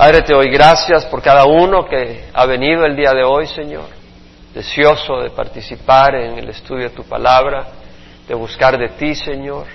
Padre, 0.00 0.22
te 0.22 0.32
doy 0.32 0.48
gracias 0.48 1.04
por 1.04 1.20
cada 1.20 1.44
uno 1.44 1.84
que 1.84 2.30
ha 2.32 2.46
venido 2.46 2.86
el 2.86 2.96
día 2.96 3.12
de 3.12 3.22
hoy, 3.22 3.46
Señor, 3.46 3.84
deseoso 4.54 5.20
de 5.20 5.28
participar 5.28 6.14
en 6.14 6.38
el 6.38 6.48
estudio 6.48 6.88
de 6.88 6.96
tu 6.96 7.04
palabra, 7.04 7.66
de 8.26 8.34
buscar 8.34 8.78
de 8.78 8.88
ti, 8.96 9.14
Señor. 9.14 9.66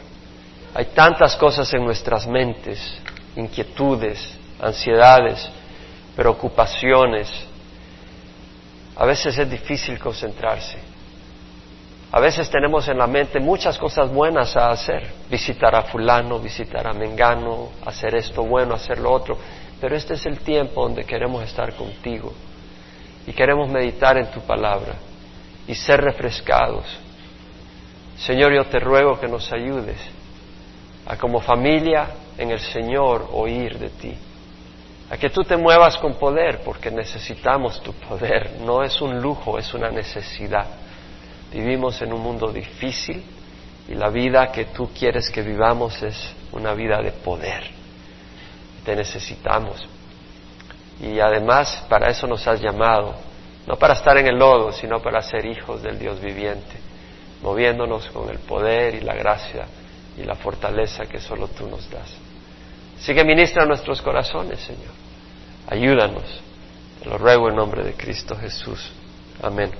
Hay 0.74 0.86
tantas 0.96 1.36
cosas 1.36 1.72
en 1.76 1.86
nuestras 1.86 2.26
mentes, 2.26 3.00
inquietudes, 3.36 4.36
ansiedades, 4.60 5.48
preocupaciones. 6.16 7.30
A 8.96 9.06
veces 9.06 9.38
es 9.38 9.48
difícil 9.48 10.00
concentrarse. 10.00 10.80
A 12.12 12.20
veces 12.20 12.50
tenemos 12.50 12.88
en 12.88 12.98
la 12.98 13.06
mente 13.06 13.40
muchas 13.40 13.78
cosas 13.78 14.10
buenas 14.10 14.58
a 14.58 14.72
hacer, 14.72 15.08
visitar 15.30 15.76
a 15.76 15.84
fulano, 15.84 16.40
visitar 16.40 16.88
a 16.88 16.94
Mengano, 16.94 17.70
hacer 17.86 18.16
esto 18.16 18.42
bueno, 18.42 18.74
hacer 18.74 18.98
lo 18.98 19.12
otro, 19.12 19.38
pero 19.86 19.98
este 19.98 20.16
es 20.16 20.26
el 20.26 20.40
tiempo 20.40 20.82
donde 20.82 21.04
queremos 21.04 21.44
estar 21.44 21.76
contigo 21.76 22.34
y 23.28 23.32
queremos 23.34 23.70
meditar 23.70 24.18
en 24.18 24.32
tu 24.32 24.42
palabra 24.42 24.96
y 25.68 25.76
ser 25.76 26.02
refrescados. 26.02 26.86
Señor, 28.18 28.52
yo 28.52 28.66
te 28.66 28.80
ruego 28.80 29.20
que 29.20 29.28
nos 29.28 29.54
ayudes 29.54 30.00
a 31.06 31.16
como 31.18 31.40
familia 31.40 32.08
en 32.36 32.50
el 32.50 32.60
Señor 32.62 33.30
oír 33.32 33.78
de 33.78 33.90
ti, 33.92 34.18
a 35.12 35.18
que 35.18 35.30
tú 35.30 35.44
te 35.44 35.56
muevas 35.56 36.00
con 36.00 36.16
poder, 36.16 36.62
porque 36.66 36.90
necesitamos 36.90 37.80
tu 37.84 37.94
poder, 37.94 38.62
no 38.66 38.82
es 38.82 39.00
un 39.02 39.22
lujo, 39.22 39.60
es 39.60 39.72
una 39.76 39.92
necesidad. 39.92 40.66
Vivimos 41.54 42.02
en 42.02 42.12
un 42.12 42.22
mundo 42.22 42.52
difícil 42.52 43.24
y 43.88 43.94
la 43.94 44.10
vida 44.10 44.52
que 44.52 44.66
tú 44.66 44.90
quieres 44.98 45.30
que 45.30 45.44
vivamos 45.44 46.02
es 46.02 46.34
una 46.54 46.74
vida 46.74 47.04
de 47.04 47.12
poder. 47.12 47.85
Te 48.86 48.96
necesitamos. 48.96 49.88
Y 51.02 51.20
además 51.20 51.86
para 51.90 52.10
eso 52.10 52.28
nos 52.28 52.48
has 52.48 52.62
llamado, 52.62 53.16
no 53.68 53.76
para 53.76 53.96
estar 53.96 54.18
en 54.18 54.28
el 54.28 54.38
lodo, 54.38 54.72
sino 54.72 55.02
para 55.02 55.22
ser 55.22 55.46
hijos 55.46 55.82
del 55.82 56.00
Dios 56.00 56.22
viviente, 56.22 56.78
moviéndonos 57.42 58.08
con 58.12 58.30
el 58.30 58.40
poder 58.40 58.96
y 58.96 59.02
la 59.02 59.16
gracia 59.16 59.66
y 60.18 60.24
la 60.24 60.36
fortaleza 60.36 61.06
que 61.06 61.20
solo 61.20 61.48
tú 61.50 61.68
nos 61.68 61.90
das. 61.90 62.14
Sigue 63.00 63.26
ministra 63.26 63.66
nuestros 63.66 64.02
corazones, 64.02 64.60
Señor. 64.62 64.94
Ayúdanos. 65.68 66.24
Te 67.04 67.10
lo 67.10 67.18
ruego 67.18 67.50
en 67.50 67.56
nombre 67.56 67.84
de 67.84 67.94
Cristo 67.94 68.36
Jesús. 68.38 68.92
Amén. 69.42 69.72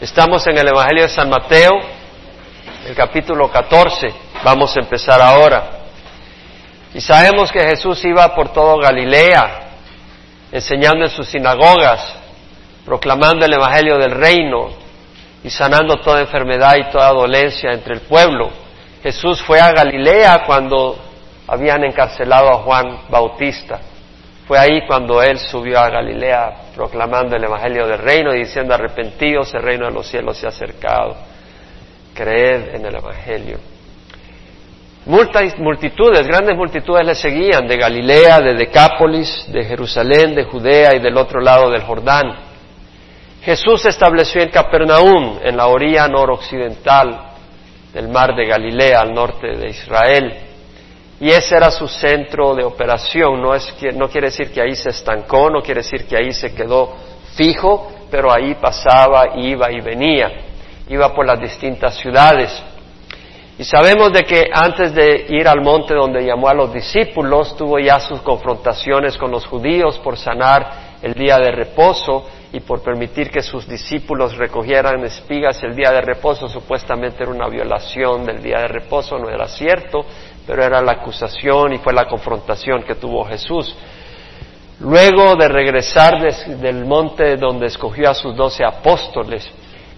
Estamos 0.00 0.46
en 0.46 0.58
el 0.58 0.68
Evangelio 0.68 1.04
de 1.04 1.08
San 1.08 1.30
Mateo, 1.30 1.72
el 2.86 2.94
capítulo 2.94 3.50
14. 3.50 4.08
Vamos 4.44 4.76
a 4.76 4.80
empezar 4.80 5.20
ahora. 5.20 5.79
Y 6.94 7.00
sabemos 7.00 7.52
que 7.52 7.60
Jesús 7.60 8.04
iba 8.04 8.34
por 8.34 8.52
todo 8.52 8.78
Galilea, 8.78 9.60
enseñando 10.50 11.04
en 11.04 11.10
sus 11.10 11.28
sinagogas, 11.28 12.16
proclamando 12.84 13.46
el 13.46 13.52
Evangelio 13.52 13.98
del 13.98 14.10
reino 14.10 14.70
y 15.44 15.50
sanando 15.50 15.96
toda 16.00 16.20
enfermedad 16.20 16.76
y 16.76 16.90
toda 16.90 17.12
dolencia 17.12 17.72
entre 17.72 17.94
el 17.94 18.00
pueblo. 18.00 18.50
Jesús 19.02 19.40
fue 19.42 19.60
a 19.60 19.72
Galilea 19.72 20.42
cuando 20.46 20.98
habían 21.46 21.84
encarcelado 21.84 22.50
a 22.50 22.58
Juan 22.58 23.02
Bautista. 23.08 23.80
Fue 24.46 24.58
ahí 24.58 24.84
cuando 24.86 25.22
él 25.22 25.38
subió 25.38 25.78
a 25.78 25.88
Galilea 25.88 26.72
proclamando 26.74 27.36
el 27.36 27.44
Evangelio 27.44 27.86
del 27.86 27.98
reino 27.98 28.34
y 28.34 28.40
diciendo 28.40 28.74
arrepentidos, 28.74 29.54
el 29.54 29.62
reino 29.62 29.86
de 29.86 29.92
los 29.92 30.08
cielos 30.08 30.36
se 30.36 30.46
ha 30.46 30.48
acercado. 30.48 31.16
Creed 32.14 32.74
en 32.74 32.84
el 32.84 32.96
Evangelio. 32.96 33.69
Multitudes, 35.10 36.24
grandes 36.24 36.56
multitudes 36.56 37.04
le 37.04 37.16
seguían 37.16 37.66
de 37.66 37.76
Galilea, 37.76 38.38
de 38.38 38.54
Decápolis, 38.54 39.50
de 39.52 39.64
Jerusalén, 39.64 40.36
de 40.36 40.44
Judea 40.44 40.94
y 40.94 41.00
del 41.00 41.16
otro 41.16 41.40
lado 41.40 41.68
del 41.68 41.82
Jordán. 41.82 42.32
Jesús 43.42 43.82
se 43.82 43.88
estableció 43.88 44.40
en 44.40 44.50
Capernaum, 44.50 45.40
en 45.42 45.56
la 45.56 45.66
orilla 45.66 46.06
noroccidental 46.06 47.32
del 47.92 48.06
mar 48.08 48.36
de 48.36 48.46
Galilea, 48.46 49.00
al 49.00 49.12
norte 49.12 49.48
de 49.56 49.70
Israel. 49.70 50.32
Y 51.18 51.30
ese 51.30 51.56
era 51.56 51.72
su 51.72 51.88
centro 51.88 52.54
de 52.54 52.62
operación. 52.62 53.42
No, 53.42 53.52
es, 53.52 53.74
no 53.96 54.08
quiere 54.08 54.28
decir 54.28 54.52
que 54.52 54.62
ahí 54.62 54.76
se 54.76 54.90
estancó, 54.90 55.50
no 55.50 55.60
quiere 55.60 55.80
decir 55.80 56.06
que 56.06 56.16
ahí 56.16 56.32
se 56.32 56.54
quedó 56.54 56.94
fijo, 57.34 57.90
pero 58.12 58.32
ahí 58.32 58.54
pasaba, 58.54 59.36
iba 59.36 59.72
y 59.72 59.80
venía. 59.80 60.30
Iba 60.88 61.12
por 61.12 61.26
las 61.26 61.40
distintas 61.40 61.96
ciudades. 61.96 62.62
Y 63.60 63.64
sabemos 63.64 64.10
de 64.10 64.24
que 64.24 64.48
antes 64.50 64.94
de 64.94 65.26
ir 65.28 65.46
al 65.46 65.60
monte 65.60 65.92
donde 65.92 66.24
llamó 66.24 66.48
a 66.48 66.54
los 66.54 66.72
discípulos, 66.72 67.54
tuvo 67.58 67.78
ya 67.78 68.00
sus 68.00 68.22
confrontaciones 68.22 69.18
con 69.18 69.30
los 69.30 69.44
judíos 69.44 69.98
por 69.98 70.16
sanar 70.16 70.96
el 71.02 71.12
día 71.12 71.36
de 71.36 71.52
reposo 71.52 72.26
y 72.54 72.60
por 72.60 72.80
permitir 72.80 73.30
que 73.30 73.42
sus 73.42 73.68
discípulos 73.68 74.38
recogieran 74.38 75.04
espigas 75.04 75.62
el 75.62 75.76
día 75.76 75.90
de 75.90 76.00
reposo. 76.00 76.48
Supuestamente 76.48 77.22
era 77.22 77.32
una 77.32 77.48
violación 77.48 78.24
del 78.24 78.42
día 78.42 78.60
de 78.60 78.68
reposo, 78.68 79.18
no 79.18 79.28
era 79.28 79.46
cierto, 79.46 80.06
pero 80.46 80.64
era 80.64 80.80
la 80.80 80.92
acusación 80.92 81.74
y 81.74 81.78
fue 81.80 81.92
la 81.92 82.08
confrontación 82.08 82.82
que 82.84 82.94
tuvo 82.94 83.26
Jesús. 83.26 83.76
Luego 84.78 85.36
de 85.36 85.48
regresar 85.48 86.18
del 86.46 86.86
monte 86.86 87.36
donde 87.36 87.66
escogió 87.66 88.08
a 88.08 88.14
sus 88.14 88.34
doce 88.34 88.64
apóstoles, 88.64 89.46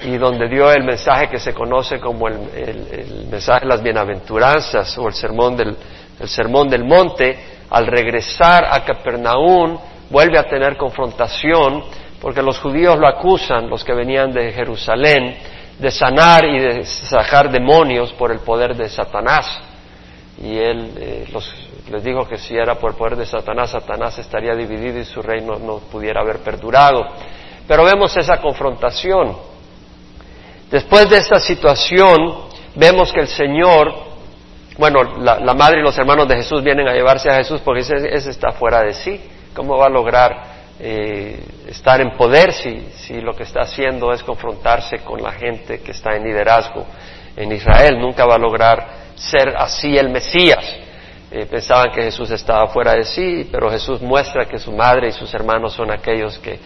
y 0.05 0.17
donde 0.19 0.49
dio 0.49 0.71
el 0.71 0.85
mensaje 0.85 1.29
que 1.29 1.39
se 1.39 1.55
conoce 1.55 2.01
como 2.01 2.29
el, 2.29 3.27
mensaje 3.31 3.61
de 3.61 3.67
las 3.67 3.83
bienaventuranzas 3.83 4.97
o 4.99 5.09
el 5.09 5.15
sermón, 5.15 5.57
del, 5.57 5.77
el 6.19 6.29
sermón 6.29 6.69
del 6.69 6.85
monte, 6.85 7.39
al 7.71 7.87
regresar 7.87 8.67
a 8.71 8.85
Capernaum 8.85 9.79
vuelve 10.11 10.39
a 10.39 10.45
tener 10.45 10.77
confrontación 10.77 11.83
porque 12.21 12.43
los 12.43 12.59
judíos 12.61 12.99
lo 12.99 13.09
acusan, 13.09 13.69
los 13.69 13.83
que 13.83 13.93
venían 13.95 14.33
de 14.33 14.53
Jerusalén, 14.53 15.37
de 15.79 15.91
sanar 15.91 16.45
y 16.45 16.61
de 16.61 16.85
sacar 16.85 17.51
demonios 17.51 18.12
por 18.12 18.31
el 18.31 18.39
poder 18.41 18.77
de 18.77 18.89
Satanás. 18.89 19.61
Y 20.41 20.57
él 20.57 20.93
eh, 20.97 21.27
les 21.91 22.05
dijo 22.05 22.27
que 22.29 22.37
si 22.37 22.57
era 22.57 22.77
por 22.77 22.93
el 22.93 22.97
poder 22.97 23.17
de 23.17 23.27
Satanás, 23.27 23.71
Satanás 23.71 24.19
estaría 24.19 24.55
dividido 24.55 24.99
y 24.99 25.05
su 25.05 25.21
reino 25.21 25.59
no 25.59 25.79
pudiera 25.79 26.21
haber 26.21 26.39
perdurado. 26.39 27.07
Pero 27.67 27.85
vemos 27.85 28.17
esa 28.17 28.41
confrontación. 28.41 29.37
Después 30.72 31.10
de 31.10 31.19
esta 31.19 31.38
situación, 31.38 32.49
vemos 32.75 33.12
que 33.12 33.21
el 33.21 33.28
Señor, 33.28 33.93
bueno, 34.78 35.03
la, 35.19 35.53
madre 35.53 35.81
y 35.81 35.83
los 35.83 35.99
hermanos 35.99 36.27
de 36.27 36.37
Jesús 36.37 36.62
vienen 36.62 36.88
a 36.88 36.94
llevarse 36.94 37.28
a 37.28 37.34
Jesús 37.34 37.60
porque 37.62 37.81
ese, 37.81 38.31
está 38.31 38.53
fuera 38.53 38.81
de 38.81 38.94
sí. 38.94 39.21
¿Cómo 39.55 39.77
va 39.77 39.88
a 39.88 39.91
lograr 39.91 40.44
eh, 40.81 41.44
estar 41.69 42.00
en 42.00 42.16
poder 42.16 42.55
si, 42.55 42.88
si 42.94 43.21
lo 43.21 43.37
que 43.37 43.43
está 43.43 43.61
haciendo 43.61 44.15
es 44.15 44.22
confrontarse 44.22 45.00
con 45.00 45.22
la 45.22 45.32
gente 45.32 45.81
que 45.81 45.91
está 45.91 46.16
en 46.16 46.25
liderazgo 46.25 46.87
en 47.37 47.53
Israel? 47.53 48.00
Nunca 48.00 48.25
va 48.25 48.37
a 48.37 48.38
lograr 48.38 48.88
ser 49.15 49.55
así 49.55 49.99
el 49.99 50.09
Mesías. 50.09 50.65
Eh, 51.31 51.44
pensaban 51.50 51.91
que 51.91 52.03
Jesús 52.05 52.31
estaba 52.31 52.66
fuera 52.69 52.94
de 52.94 53.05
sí, 53.05 53.47
pero 53.53 53.71
Jesús 53.71 54.00
muestra 54.00 54.47
que 54.47 54.59
su 54.59 54.72
madre 54.72 55.09
y 55.09 55.12
sus 55.12 55.34
hermanos 55.34 55.75
son 55.75 55.91
aquellos 55.91 56.38
que 56.38 56.59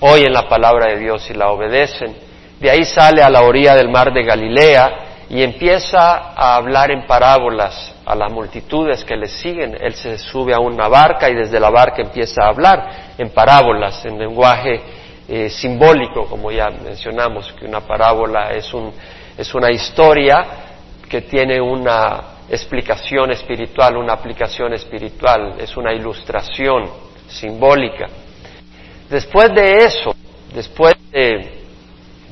oyen 0.00 0.32
la 0.32 0.48
palabra 0.48 0.86
de 0.86 1.00
Dios 1.00 1.28
y 1.28 1.34
la 1.34 1.50
obedecen 1.50 2.29
de 2.60 2.70
ahí 2.70 2.84
sale 2.84 3.22
a 3.22 3.30
la 3.30 3.40
orilla 3.40 3.74
del 3.74 3.88
mar 3.88 4.12
de 4.12 4.22
Galilea 4.22 5.26
y 5.30 5.42
empieza 5.42 6.34
a 6.36 6.56
hablar 6.56 6.90
en 6.90 7.06
parábolas 7.06 7.94
a 8.04 8.14
las 8.14 8.30
multitudes 8.30 9.02
que 9.02 9.16
le 9.16 9.28
siguen. 9.28 9.78
Él 9.80 9.94
se 9.94 10.18
sube 10.18 10.52
a 10.52 10.60
una 10.60 10.86
barca 10.86 11.30
y 11.30 11.34
desde 11.34 11.58
la 11.58 11.70
barca 11.70 12.02
empieza 12.02 12.44
a 12.44 12.48
hablar 12.48 12.90
en 13.16 13.30
parábolas, 13.30 14.04
en 14.04 14.18
lenguaje 14.18 14.82
eh, 15.26 15.48
simbólico, 15.48 16.26
como 16.26 16.50
ya 16.50 16.68
mencionamos, 16.68 17.50
que 17.58 17.64
una 17.64 17.80
parábola 17.80 18.50
es, 18.50 18.74
un, 18.74 18.92
es 19.38 19.54
una 19.54 19.70
historia 19.70 20.44
que 21.08 21.22
tiene 21.22 21.60
una 21.60 22.24
explicación 22.50 23.30
espiritual, 23.30 23.96
una 23.96 24.12
aplicación 24.12 24.74
espiritual, 24.74 25.54
es 25.58 25.76
una 25.78 25.94
ilustración 25.94 26.90
simbólica. 27.26 28.06
Después 29.08 29.54
de 29.54 29.76
eso, 29.76 30.14
después 30.52 30.94
de 31.10 31.59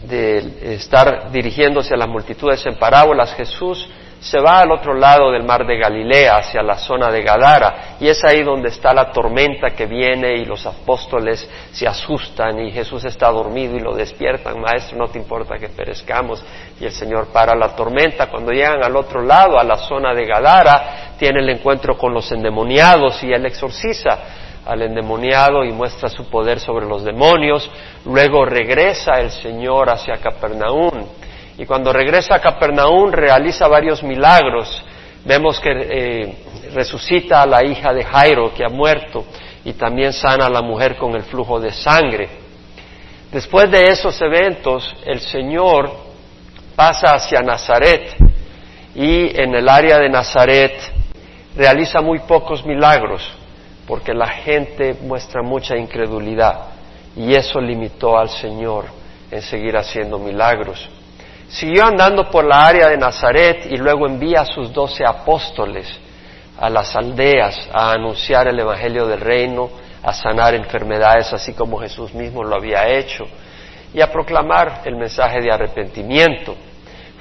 de 0.04 0.74
estar 0.74 1.30
dirigiéndose 1.30 1.94
a 1.94 1.96
las 1.96 2.08
multitudes 2.08 2.64
en 2.66 2.76
parábolas, 2.76 3.34
Jesús 3.34 3.88
se 4.20 4.40
va 4.40 4.60
al 4.60 4.72
otro 4.72 4.94
lado 4.94 5.30
del 5.30 5.44
mar 5.44 5.64
de 5.64 5.78
Galilea, 5.78 6.38
hacia 6.38 6.62
la 6.62 6.76
zona 6.76 7.10
de 7.10 7.22
Gadara, 7.22 7.96
y 8.00 8.08
es 8.08 8.22
ahí 8.24 8.42
donde 8.42 8.68
está 8.68 8.92
la 8.92 9.12
tormenta 9.12 9.70
que 9.70 9.86
viene 9.86 10.34
y 10.34 10.44
los 10.44 10.66
apóstoles 10.66 11.48
se 11.70 11.86
asustan 11.86 12.58
y 12.58 12.72
Jesús 12.72 13.04
está 13.04 13.30
dormido 13.30 13.76
y 13.76 13.80
lo 13.80 13.94
despiertan, 13.94 14.60
maestro, 14.60 14.98
no 14.98 15.06
te 15.06 15.18
importa 15.18 15.56
que 15.56 15.68
perezcamos, 15.68 16.42
y 16.80 16.84
el 16.84 16.92
Señor 16.92 17.28
para 17.28 17.54
la 17.54 17.76
tormenta. 17.76 18.26
Cuando 18.26 18.50
llegan 18.50 18.82
al 18.82 18.96
otro 18.96 19.22
lado, 19.22 19.58
a 19.58 19.62
la 19.62 19.76
zona 19.76 20.12
de 20.12 20.26
Gadara, 20.26 21.14
tiene 21.16 21.40
el 21.40 21.50
encuentro 21.50 21.96
con 21.96 22.12
los 22.12 22.30
endemoniados 22.32 23.22
y 23.22 23.32
él 23.32 23.46
exorciza 23.46 24.18
al 24.68 24.82
endemoniado 24.82 25.64
y 25.64 25.72
muestra 25.72 26.10
su 26.10 26.28
poder 26.28 26.60
sobre 26.60 26.86
los 26.86 27.02
demonios. 27.02 27.70
Luego 28.04 28.44
regresa 28.44 29.18
el 29.18 29.30
Señor 29.30 29.88
hacia 29.88 30.18
Capernaum. 30.18 31.06
Y 31.56 31.64
cuando 31.64 31.90
regresa 31.90 32.34
a 32.34 32.40
Capernaum 32.40 33.10
realiza 33.10 33.66
varios 33.66 34.02
milagros. 34.02 34.84
Vemos 35.24 35.58
que 35.58 35.70
eh, 35.72 36.34
resucita 36.74 37.42
a 37.42 37.46
la 37.46 37.64
hija 37.64 37.94
de 37.94 38.04
Jairo 38.04 38.52
que 38.54 38.62
ha 38.62 38.68
muerto 38.68 39.24
y 39.64 39.72
también 39.72 40.12
sana 40.12 40.46
a 40.46 40.50
la 40.50 40.60
mujer 40.60 40.96
con 40.96 41.14
el 41.14 41.22
flujo 41.22 41.58
de 41.58 41.72
sangre. 41.72 42.28
Después 43.32 43.70
de 43.70 43.90
esos 43.90 44.20
eventos, 44.20 44.94
el 45.04 45.20
Señor 45.20 45.90
pasa 46.76 47.14
hacia 47.14 47.40
Nazaret 47.40 48.16
y 48.94 49.40
en 49.40 49.54
el 49.54 49.68
área 49.68 49.98
de 49.98 50.10
Nazaret 50.10 50.74
realiza 51.56 52.00
muy 52.02 52.20
pocos 52.20 52.64
milagros 52.64 53.37
porque 53.88 54.12
la 54.12 54.28
gente 54.28 54.94
muestra 55.00 55.42
mucha 55.42 55.74
incredulidad 55.74 56.66
y 57.16 57.34
eso 57.34 57.58
limitó 57.58 58.18
al 58.18 58.28
Señor 58.28 58.84
en 59.30 59.40
seguir 59.40 59.78
haciendo 59.78 60.18
milagros. 60.18 60.86
Siguió 61.48 61.86
andando 61.86 62.30
por 62.30 62.44
la 62.44 62.66
área 62.66 62.88
de 62.88 62.98
Nazaret 62.98 63.66
y 63.70 63.78
luego 63.78 64.06
envía 64.06 64.42
a 64.42 64.44
sus 64.44 64.70
doce 64.74 65.06
apóstoles 65.06 65.88
a 66.60 66.68
las 66.68 66.94
aldeas 66.94 67.66
a 67.72 67.92
anunciar 67.92 68.48
el 68.48 68.60
Evangelio 68.60 69.06
del 69.06 69.20
Reino, 69.20 69.70
a 70.02 70.12
sanar 70.12 70.54
enfermedades 70.54 71.32
así 71.32 71.54
como 71.54 71.78
Jesús 71.78 72.12
mismo 72.12 72.44
lo 72.44 72.56
había 72.56 72.86
hecho 72.86 73.24
y 73.94 74.02
a 74.02 74.12
proclamar 74.12 74.82
el 74.84 74.96
mensaje 74.96 75.40
de 75.40 75.50
arrepentimiento. 75.50 76.54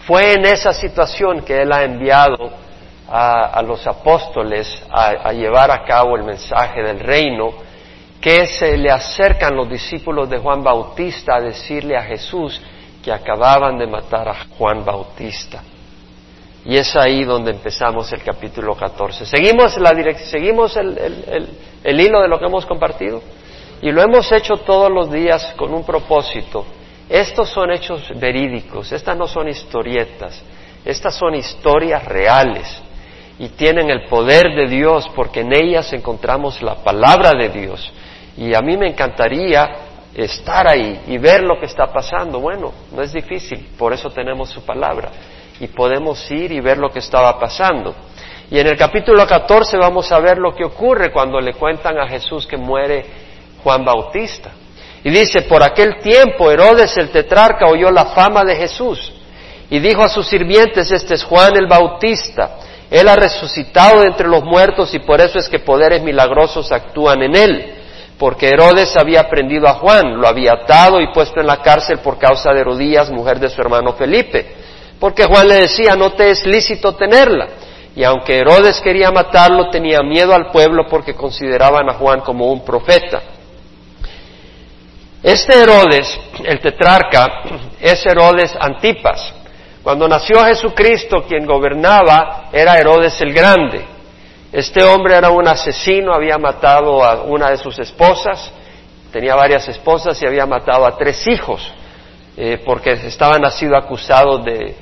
Fue 0.06 0.34
en 0.34 0.46
esa 0.46 0.74
situación 0.74 1.44
que 1.46 1.62
Él 1.62 1.72
ha 1.72 1.84
enviado 1.84 2.67
a, 3.10 3.62
los 3.64 3.86
apóstoles 3.88 4.84
a, 4.90 5.32
llevar 5.32 5.72
a 5.72 5.84
cabo 5.84 6.16
el 6.16 6.24
mensaje 6.24 6.82
del 6.82 7.00
reino, 7.00 7.54
que 8.20 8.48
se 8.48 8.78
le 8.78 8.92
acercan 8.92 9.56
los 9.56 9.70
discípulos 9.70 10.30
de 10.30 10.40
Juan 10.40 10.64
Bautista 10.64 11.36
a 11.36 11.42
decirle 11.42 11.96
a 11.96 12.04
Jesús 12.04 12.60
que 13.04 13.12
acababan 13.12 13.78
de 13.78 13.88
matar 13.88 14.28
a 14.28 14.36
Juan 14.58 14.84
Bautista. 14.84 15.64
Y 16.66 16.76
es 16.76 16.94
ahí 16.98 17.24
donde 17.24 17.52
empezamos 17.52 18.12
el 18.12 18.22
capítulo 18.24 18.76
14. 18.76 19.26
Seguimos, 19.26 19.78
la 19.78 19.92
seguimos 20.16 20.76
el, 20.76 21.48
el 21.84 22.02
hilo 22.02 22.22
de 22.22 22.28
lo 22.28 22.38
que 22.40 22.46
hemos 22.46 22.66
compartido 22.66 23.22
y 23.82 23.92
lo 23.92 24.02
hemos 24.02 24.30
hecho 24.34 24.58
todos 24.58 24.92
los 24.92 25.10
días 25.10 25.54
con 25.56 25.74
un 25.74 25.86
propósito. 25.86 26.66
Estos 27.08 27.50
son 27.50 27.72
hechos 27.72 28.12
verídicos, 28.20 28.92
estas 28.92 29.16
no 29.16 29.28
son 29.28 29.48
historietas, 29.48 30.44
estas 30.84 31.16
son 31.16 31.36
historias 31.36 32.04
reales 32.04 32.82
y 33.40 33.50
tienen 33.50 33.90
el 33.90 34.06
poder 34.06 34.56
de 34.56 34.68
Dios 34.68 35.10
porque 35.16 35.42
en 35.42 35.54
ellas 35.54 35.92
encontramos 35.94 36.62
la 36.62 36.76
palabra 36.76 37.32
de 37.32 37.50
Dios. 37.50 37.92
Y 38.36 38.54
a 38.54 38.62
mí 38.62 38.78
me 38.78 38.88
encantaría 38.88 39.70
estar 40.16 40.68
ahí 40.68 41.02
y 41.08 41.18
ver 41.18 41.44
lo 41.44 41.60
que 41.60 41.68
está 41.68 41.88
pasando. 41.88 42.40
Bueno, 42.40 42.74
no 42.92 43.02
es 43.02 43.14
difícil, 43.14 43.70
por 43.78 43.94
eso 43.94 44.10
tenemos 44.10 44.50
su 44.50 44.64
palabra 44.66 45.12
y 45.60 45.68
podemos 45.68 46.30
ir 46.32 46.52
y 46.52 46.60
ver 46.60 46.78
lo 46.78 46.90
que 46.90 47.00
estaba 47.00 47.40
pasando. 47.40 47.96
Y 48.50 48.60
en 48.60 48.68
el 48.68 48.78
capítulo 48.78 49.26
14 49.28 49.78
vamos 49.78 50.12
a 50.12 50.20
ver 50.20 50.38
lo 50.38 50.56
que 50.56 50.64
ocurre 50.64 51.12
cuando 51.12 51.40
le 51.40 51.54
cuentan 51.54 52.00
a 52.00 52.08
Jesús 52.08 52.48
que 52.48 52.58
muere 52.58 53.06
Juan 53.64 53.84
Bautista. 53.84 54.52
Y 55.04 55.10
dice, 55.10 55.44
por 55.44 55.62
aquel 55.62 56.00
tiempo 56.00 56.50
Herodes 56.50 56.96
el 56.98 57.10
tetrarca 57.10 57.68
oyó 57.68 57.92
la 57.92 58.06
fama 58.06 58.44
de 58.44 58.56
Jesús 58.56 59.14
y 59.70 59.80
dijo 59.80 60.02
a 60.02 60.10
sus 60.10 60.28
sirvientes, 60.28 60.92
este 60.92 61.16
es 61.16 61.24
Juan 61.24 61.56
el 61.58 61.68
Bautista, 61.68 62.58
él 62.90 63.08
ha 63.08 63.16
resucitado 63.16 64.02
de 64.02 64.08
entre 64.08 64.28
los 64.28 64.44
muertos 64.44 64.94
y 64.94 65.00
por 65.00 65.20
eso 65.22 65.40
es 65.40 65.50
que 65.50 65.60
poderes 65.60 66.02
milagrosos 66.02 66.72
actúan 66.72 67.22
en 67.24 67.36
él, 67.36 67.74
porque 68.18 68.48
Herodes 68.48 68.96
había 68.98 69.30
prendido 69.30 69.68
a 69.68 69.76
Juan, 69.76 70.18
lo 70.18 70.28
había 70.28 70.54
atado 70.54 71.00
y 71.02 71.12
puesto 71.14 71.40
en 71.40 71.48
la 71.48 71.62
cárcel 71.62 72.00
por 72.00 72.18
causa 72.18 72.52
de 72.54 72.62
Herodías, 72.62 73.10
mujer 73.10 73.40
de 73.40 73.50
su 73.50 73.62
hermano 73.62 73.94
Felipe 73.94 74.68
porque 75.00 75.26
Juan 75.26 75.48
le 75.48 75.56
decía, 75.56 75.96
no 75.96 76.14
te 76.14 76.32
es 76.32 76.46
lícito 76.46 76.96
tenerla. 76.96 77.48
Y 77.96 78.04
aunque 78.04 78.38
Herodes 78.38 78.80
quería 78.82 79.12
matarlo, 79.12 79.70
tenía 79.70 80.00
miedo 80.02 80.34
al 80.34 80.52
pueblo 80.52 80.88
porque 80.90 81.16
consideraban 81.16 81.90
a 81.90 81.94
Juan 81.94 82.22
como 82.22 82.52
un 82.52 82.64
profeta. 82.64 83.22
Este 85.24 85.62
Herodes, 85.62 86.20
el 86.44 86.60
tetrarca, 86.60 87.42
es 87.80 88.06
Herodes 88.06 88.56
Antipas. 88.60 89.34
Cuando 89.88 90.06
nació 90.06 90.44
Jesucristo, 90.44 91.24
quien 91.26 91.46
gobernaba 91.46 92.50
era 92.52 92.78
Herodes 92.78 93.22
el 93.22 93.32
Grande. 93.34 93.86
Este 94.52 94.84
hombre 94.84 95.16
era 95.16 95.30
un 95.30 95.48
asesino, 95.48 96.14
había 96.14 96.38
matado 96.38 97.02
a 97.06 97.24
una 97.24 97.52
de 97.52 97.58
sus 97.58 97.80
esposas, 97.80 98.52
tenía 99.14 99.34
varias 99.34 99.66
esposas 99.70 100.22
y 100.22 100.28
había 100.28 100.46
matado 100.46 100.86
a 100.86 100.98
tres 100.98 101.26
hijos, 101.28 101.74
eh, 102.36 102.62
porque 102.66 102.92
estaban 103.08 103.50
sido 103.50 103.78
acusados 103.78 104.44
de, 104.44 104.76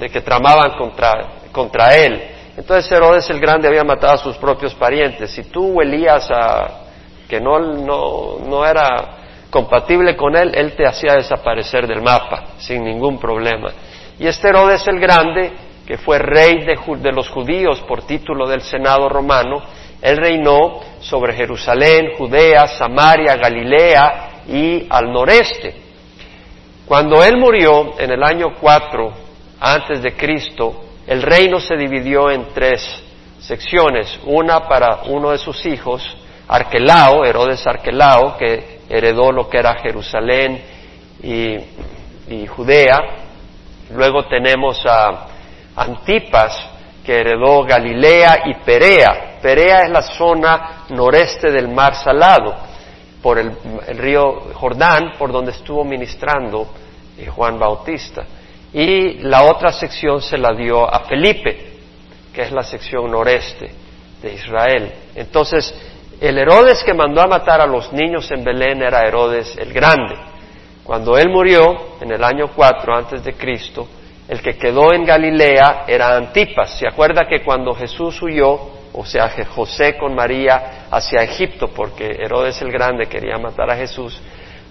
que 0.00 0.20
tramaban 0.20 0.72
contra, 1.52 1.94
él. 1.94 2.24
Entonces 2.56 2.90
Herodes 2.90 3.30
el 3.30 3.38
Grande 3.38 3.68
había 3.68 3.84
matado 3.84 4.14
a 4.14 4.18
sus 4.18 4.36
propios 4.36 4.74
parientes. 4.74 5.30
Si 5.30 5.44
tú 5.44 5.74
huelías 5.74 6.28
a 6.28 6.86
que 7.28 7.40
no, 7.40 7.60
no, 7.60 8.38
no 8.48 8.66
era 8.66 9.23
compatible 9.54 10.16
con 10.16 10.34
él, 10.34 10.50
él 10.52 10.74
te 10.74 10.84
hacía 10.84 11.14
desaparecer 11.14 11.86
del 11.86 12.02
mapa 12.02 12.54
sin 12.58 12.82
ningún 12.82 13.20
problema. 13.20 13.70
Y 14.18 14.26
este 14.26 14.48
Herodes 14.48 14.84
el 14.88 14.98
Grande, 14.98 15.52
que 15.86 15.96
fue 15.96 16.18
rey 16.18 16.64
de, 16.64 17.12
los 17.12 17.28
judíos 17.28 17.80
por 17.82 18.02
título 18.02 18.48
del 18.48 18.62
Senado 18.62 19.08
romano, 19.08 19.62
él 20.02 20.16
reinó 20.16 20.80
sobre 20.98 21.34
Jerusalén, 21.34 22.14
Judea, 22.18 22.66
Samaria, 22.66 23.36
Galilea 23.36 24.42
y 24.48 24.88
al 24.90 25.12
noreste. 25.12 25.72
Cuando 26.84 27.22
él 27.22 27.36
murió 27.36 27.94
en 28.00 28.10
el 28.10 28.24
año 28.24 28.54
4 28.60 29.12
antes 29.60 30.02
de 30.02 30.16
Cristo, 30.16 30.82
el 31.06 31.22
reino 31.22 31.60
se 31.60 31.76
dividió 31.76 32.28
en 32.28 32.48
tres 32.52 32.82
secciones, 33.38 34.18
una 34.24 34.66
para 34.66 35.02
uno 35.06 35.30
de 35.30 35.38
sus 35.38 35.64
hijos, 35.64 36.02
Arquelao, 36.48 37.24
Herodes 37.24 37.66
Arquelao, 37.66 38.36
que 38.36 38.80
heredó 38.88 39.32
lo 39.32 39.48
que 39.48 39.58
era 39.58 39.74
Jerusalén 39.76 40.62
y, 41.22 42.46
Judea. 42.46 42.98
Luego 43.90 44.24
tenemos 44.24 44.84
a 44.86 45.26
Antipas, 45.76 46.70
que 47.04 47.20
heredó 47.20 47.64
Galilea 47.64 48.44
y 48.46 48.54
Perea. 48.64 49.38
Perea 49.42 49.82
es 49.82 49.90
la 49.90 50.02
zona 50.02 50.86
noreste 50.88 51.50
del 51.50 51.68
mar 51.68 51.94
salado 51.94 52.54
por 53.22 53.38
el, 53.38 53.52
río 53.96 54.52
Jordán, 54.54 55.12
por 55.18 55.32
donde 55.32 55.52
estuvo 55.52 55.84
ministrando 55.84 56.66
eh, 57.18 57.26
Juan 57.26 57.58
Bautista. 57.58 58.24
Y 58.72 59.18
la 59.18 59.44
otra 59.44 59.70
sección 59.70 60.20
se 60.20 60.38
la 60.38 60.52
dio 60.54 60.92
a 60.92 61.00
Felipe, 61.00 61.74
que 62.32 62.42
es 62.42 62.52
la 62.52 62.62
sección 62.62 63.10
noreste 63.10 63.70
de 64.20 64.34
Israel. 64.34 64.92
Entonces, 65.14 65.74
el 66.26 66.38
Herodes 66.38 66.82
que 66.84 66.94
mandó 66.94 67.20
a 67.20 67.26
matar 67.26 67.60
a 67.60 67.66
los 67.66 67.92
niños 67.92 68.30
en 68.30 68.44
Belén 68.44 68.82
era 68.82 69.06
Herodes 69.06 69.56
el 69.58 69.72
Grande. 69.72 70.16
Cuando 70.82 71.16
él 71.16 71.28
murió, 71.28 71.96
en 72.00 72.12
el 72.12 72.22
año 72.22 72.50
4 72.54 72.96
antes 72.96 73.24
de 73.24 73.34
Cristo, 73.34 73.86
el 74.28 74.40
que 74.40 74.56
quedó 74.56 74.92
en 74.92 75.04
Galilea 75.04 75.84
era 75.86 76.16
Antipas. 76.16 76.78
¿Se 76.78 76.86
acuerda 76.86 77.26
que 77.28 77.42
cuando 77.42 77.74
Jesús 77.74 78.20
huyó, 78.22 78.74
o 78.92 79.04
sea, 79.04 79.30
José 79.54 79.96
con 79.98 80.14
María 80.14 80.86
hacia 80.90 81.22
Egipto, 81.22 81.68
porque 81.68 82.16
Herodes 82.20 82.62
el 82.62 82.70
Grande 82.70 83.06
quería 83.06 83.36
matar 83.38 83.70
a 83.70 83.76
Jesús. 83.76 84.20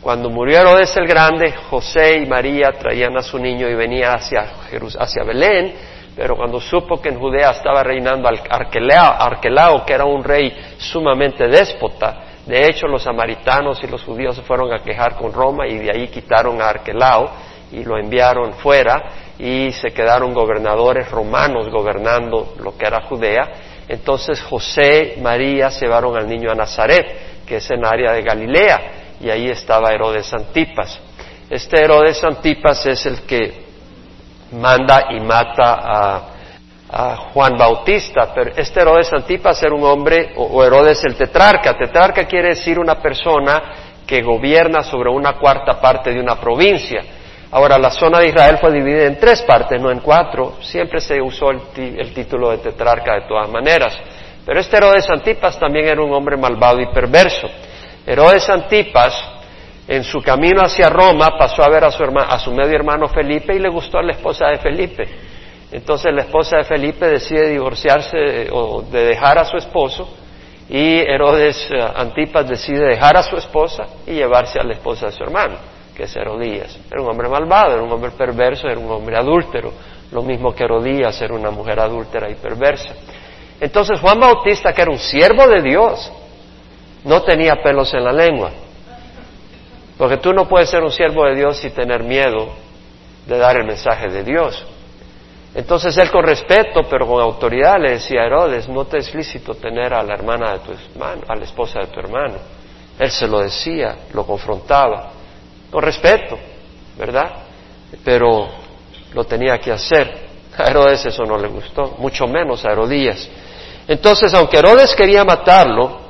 Cuando 0.02 0.30
murió 0.30 0.60
Herodes 0.60 0.96
el 0.98 1.08
Grande, 1.08 1.52
José 1.70 2.18
y 2.18 2.26
María 2.26 2.72
traían 2.80 3.18
a 3.18 3.22
su 3.22 3.38
niño 3.38 3.68
y 3.70 3.76
venía 3.76 4.14
hacia, 4.14 4.46
hacia 5.00 5.24
Belén, 5.24 5.74
pero 6.16 6.36
cuando 6.36 6.60
supo 6.60 7.02
que 7.02 7.10
en 7.10 7.20
Judea 7.20 7.52
estaba 7.52 7.84
reinando 7.84 8.28
Arquelao, 8.28 9.14
Arquelao, 9.20 9.86
que 9.86 9.94
era 9.94 10.06
un 10.06 10.24
rey 10.24 10.54
sumamente 10.78 11.48
déspota, 11.48 12.24
de 12.46 12.66
hecho 12.66 12.88
los 12.88 13.04
samaritanos 13.04 13.84
y 13.84 13.88
los 13.88 14.04
judíos 14.04 14.36
se 14.36 14.42
fueron 14.44 14.74
a 14.74 14.84
quejar 14.84 15.16
con 15.16 15.32
Roma 15.32 15.68
y 15.68 15.78
de 15.78 15.92
ahí 15.92 16.08
quitaron 16.08 16.62
a 16.62 16.70
Arquelao 16.70 17.32
y 17.72 17.84
lo 17.84 17.98
enviaron 17.98 18.54
fuera 18.54 19.04
y 19.40 19.72
se 19.72 19.92
quedaron 19.92 20.34
gobernadores 20.34 21.10
romanos 21.10 21.70
gobernando 21.70 22.54
lo 22.60 22.78
que 22.78 22.86
era 22.86 23.02
Judea 23.04 23.52
entonces 23.88 24.42
José 24.42 25.18
María 25.22 25.70
llevaron 25.70 26.16
al 26.16 26.28
niño 26.28 26.52
a 26.52 26.56
Nazaret, 26.56 27.46
que 27.46 27.58
es 27.58 27.72
en 27.72 27.86
área 27.86 28.14
de 28.14 28.22
Galilea, 28.22 28.82
y 29.20 29.30
ahí 29.30 29.48
estaba 29.50 29.92
Herodes 29.92 30.34
Antipas. 30.34 31.00
Este 31.50 31.84
Herodes 31.84 32.24
Antipas 32.24 32.86
es 32.86 33.06
el 33.06 33.22
que 33.22 33.63
manda 34.54 35.08
y 35.12 35.20
mata 35.20 35.80
a, 35.82 36.30
Juan 37.34 37.58
Bautista, 37.58 38.32
pero 38.36 38.52
este 38.56 38.82
Herodes 38.82 39.12
Antipas 39.12 39.64
era 39.64 39.74
un 39.74 39.84
hombre, 39.84 40.34
o 40.38 40.64
Herodes 40.64 41.04
el 41.06 41.16
tetrarca. 41.16 41.74
Tetrarca 41.76 42.26
quiere 42.26 42.50
decir 42.50 42.78
una 42.78 43.02
persona 43.02 43.64
que 44.06 44.22
gobierna 44.22 44.84
sobre 44.84 45.10
una 45.10 45.40
cuarta 45.40 45.82
parte 45.82 46.14
de 46.14 46.20
una 46.20 46.40
provincia. 46.40 47.04
Ahora, 47.54 47.78
la 47.78 47.92
zona 47.92 48.20
de 48.20 48.30
Israel 48.30 48.58
fue 48.60 48.72
dividida 48.72 49.06
en 49.06 49.20
tres 49.20 49.44
partes, 49.44 49.80
no 49.80 49.92
en 49.92 50.00
cuatro. 50.00 50.58
Siempre 50.62 51.00
se 51.00 51.22
usó 51.22 51.52
el, 51.52 52.14
título 52.14 52.50
de 52.50 52.58
tetrarca 52.58 53.14
de 53.14 53.28
todas 53.28 53.48
maneras. 53.48 53.96
Pero 54.44 54.60
este 54.60 54.78
Herodes 54.78 55.08
Antipas 55.08 55.60
también 55.60 55.88
era 55.88 56.02
un 56.02 56.12
hombre 56.14 56.36
malvado 56.36 56.80
y 56.80 56.88
perverso. 56.88 57.48
Herodes 58.08 58.50
Antipas, 58.50 59.14
en 59.88 60.04
su 60.04 60.22
camino 60.22 60.62
hacia 60.62 60.90
Roma, 60.90 61.38
pasó 61.38 61.64
a 61.64 61.70
ver 61.70 61.84
a 61.84 61.92
su, 61.92 62.04
a 62.04 62.40
su 62.40 62.52
medio 62.52 62.76
hermano 62.76 63.08
Felipe 63.08 63.56
y 63.56 63.60
le 63.60 63.70
gustó 63.70 63.98
a 64.00 64.04
la 64.04 64.14
esposa 64.14 64.48
de 64.48 64.58
Felipe. 64.58 65.04
Entonces 65.72 66.14
la 66.14 66.22
esposa 66.22 66.58
de 66.58 66.64
Felipe 66.66 67.08
decide 67.08 67.50
divorciarse 67.50 68.48
o 68.52 68.84
de 68.84 69.06
dejar 69.06 69.40
a 69.40 69.46
su 69.46 69.58
esposo 69.58 70.08
Y 70.70 71.00
Herodes 71.00 71.68
eh, 71.72 71.80
Antipas 71.96 72.48
decide 72.48 72.86
dejar 72.86 73.18
a 73.18 73.24
su 73.24 73.36
esposa 73.36 73.84
y 74.08 74.14
llevarse 74.14 74.60
a 74.60 74.64
la 74.64 74.74
esposa 74.74 75.08
de 75.08 75.12
su 75.12 75.24
hermano, 75.24 75.58
que 75.96 76.04
es 76.04 76.16
Herodías. 76.16 76.80
Era 76.90 77.02
un 77.02 77.10
hombre 77.10 77.28
malvado, 77.28 77.74
era 77.74 77.84
un 77.84 77.92
hombre 77.92 78.12
perverso, 78.12 78.68
era 78.68 78.80
un 78.80 78.90
hombre 78.90 79.18
adúltero, 79.18 79.74
lo 80.12 80.22
mismo 80.22 80.54
que 80.56 80.64
Herodías 80.64 81.22
era 81.22 81.34
una 81.34 81.52
mujer 81.52 81.80
adúltera 81.80 82.30
y 82.30 82.36
perversa. 82.36 82.94
Entonces 83.60 84.00
Juan 84.00 84.20
Bautista, 84.20 84.72
que 84.74 84.82
era 84.82 84.92
un 84.92 85.00
siervo 85.00 85.48
de 85.48 85.62
Dios, 85.62 86.12
no 87.04 87.22
tenía 87.24 87.62
pelos 87.62 87.94
en 87.94 88.04
la 88.04 88.14
lengua. 88.14 88.52
Porque 90.04 90.18
tú 90.18 90.34
no 90.34 90.50
puedes 90.50 90.70
ser 90.70 90.84
un 90.84 90.92
siervo 90.92 91.24
de 91.24 91.34
Dios 91.34 91.64
y 91.64 91.70
tener 91.70 92.04
miedo 92.04 92.50
de 93.26 93.38
dar 93.38 93.56
el 93.56 93.66
mensaje 93.66 94.10
de 94.10 94.22
Dios. 94.22 94.62
Entonces 95.56 95.96
él 95.96 96.12
con 96.12 96.26
respeto, 96.26 96.82
pero 96.90 97.08
con 97.08 97.22
autoridad, 97.22 97.80
le 97.80 97.92
decía 97.92 98.20
a 98.20 98.26
Herodes, 98.26 98.68
no 98.68 98.84
te 98.84 98.98
es 98.98 99.16
lícito 99.16 99.54
tener 99.54 99.94
a 99.94 100.04
la 100.04 100.14
hermana 100.16 100.52
de 100.52 100.60
tu 100.60 100.74
hermano, 100.74 101.22
a 101.26 101.36
la 101.38 101.46
esposa 101.46 101.80
de 101.80 101.88
tu 101.88 102.02
hermano. 102.02 102.36
Él 103.00 103.12
se 103.12 103.30
lo 103.30 103.40
decía, 103.40 103.96
lo 104.12 104.26
confrontaba, 104.26 105.12
con 105.72 105.82
respeto, 105.82 106.38
¿verdad? 106.98 107.32
Pero 108.04 108.50
lo 109.14 109.24
tenía 109.24 109.58
que 109.58 109.72
hacer. 109.72 110.14
A 110.58 110.70
Herodes 110.70 111.06
eso 111.06 111.24
no 111.24 111.38
le 111.38 111.48
gustó, 111.48 111.96
mucho 111.98 112.28
menos 112.28 112.66
a 112.66 112.74
Herodías. 112.74 113.30
Entonces, 113.88 114.34
aunque 114.34 114.58
Herodes 114.58 114.94
quería 114.96 115.24
matarlo, 115.24 116.03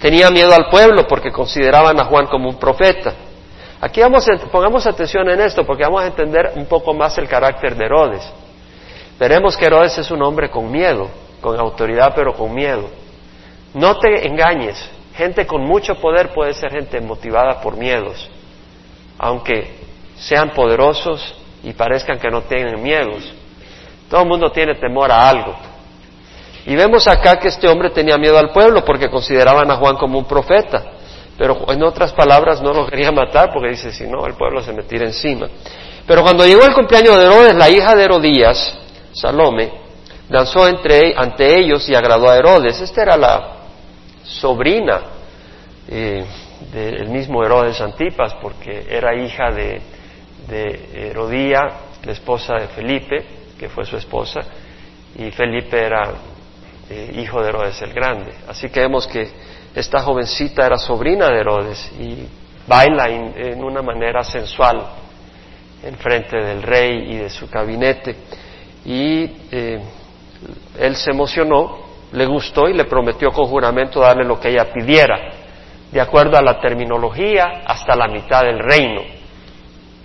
tenía 0.00 0.30
miedo 0.30 0.52
al 0.54 0.68
pueblo 0.68 1.06
porque 1.06 1.30
consideraban 1.30 1.98
a 2.00 2.04
Juan 2.06 2.26
como 2.26 2.48
un 2.48 2.58
profeta. 2.58 3.12
Aquí 3.80 4.00
vamos 4.00 4.26
pongamos 4.50 4.86
atención 4.86 5.28
en 5.28 5.40
esto 5.40 5.64
porque 5.64 5.84
vamos 5.84 6.02
a 6.02 6.06
entender 6.06 6.52
un 6.56 6.66
poco 6.66 6.92
más 6.92 7.16
el 7.18 7.28
carácter 7.28 7.76
de 7.76 7.84
Herodes. 7.84 8.32
Veremos 9.18 9.56
que 9.56 9.66
Herodes 9.66 9.98
es 9.98 10.10
un 10.10 10.22
hombre 10.22 10.50
con 10.50 10.70
miedo, 10.70 11.08
con 11.40 11.58
autoridad 11.58 12.12
pero 12.14 12.34
con 12.34 12.54
miedo. 12.54 12.88
No 13.74 13.98
te 13.98 14.26
engañes, 14.26 14.90
gente 15.14 15.46
con 15.46 15.62
mucho 15.62 15.94
poder 15.94 16.30
puede 16.30 16.54
ser 16.54 16.72
gente 16.72 17.00
motivada 17.00 17.60
por 17.60 17.76
miedos, 17.76 18.28
aunque 19.18 19.78
sean 20.16 20.50
poderosos 20.50 21.34
y 21.62 21.72
parezcan 21.72 22.18
que 22.18 22.30
no 22.30 22.42
tienen 22.42 22.82
miedos. 22.82 23.32
Todo 24.08 24.22
el 24.22 24.28
mundo 24.28 24.50
tiene 24.50 24.74
temor 24.74 25.12
a 25.12 25.28
algo. 25.28 25.69
Y 26.66 26.76
vemos 26.76 27.06
acá 27.08 27.38
que 27.38 27.48
este 27.48 27.68
hombre 27.68 27.90
tenía 27.90 28.16
miedo 28.16 28.38
al 28.38 28.50
pueblo 28.50 28.84
porque 28.84 29.08
consideraban 29.08 29.70
a 29.70 29.76
Juan 29.76 29.96
como 29.96 30.18
un 30.18 30.24
profeta. 30.24 30.84
Pero 31.38 31.64
en 31.72 31.82
otras 31.82 32.12
palabras 32.12 32.60
no 32.60 32.72
lo 32.72 32.86
quería 32.86 33.10
matar 33.10 33.50
porque 33.52 33.70
dice, 33.70 33.92
si 33.92 34.06
no, 34.06 34.26
el 34.26 34.34
pueblo 34.34 34.62
se 34.62 34.72
me 34.72 34.82
tira 34.82 35.06
encima. 35.06 35.48
Pero 36.06 36.22
cuando 36.22 36.44
llegó 36.44 36.64
el 36.64 36.74
cumpleaños 36.74 37.16
de 37.16 37.24
Herodes, 37.24 37.54
la 37.54 37.70
hija 37.70 37.96
de 37.96 38.04
Herodías, 38.04 38.78
Salome, 39.12 39.70
danzó 40.28 40.68
entre, 40.68 41.14
ante 41.16 41.58
ellos 41.58 41.88
y 41.88 41.94
agradó 41.94 42.28
a 42.28 42.36
Herodes. 42.36 42.80
Esta 42.80 43.02
era 43.02 43.16
la 43.16 43.56
sobrina 44.22 45.00
eh, 45.88 46.24
del 46.72 47.08
mismo 47.08 47.42
Herodes 47.42 47.80
Antipas 47.80 48.34
porque 48.40 48.86
era 48.88 49.14
hija 49.14 49.50
de, 49.50 49.80
de 50.46 51.08
Herodía, 51.08 51.60
la 52.04 52.12
esposa 52.12 52.54
de 52.54 52.68
Felipe, 52.68 53.24
que 53.58 53.68
fue 53.68 53.84
su 53.84 53.96
esposa, 53.96 54.40
y 55.16 55.30
Felipe 55.30 55.78
era 55.78 56.12
eh, 56.90 57.12
hijo 57.16 57.40
de 57.42 57.48
Herodes 57.48 57.80
el 57.82 57.92
Grande. 57.92 58.32
Así 58.48 58.68
que 58.68 58.80
vemos 58.80 59.06
que 59.06 59.30
esta 59.74 60.00
jovencita 60.00 60.66
era 60.66 60.76
sobrina 60.76 61.28
de 61.28 61.40
Herodes 61.40 61.92
y 61.98 62.26
baila 62.66 63.08
en 63.08 63.64
una 63.64 63.82
manera 63.82 64.22
sensual 64.22 65.00
en 65.82 65.96
frente 65.96 66.36
del 66.36 66.62
rey 66.62 67.12
y 67.12 67.16
de 67.16 67.30
su 67.30 67.48
gabinete. 67.48 68.16
Y 68.84 69.30
eh, 69.50 69.80
él 70.78 70.96
se 70.96 71.10
emocionó, 71.10 71.78
le 72.12 72.26
gustó 72.26 72.68
y 72.68 72.74
le 72.74 72.84
prometió 72.84 73.30
con 73.30 73.46
juramento 73.46 74.00
darle 74.00 74.24
lo 74.24 74.38
que 74.38 74.48
ella 74.48 74.72
pidiera, 74.72 75.30
de 75.90 76.00
acuerdo 76.00 76.36
a 76.36 76.42
la 76.42 76.60
terminología, 76.60 77.62
hasta 77.66 77.94
la 77.96 78.08
mitad 78.08 78.42
del 78.42 78.58
reino. 78.58 79.02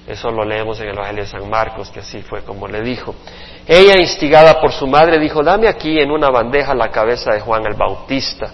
Eso 0.08 0.30
lo 0.30 0.46
leemos 0.46 0.80
en 0.82 0.90
el 0.90 0.96
Evangelio 0.96 1.24
de 1.24 1.30
San 1.30 1.50
Marcos, 1.50 1.90
que 1.90 2.00
así 2.00 2.22
fue 2.22 2.44
como 2.44 2.68
le 2.68 2.82
dijo. 2.82 3.16
Ella, 3.68 4.00
instigada 4.00 4.60
por 4.62 4.72
su 4.72 4.86
madre, 4.86 5.20
dijo, 5.20 5.44
dame 5.44 5.68
aquí 5.68 6.00
en 6.00 6.12
una 6.12 6.30
bandeja 6.30 6.76
la 6.76 6.90
cabeza 6.92 7.34
de 7.34 7.42
Juan 7.42 7.66
el 7.66 7.74
Bautista. 7.74 8.52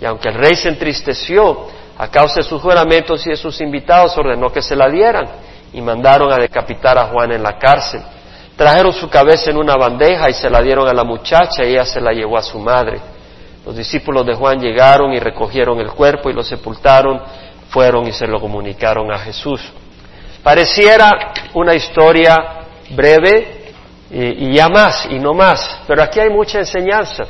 Y 0.00 0.04
aunque 0.04 0.28
el 0.28 0.34
rey 0.34 0.56
se 0.56 0.68
entristeció 0.68 1.66
a 1.96 2.08
causa 2.08 2.40
de 2.40 2.42
sus 2.42 2.60
juramentos 2.60 3.26
y 3.26 3.30
de 3.30 3.36
sus 3.36 3.60
invitados, 3.60 4.16
ordenó 4.18 4.50
que 4.52 4.60
se 4.60 4.76
la 4.76 4.88
dieran 4.88 5.26
y 5.72 5.80
mandaron 5.80 6.32
a 6.32 6.36
decapitar 6.36 6.98
a 6.98 7.06
Juan 7.06 7.32
en 7.32 7.42
la 7.42 7.58
cárcel. 7.58 8.02
Trajeron 8.56 8.92
su 8.92 9.08
cabeza 9.08 9.50
en 9.50 9.56
una 9.56 9.76
bandeja 9.76 10.28
y 10.28 10.34
se 10.34 10.50
la 10.50 10.60
dieron 10.60 10.86
a 10.86 10.92
la 10.92 11.04
muchacha 11.04 11.64
y 11.64 11.70
ella 11.70 11.84
se 11.84 12.00
la 12.00 12.12
llevó 12.12 12.36
a 12.36 12.42
su 12.42 12.58
madre. 12.58 13.00
Los 13.64 13.76
discípulos 13.76 14.26
de 14.26 14.34
Juan 14.34 14.60
llegaron 14.60 15.12
y 15.12 15.20
recogieron 15.20 15.78
el 15.80 15.90
cuerpo 15.92 16.28
y 16.28 16.34
lo 16.34 16.42
sepultaron, 16.42 17.22
fueron 17.70 18.06
y 18.06 18.12
se 18.12 18.26
lo 18.26 18.40
comunicaron 18.40 19.10
a 19.10 19.18
Jesús. 19.18 19.62
Pareciera 20.42 21.32
una 21.54 21.74
historia 21.74 22.34
breve, 22.90 23.61
y, 24.12 24.52
ya 24.54 24.68
más 24.68 25.06
y 25.10 25.18
no 25.18 25.32
más. 25.32 25.82
Pero 25.86 26.02
aquí 26.02 26.20
hay 26.20 26.30
mucha 26.30 26.58
enseñanza. 26.58 27.24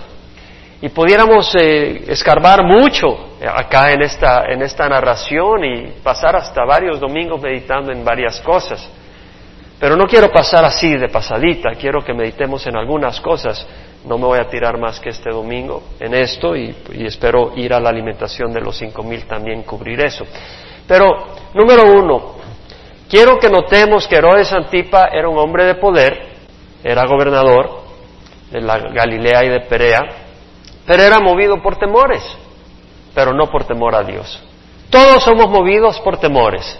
Y 0.80 0.88
pudiéramos 0.88 1.54
eh, 1.54 2.04
escarbar 2.08 2.64
mucho 2.64 3.36
acá 3.54 3.92
en 3.92 4.02
esta, 4.02 4.44
en 4.46 4.62
esta 4.62 4.88
narración 4.88 5.64
y 5.64 5.86
pasar 6.02 6.34
hasta 6.34 6.64
varios 6.64 6.98
domingos 6.98 7.40
meditando 7.40 7.92
en 7.92 8.04
varias 8.04 8.40
cosas. 8.40 8.88
Pero 9.78 9.96
no 9.96 10.06
quiero 10.06 10.30
pasar 10.30 10.64
así 10.64 10.96
de 10.96 11.08
pasadita, 11.08 11.70
quiero 11.80 12.04
que 12.04 12.12
meditemos 12.12 12.66
en 12.66 12.76
algunas 12.76 13.20
cosas. 13.20 13.66
No 14.04 14.18
me 14.18 14.26
voy 14.26 14.38
a 14.40 14.48
tirar 14.48 14.76
más 14.78 14.98
que 14.98 15.10
este 15.10 15.30
domingo 15.30 15.82
en 16.00 16.14
esto 16.14 16.56
y, 16.56 16.74
y 16.92 17.06
espero 17.06 17.52
ir 17.56 17.72
a 17.72 17.80
la 17.80 17.90
alimentación 17.90 18.52
de 18.52 18.60
los 18.60 18.76
cinco 18.76 19.04
mil 19.04 19.24
también 19.26 19.62
cubrir 19.62 20.00
eso. 20.00 20.24
Pero, 20.86 21.28
número 21.54 21.84
uno, 21.84 22.34
quiero 23.08 23.38
que 23.38 23.48
notemos 23.48 24.08
que 24.08 24.16
Herodes 24.16 24.52
Antipa 24.52 25.08
era 25.12 25.28
un 25.28 25.38
hombre 25.38 25.64
de 25.64 25.76
poder, 25.76 26.31
era 26.82 27.06
gobernador 27.06 27.82
de 28.50 28.60
la 28.60 28.78
Galilea 28.78 29.44
y 29.44 29.48
de 29.48 29.60
Perea, 29.60 30.00
pero 30.86 31.02
era 31.02 31.20
movido 31.20 31.62
por 31.62 31.76
temores, 31.76 32.22
pero 33.14 33.32
no 33.32 33.46
por 33.46 33.64
temor 33.64 33.94
a 33.94 34.02
Dios. 34.02 34.42
Todos 34.90 35.22
somos 35.22 35.48
movidos 35.48 36.00
por 36.00 36.18
temores, 36.18 36.78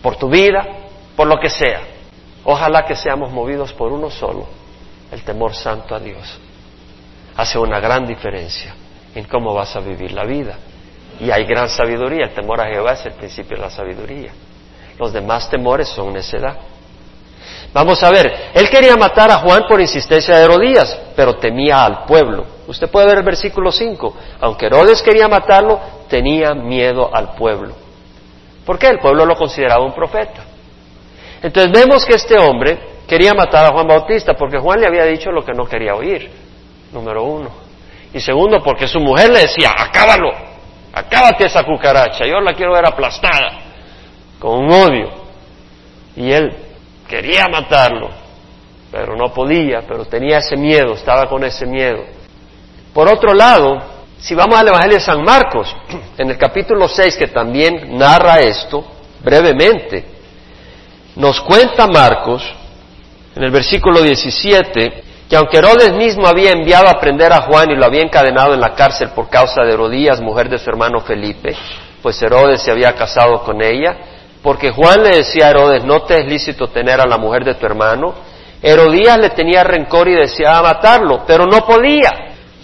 por 0.00 0.16
tu 0.16 0.28
vida, 0.28 0.66
por 1.16 1.26
lo 1.26 1.38
que 1.38 1.50
sea. 1.50 1.82
Ojalá 2.44 2.84
que 2.84 2.96
seamos 2.96 3.30
movidos 3.30 3.72
por 3.72 3.92
uno 3.92 4.10
solo, 4.10 4.46
el 5.10 5.22
temor 5.22 5.54
santo 5.54 5.94
a 5.94 6.00
Dios. 6.00 6.38
Hace 7.36 7.58
una 7.58 7.78
gran 7.80 8.06
diferencia 8.06 8.74
en 9.14 9.24
cómo 9.24 9.54
vas 9.54 9.74
a 9.76 9.80
vivir 9.80 10.12
la 10.12 10.24
vida. 10.24 10.56
Y 11.20 11.30
hay 11.30 11.44
gran 11.44 11.68
sabiduría, 11.68 12.26
el 12.26 12.34
temor 12.34 12.60
a 12.60 12.66
Jehová 12.66 12.92
es 12.92 13.06
el 13.06 13.12
principio 13.12 13.56
de 13.56 13.62
la 13.62 13.70
sabiduría. 13.70 14.32
Los 14.98 15.12
demás 15.12 15.48
temores 15.50 15.88
son 15.88 16.12
necedad. 16.12 16.56
Vamos 17.72 18.02
a 18.02 18.10
ver, 18.10 18.50
él 18.52 18.68
quería 18.68 18.96
matar 18.96 19.30
a 19.30 19.38
Juan 19.38 19.64
por 19.66 19.80
insistencia 19.80 20.36
de 20.36 20.44
Herodías, 20.44 20.98
pero 21.16 21.36
temía 21.36 21.84
al 21.84 22.04
pueblo. 22.04 22.44
Usted 22.66 22.90
puede 22.90 23.06
ver 23.06 23.18
el 23.18 23.24
versículo 23.24 23.72
5. 23.72 24.14
Aunque 24.40 24.66
Herodes 24.66 25.02
quería 25.02 25.26
matarlo, 25.26 25.80
tenía 26.08 26.54
miedo 26.54 27.10
al 27.12 27.34
pueblo. 27.34 27.74
¿Por 28.66 28.78
qué? 28.78 28.88
El 28.88 28.98
pueblo 28.98 29.24
lo 29.24 29.36
consideraba 29.36 29.84
un 29.84 29.94
profeta. 29.94 30.44
Entonces 31.42 31.72
vemos 31.72 32.04
que 32.04 32.14
este 32.14 32.38
hombre 32.38 32.78
quería 33.08 33.34
matar 33.34 33.64
a 33.64 33.72
Juan 33.72 33.88
Bautista 33.88 34.34
porque 34.34 34.58
Juan 34.58 34.80
le 34.80 34.86
había 34.86 35.04
dicho 35.04 35.30
lo 35.30 35.44
que 35.44 35.52
no 35.52 35.64
quería 35.64 35.94
oír, 35.94 36.30
número 36.92 37.24
uno. 37.24 37.50
Y 38.12 38.20
segundo, 38.20 38.62
porque 38.62 38.86
su 38.86 39.00
mujer 39.00 39.30
le 39.30 39.40
decía, 39.40 39.70
acábalo, 39.76 40.30
acábate 40.92 41.46
esa 41.46 41.64
cucaracha, 41.64 42.26
yo 42.26 42.38
la 42.40 42.52
quiero 42.52 42.74
ver 42.74 42.86
aplastada, 42.86 43.58
con 44.38 44.64
un 44.64 44.70
odio. 44.70 45.10
Y 46.14 46.30
él 46.30 46.54
quería 47.12 47.46
matarlo, 47.46 48.08
pero 48.90 49.14
no 49.14 49.34
podía, 49.34 49.82
pero 49.86 50.06
tenía 50.06 50.38
ese 50.38 50.56
miedo, 50.56 50.94
estaba 50.94 51.28
con 51.28 51.44
ese 51.44 51.66
miedo. 51.66 52.04
Por 52.94 53.06
otro 53.06 53.34
lado, 53.34 53.82
si 54.18 54.34
vamos 54.34 54.58
al 54.58 54.68
Evangelio 54.68 54.96
de 54.96 55.04
San 55.04 55.22
Marcos, 55.22 55.76
en 56.16 56.30
el 56.30 56.38
capítulo 56.38 56.88
6, 56.88 57.18
que 57.18 57.26
también 57.26 57.98
narra 57.98 58.40
esto 58.40 58.82
brevemente, 59.22 60.06
nos 61.16 61.42
cuenta 61.42 61.86
Marcos, 61.86 62.50
en 63.36 63.42
el 63.42 63.50
versículo 63.50 64.00
17, 64.00 65.04
que 65.28 65.36
aunque 65.36 65.58
Herodes 65.58 65.92
mismo 65.92 66.26
había 66.26 66.52
enviado 66.52 66.88
a 66.88 66.98
prender 66.98 67.30
a 67.30 67.42
Juan 67.42 67.70
y 67.70 67.76
lo 67.76 67.84
había 67.84 68.00
encadenado 68.00 68.54
en 68.54 68.60
la 68.60 68.74
cárcel 68.74 69.10
por 69.10 69.28
causa 69.28 69.64
de 69.64 69.74
Herodías, 69.74 70.22
mujer 70.22 70.48
de 70.48 70.56
su 70.56 70.70
hermano 70.70 71.00
Felipe, 71.00 71.54
pues 72.00 72.22
Herodes 72.22 72.62
se 72.62 72.70
había 72.70 72.94
casado 72.94 73.42
con 73.42 73.60
ella, 73.60 73.98
porque 74.42 74.70
Juan 74.70 75.02
le 75.02 75.16
decía 75.16 75.46
a 75.46 75.50
Herodes, 75.50 75.84
no 75.84 76.02
te 76.02 76.20
es 76.20 76.26
lícito 76.26 76.68
tener 76.68 77.00
a 77.00 77.06
la 77.06 77.16
mujer 77.16 77.44
de 77.44 77.54
tu 77.54 77.64
hermano. 77.64 78.14
Herodías 78.60 79.18
le 79.18 79.30
tenía 79.30 79.64
rencor 79.64 80.08
y 80.08 80.14
deseaba 80.14 80.62
matarlo, 80.62 81.22
pero 81.26 81.46
no 81.46 81.64
podía, 81.64 82.10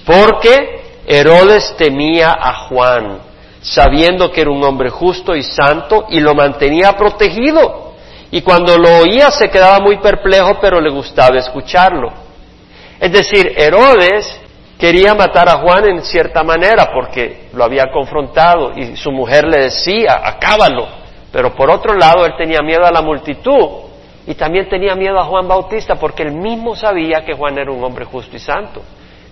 porque 0.04 0.80
Herodes 1.06 1.74
temía 1.76 2.36
a 2.38 2.66
Juan, 2.68 3.18
sabiendo 3.60 4.30
que 4.30 4.42
era 4.42 4.50
un 4.50 4.62
hombre 4.62 4.90
justo 4.90 5.34
y 5.34 5.42
santo, 5.42 6.06
y 6.10 6.20
lo 6.20 6.34
mantenía 6.34 6.92
protegido. 6.92 7.94
Y 8.30 8.42
cuando 8.42 8.76
lo 8.76 8.98
oía 8.98 9.30
se 9.30 9.48
quedaba 9.48 9.80
muy 9.80 9.98
perplejo, 9.98 10.58
pero 10.60 10.80
le 10.80 10.90
gustaba 10.90 11.38
escucharlo. 11.38 12.12
Es 13.00 13.12
decir, 13.12 13.54
Herodes 13.56 14.40
quería 14.78 15.14
matar 15.14 15.48
a 15.48 15.58
Juan 15.58 15.86
en 15.86 16.02
cierta 16.02 16.42
manera 16.42 16.90
porque 16.92 17.48
lo 17.52 17.64
había 17.64 17.90
confrontado 17.92 18.72
y 18.76 18.96
su 18.96 19.10
mujer 19.10 19.44
le 19.46 19.64
decía, 19.64 20.20
acábalo. 20.22 21.07
Pero 21.32 21.54
por 21.54 21.70
otro 21.70 21.94
lado, 21.94 22.24
él 22.24 22.34
tenía 22.36 22.60
miedo 22.62 22.84
a 22.84 22.90
la 22.90 23.02
multitud 23.02 23.88
y 24.26 24.34
también 24.34 24.68
tenía 24.68 24.94
miedo 24.94 25.18
a 25.18 25.24
Juan 25.24 25.46
Bautista 25.48 25.94
porque 25.94 26.22
él 26.22 26.32
mismo 26.32 26.74
sabía 26.74 27.24
que 27.24 27.34
Juan 27.34 27.58
era 27.58 27.70
un 27.70 27.82
hombre 27.82 28.04
justo 28.04 28.36
y 28.36 28.38
santo. 28.38 28.82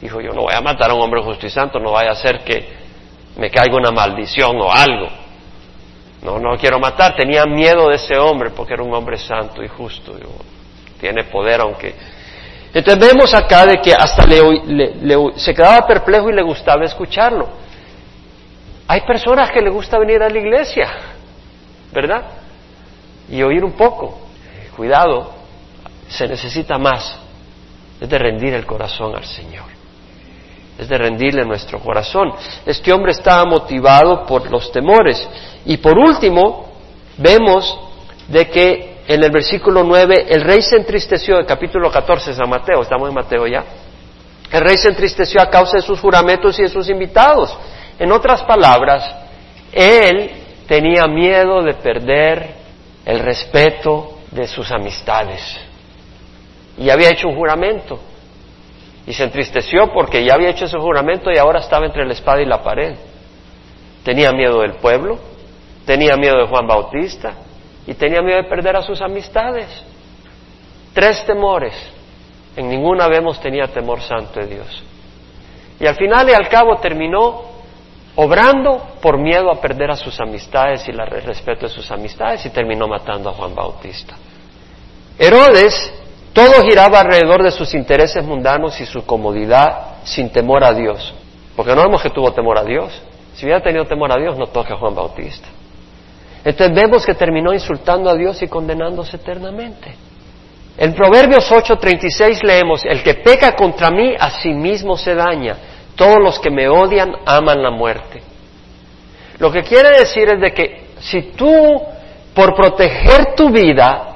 Dijo, 0.01 0.21
yo 0.21 0.33
no 0.33 0.43
voy 0.43 0.55
a 0.55 0.61
matar 0.61 0.91
a 0.91 0.95
un 0.95 1.01
hombre 1.01 1.23
justo 1.23 1.47
y 1.47 1.51
santo, 1.51 1.79
no 1.79 1.93
vaya 1.93 2.11
a 2.11 2.15
ser 2.15 2.41
que 2.45 2.87
me 3.37 3.51
caiga 3.51 3.77
una 3.77 3.91
maldición 3.91 4.57
o 4.61 4.71
algo. 4.71 5.09
No, 6.23 6.39
no 6.39 6.57
quiero 6.57 6.79
matar. 6.79 7.15
Tenía 7.15 7.45
miedo 7.45 7.89
de 7.89 7.97
ese 7.97 8.17
hombre 8.17 8.51
porque 8.51 8.75
era 8.75 8.83
un 8.83 8.93
hombre 8.95 9.17
santo 9.17 9.63
y 9.63 9.69
justo. 9.69 10.15
tiene 11.01 11.25
poder 11.25 11.61
aunque... 11.61 11.95
Entonces 12.75 13.09
vemos 13.09 13.33
acá 13.33 13.65
de 13.65 13.81
que 13.81 13.95
hasta 13.95 14.27
le, 14.27 14.41
se 15.37 15.55
quedaba 15.55 15.87
perplejo 15.87 16.29
y 16.29 16.35
le 16.35 16.43
gustaba 16.43 16.85
escucharlo. 16.85 17.49
Hay 18.89 19.01
personas 19.03 19.51
que 19.51 19.61
le 19.61 19.71
gusta 19.71 19.99
venir 19.99 20.23
a 20.23 20.29
la 20.29 20.39
iglesia, 20.39 21.16
¿verdad? 21.97 22.25
Y 23.31 23.43
oír 23.43 23.65
un 23.65 23.73
poco. 23.73 24.19
Cuidado, 24.77 25.33
se 26.07 26.29
necesita 26.29 26.77
más. 26.77 27.17
Es 27.99 28.09
de 28.09 28.19
rendir 28.19 28.53
el 28.53 28.67
corazón 28.67 29.17
al 29.17 29.25
Señor. 29.25 29.65
Es 30.79 30.91
de 30.91 30.99
rendirle 30.99 31.47
nuestro 31.47 31.81
corazón. 31.81 32.35
Este 32.67 32.93
hombre 32.93 33.13
estaba 33.13 33.47
motivado 33.47 34.27
por 34.27 34.51
los 34.51 34.71
temores. 34.71 35.27
Y 35.65 35.79
por 35.79 35.97
último, 35.97 36.67
vemos 37.17 37.79
de 38.29 38.47
que 38.51 38.97
en 39.09 39.25
el 39.25 39.31
versículo 39.31 39.83
9 39.83 40.27
el 40.29 40.43
rey 40.43 40.61
se 40.61 40.77
entristeció, 40.77 41.39
el 41.39 41.47
capítulo 41.47 41.91
14 41.91 42.31
de 42.31 42.37
San 42.37 42.51
Mateo, 42.51 42.83
estamos 42.83 43.09
en 43.09 43.15
Mateo 43.15 43.47
ya. 43.47 43.65
El 44.53 44.61
rey 44.61 44.77
se 44.77 44.89
entristeció 44.91 45.41
a 45.41 45.49
causa 45.49 45.79
de 45.79 45.83
sus 45.83 45.99
juramentos 45.99 46.59
y 46.59 46.65
de 46.65 46.69
sus 46.69 46.91
invitados. 46.91 47.57
En 47.99 48.13
otras 48.13 48.43
palabras, 48.43 49.03
él 49.73 50.46
tenía 50.67 51.07
miedo 51.07 51.63
de 51.63 51.75
perder 51.75 52.55
el 53.05 53.21
respeto 53.21 54.19
de 54.31 54.47
sus 54.47 54.71
amistades. 54.71 55.41
Y 56.79 56.91
había 56.91 57.11
hecho 57.11 57.29
un 57.29 57.37
juramento. 57.37 57.99
Y 59.07 59.13
se 59.13 59.25
entristeció 59.25 59.93
porque 59.93 60.25
ya 60.25 60.35
había 60.35 60.51
hecho 60.51 60.65
ese 60.65 60.79
juramento 60.79 61.31
y 61.33 61.39
ahora 61.39 61.61
estaba 61.61 61.87
entre 61.87 62.05
la 62.05 62.13
espada 62.13 62.43
y 62.43 62.47
la 62.47 62.63
pared. 62.63 62.97
Tenía 64.03 64.33
miedo 64.33 64.61
del 64.61 64.75
pueblo, 64.75 65.19
tenía 65.85 66.17
miedo 66.17 66.39
de 66.39 66.47
Juan 66.47 66.67
Bautista 66.67 67.35
y 67.87 67.95
tenía 67.95 68.21
miedo 68.21 68.43
de 68.43 68.49
perder 68.49 68.77
a 68.77 68.83
sus 68.83 69.01
amistades. 69.01 69.69
Tres 70.93 71.25
temores. 71.25 71.75
En 72.57 72.69
ninguna 72.69 73.07
vemos 73.07 73.41
tenía 73.41 73.69
temor 73.69 74.01
santo 74.01 74.41
de 74.41 74.47
Dios. 74.47 74.83
Y 75.79 75.87
al 75.87 75.95
final 75.95 76.29
y 76.29 76.33
al 76.33 76.49
cabo 76.49 76.77
terminó 76.79 77.56
obrando 78.17 78.97
por 79.01 79.19
miedo 79.19 79.51
a 79.51 79.61
perder 79.61 79.91
a 79.91 79.97
sus 79.97 80.19
amistades 80.21 80.87
y 80.89 80.91
el 80.91 80.99
respeto 81.23 81.67
de 81.67 81.73
sus 81.73 81.91
amistades 81.91 82.45
y 82.47 82.51
terminó 82.51 82.89
matando 82.89 83.31
a 83.31 83.35
Juan 83.35 83.55
Bautista. 83.55 84.17
Herodes, 85.19 85.93
todo 86.33 86.63
giraba 86.63 87.01
alrededor 87.01 87.43
de 87.43 87.51
sus 87.51 87.73
intereses 87.75 88.25
mundanos 88.25 88.81
y 88.81 88.87
su 88.87 89.05
comodidad 89.07 89.97
sin 90.05 90.31
temor 90.31 90.65
a 90.65 90.73
Dios. 90.73 91.15
Porque 91.55 91.75
no 91.75 91.83
vemos 91.83 92.03
que 92.03 92.11
tuvo 92.11 92.33
temor 92.33 92.59
a 92.59 92.65
Dios. 92.65 92.93
Si 93.35 93.45
hubiera 93.45 93.63
tenido 93.63 93.87
temor 93.87 94.13
a 94.13 94.21
Dios, 94.21 94.37
no 94.37 94.47
toca 94.47 94.75
a 94.75 94.77
Juan 94.79 94.95
Bautista. 94.95 95.49
Entonces 96.45 96.75
vemos 96.75 97.05
que 97.05 97.15
terminó 97.15 97.53
insultando 97.53 98.09
a 98.09 98.15
Dios 98.15 98.41
y 98.43 98.49
condenándose 98.49 99.17
eternamente. 99.17 99.95
En 100.79 100.95
Proverbios 100.95 101.51
8:36 101.51 102.43
leemos, 102.43 102.85
el 102.85 103.03
que 103.03 103.15
peca 103.15 103.53
contra 103.57 103.91
mí 103.91 104.15
a 104.19 104.31
sí 104.31 104.51
mismo 104.51 104.97
se 104.97 105.15
daña, 105.15 105.57
todos 105.97 106.19
los 106.23 106.39
que 106.39 106.51
me 106.51 106.69
odian 106.69 107.13
aman 107.25 107.63
la 107.63 107.71
muerte. 107.71 108.23
Lo 109.39 109.51
que 109.51 109.63
quiere 109.63 109.99
decir 109.99 110.29
es 110.29 110.41
de 110.41 110.53
que 110.53 110.87
si 111.01 111.23
tú, 111.33 111.83
por 112.35 112.55
proteger 112.55 113.35
tu 113.35 113.51
vida, 113.51 114.15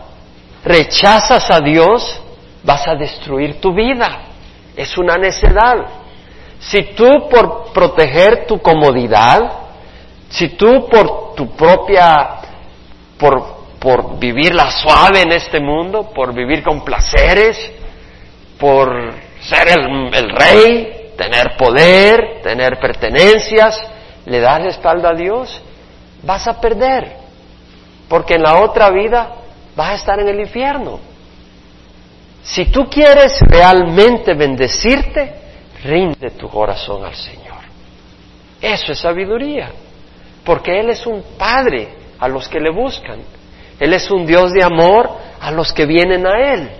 rechazas 0.65 1.51
a 1.51 1.61
Dios, 1.61 2.21
vas 2.63 2.87
a 2.87 2.95
destruir 2.95 3.61
tu 3.61 3.73
vida. 3.73 4.23
Es 4.77 4.97
una 4.97 5.17
necedad. 5.17 5.87
Si 6.59 6.83
tú, 6.95 7.29
por 7.29 7.73
proteger 7.73 8.47
tu 8.47 8.61
comodidad, 8.61 9.53
si 10.29 10.51
tú 10.51 10.87
por 10.89 11.35
tu 11.35 11.51
propia, 11.57 12.37
por, 13.19 13.57
por 13.79 14.19
vivir 14.19 14.55
la 14.55 14.71
suave 14.71 15.23
en 15.23 15.33
este 15.33 15.61
mundo, 15.61 16.11
por 16.15 16.35
vivir 16.35 16.63
con 16.63 16.85
placeres, 16.85 17.59
por 18.59 19.15
ser 19.41 19.69
el, 19.69 20.15
el 20.15 20.31
rey, 20.31 21.00
tener 21.21 21.55
poder, 21.59 22.41
tener 22.43 22.81
pertenencias, 22.81 23.79
le 24.25 24.41
das 24.41 24.63
la 24.63 24.71
espalda 24.71 25.11
a 25.11 25.15
Dios, 25.15 25.61
vas 26.23 26.49
a 26.49 26.59
perder. 26.59 27.15
Porque 28.09 28.37
en 28.37 28.43
la 28.43 28.63
otra 28.63 28.89
vida 28.89 29.29
vas 29.77 29.91
a 29.91 29.95
estar 29.97 30.19
en 30.19 30.29
el 30.29 30.41
infierno. 30.41 30.99
Si 32.43 32.65
tú 32.67 32.89
quieres 32.89 33.39
realmente 33.41 34.33
bendecirte, 34.33 35.35
rinde 35.85 36.31
tu 36.31 36.49
corazón 36.49 37.05
al 37.05 37.15
Señor. 37.15 37.59
Eso 38.59 38.93
es 38.93 38.99
sabiduría. 38.99 39.73
Porque 40.43 40.81
Él 40.81 40.89
es 40.89 41.07
un 41.07 41.23
Padre 41.37 41.89
a 42.19 42.29
los 42.29 42.49
que 42.49 42.61
le 42.61 42.71
buscan. 42.71 43.21
Él 43.79 43.93
es 43.93 44.11
un 44.11 44.25
Dios 44.25 44.53
de 44.53 44.65
amor 44.65 45.11
a 45.39 45.51
los 45.51 45.71
que 45.75 45.85
vienen 45.85 46.27
a 46.27 46.55
Él. 46.55 46.71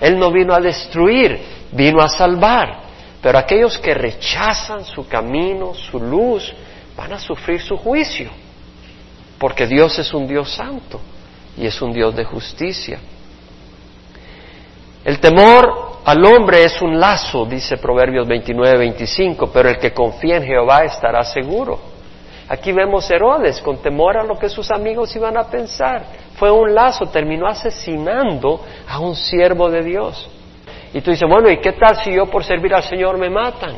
Él 0.00 0.18
no 0.18 0.32
vino 0.32 0.52
a 0.52 0.58
destruir, 0.58 1.38
vino 1.70 2.02
a 2.02 2.08
salvar. 2.08 2.83
Pero 3.24 3.38
aquellos 3.38 3.78
que 3.78 3.94
rechazan 3.94 4.84
su 4.84 5.08
camino, 5.08 5.72
su 5.72 5.98
luz, 5.98 6.52
van 6.94 7.14
a 7.14 7.18
sufrir 7.18 7.58
su 7.62 7.78
juicio, 7.78 8.28
porque 9.38 9.66
Dios 9.66 9.98
es 9.98 10.12
un 10.12 10.26
Dios 10.26 10.52
santo 10.54 11.00
y 11.56 11.64
es 11.66 11.80
un 11.80 11.94
Dios 11.94 12.14
de 12.14 12.26
justicia. 12.26 12.98
El 15.02 15.18
temor 15.20 16.00
al 16.04 16.22
hombre 16.22 16.64
es 16.64 16.82
un 16.82 17.00
lazo, 17.00 17.46
dice 17.46 17.78
Proverbios 17.78 18.28
29, 18.28 18.76
25, 18.76 19.50
pero 19.50 19.70
el 19.70 19.78
que 19.78 19.94
confía 19.94 20.36
en 20.36 20.44
Jehová 20.44 20.84
estará 20.84 21.24
seguro. 21.24 21.80
Aquí 22.46 22.72
vemos 22.72 23.10
Herodes 23.10 23.62
con 23.62 23.78
temor 23.78 24.18
a 24.18 24.22
lo 24.22 24.38
que 24.38 24.50
sus 24.50 24.70
amigos 24.70 25.16
iban 25.16 25.38
a 25.38 25.44
pensar. 25.44 26.04
Fue 26.36 26.50
un 26.50 26.74
lazo, 26.74 27.06
terminó 27.06 27.46
asesinando 27.46 28.60
a 28.86 28.98
un 28.98 29.16
siervo 29.16 29.70
de 29.70 29.82
Dios. 29.82 30.28
Y 30.94 31.00
tú 31.00 31.10
dices, 31.10 31.28
bueno, 31.28 31.50
¿y 31.50 31.58
qué 31.58 31.72
tal 31.72 32.02
si 32.02 32.12
yo 32.12 32.26
por 32.26 32.44
servir 32.44 32.72
al 32.72 32.84
Señor 32.84 33.18
me 33.18 33.28
matan? 33.28 33.74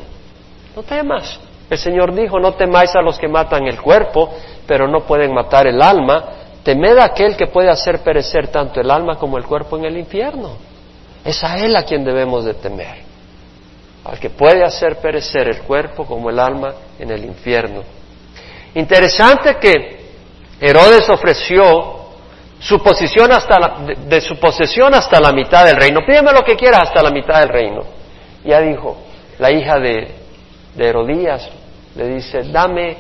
No 0.77 0.83
temas. 0.83 1.41
El 1.69 1.79
Señor 1.79 2.15
dijo, 2.15 2.39
no 2.39 2.53
temáis 2.53 2.95
a 2.95 3.01
los 3.01 3.19
que 3.19 3.27
matan 3.27 3.67
el 3.67 3.81
cuerpo, 3.81 4.35
pero 4.67 4.87
no 4.87 5.01
pueden 5.01 5.33
matar 5.33 5.67
el 5.67 5.81
alma. 5.81 6.25
Temed 6.63 6.99
a 6.99 7.07
aquel 7.07 7.35
que 7.35 7.47
puede 7.47 7.71
hacer 7.71 8.01
perecer 8.01 8.49
tanto 8.49 8.83
el 8.83 8.91
alma 8.91 9.17
como 9.17 9.39
el 9.39 9.45
cuerpo 9.45 9.79
en 9.79 9.87
el 9.87 9.97
infierno. 9.97 10.59
Es 11.25 11.43
a 11.43 11.59
Él 11.59 11.75
a 11.75 11.85
quien 11.85 12.05
debemos 12.05 12.45
de 12.45 12.53
temer. 12.53 12.99
Al 14.05 14.21
que 14.21 14.29
puede 14.29 14.63
hacer 14.63 14.99
perecer 14.99 15.49
el 15.49 15.63
cuerpo 15.63 16.05
como 16.05 16.29
el 16.29 16.39
alma 16.39 16.75
en 16.99 17.11
el 17.11 17.25
infierno. 17.25 17.83
Interesante 18.75 19.57
que 19.57 20.05
Herodes 20.61 21.09
ofreció 21.09 22.06
su 22.59 22.79
posición 22.83 23.31
hasta 23.33 23.59
la, 23.59 23.77
de, 24.09 24.21
su 24.21 24.37
posesión 24.39 24.95
hasta 24.95 25.21
la 25.21 25.33
mitad 25.33 25.65
del 25.65 25.77
reino. 25.77 26.01
Pídeme 26.07 26.33
lo 26.33 26.43
que 26.43 26.57
quieras 26.57 26.85
hasta 26.85 27.03
la 27.03 27.11
mitad 27.11 27.41
del 27.41 27.49
reino. 27.49 27.83
Ya 28.45 28.61
dijo, 28.61 28.97
la 29.39 29.51
hija 29.51 29.79
de, 29.79 30.15
de 30.75 30.89
Herodías 30.89 31.49
le 31.95 32.09
dice, 32.09 32.45
dame 32.45 32.97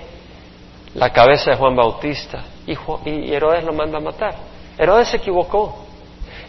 la 0.95 1.11
cabeza 1.11 1.51
de 1.51 1.57
Juan 1.57 1.77
Bautista. 1.77 2.45
Y, 2.67 2.77
y 3.09 3.35
Herodes 3.35 3.65
lo 3.65 3.73
manda 3.73 3.99
a 3.99 4.01
matar. 4.01 4.35
Herodes 4.79 5.09
se 5.09 5.19
equivocó. 5.19 5.87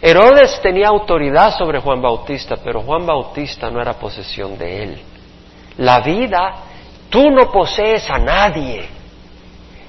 Herodes 0.00 0.60
tenía 0.62 0.88
autoridad 0.88 1.56
sobre 1.56 1.80
Juan 1.80 2.00
Bautista, 2.00 2.56
pero 2.62 2.82
Juan 2.82 3.04
Bautista 3.04 3.70
no 3.70 3.80
era 3.80 3.94
posesión 3.94 4.56
de 4.56 4.82
él. 4.82 5.02
La 5.78 6.00
vida, 6.00 6.54
tú 7.08 7.30
no 7.30 7.50
posees 7.50 8.08
a 8.08 8.18
nadie. 8.18 8.88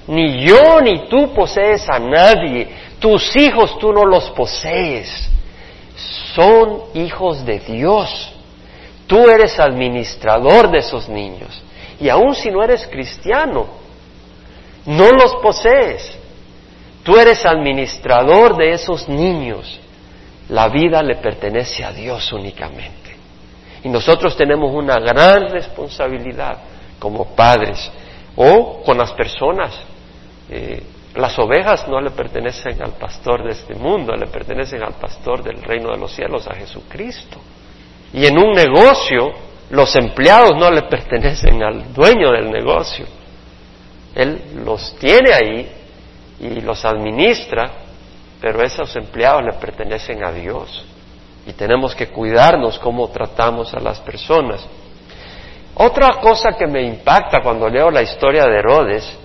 Ni 0.08 0.44
yo 0.44 0.80
ni 0.80 1.08
tú 1.08 1.32
posees 1.32 1.88
a 1.88 1.98
nadie. 1.98 2.68
Tus 3.00 3.34
hijos 3.34 3.78
tú 3.78 3.92
no 3.92 4.04
los 4.04 4.30
posees. 4.30 5.28
Son 6.34 6.82
hijos 6.94 7.44
de 7.44 7.58
Dios. 7.58 8.32
Tú 9.06 9.28
eres 9.28 9.58
administrador 9.58 10.70
de 10.70 10.78
esos 10.78 11.08
niños. 11.08 11.62
Y 11.98 12.08
aun 12.08 12.34
si 12.34 12.50
no 12.50 12.62
eres 12.62 12.86
cristiano, 12.86 13.66
no 14.86 15.10
los 15.10 15.34
posees. 15.42 16.16
Tú 17.02 17.16
eres 17.16 17.44
administrador 17.44 18.56
de 18.56 18.72
esos 18.72 19.08
niños. 19.08 19.80
La 20.50 20.68
vida 20.68 21.02
le 21.02 21.16
pertenece 21.16 21.84
a 21.84 21.92
Dios 21.92 22.32
únicamente. 22.32 23.16
Y 23.82 23.88
nosotros 23.88 24.36
tenemos 24.36 24.72
una 24.72 24.98
gran 24.98 25.48
responsabilidad 25.48 26.58
como 26.98 27.34
padres 27.34 27.90
o 28.36 28.82
con 28.82 28.98
las 28.98 29.12
personas 29.12 29.74
eh, 30.50 30.82
las 31.14 31.38
ovejas 31.38 31.88
no 31.88 32.00
le 32.00 32.10
pertenecen 32.10 32.80
al 32.82 32.92
pastor 32.92 33.42
de 33.44 33.50
este 33.50 33.74
mundo, 33.74 34.14
le 34.14 34.28
pertenecen 34.28 34.82
al 34.82 34.94
pastor 34.94 35.42
del 35.42 35.60
reino 35.62 35.90
de 35.90 35.98
los 35.98 36.12
cielos, 36.12 36.46
a 36.46 36.54
Jesucristo. 36.54 37.38
Y 38.12 38.26
en 38.26 38.38
un 38.38 38.52
negocio 38.52 39.32
Los 39.70 39.94
empleados 39.94 40.56
no 40.56 40.68
le 40.68 40.82
pertenecen 40.82 41.62
al 41.62 41.92
dueño 41.94 42.32
del 42.32 42.50
negocio. 42.50 43.06
Él 44.14 44.62
los 44.64 44.96
tiene 44.96 45.32
ahí 45.32 45.72
y 46.40 46.60
los 46.60 46.84
administra, 46.84 47.70
pero 48.40 48.62
esos 48.64 48.94
empleados 48.96 49.44
le 49.44 49.52
pertenecen 49.52 50.24
a 50.24 50.32
Dios. 50.32 50.84
Y 51.46 51.52
tenemos 51.52 51.94
que 51.94 52.08
cuidarnos 52.08 52.80
cómo 52.80 53.08
tratamos 53.10 53.72
a 53.72 53.78
las 53.78 54.00
personas. 54.00 54.66
Otra 55.76 56.20
cosa 56.20 56.50
que 56.58 56.66
me 56.66 56.82
impacta 56.82 57.40
cuando 57.40 57.68
leo 57.68 57.92
la 57.92 58.02
historia 58.02 58.46
de 58.46 58.58
Herodes 58.58 59.18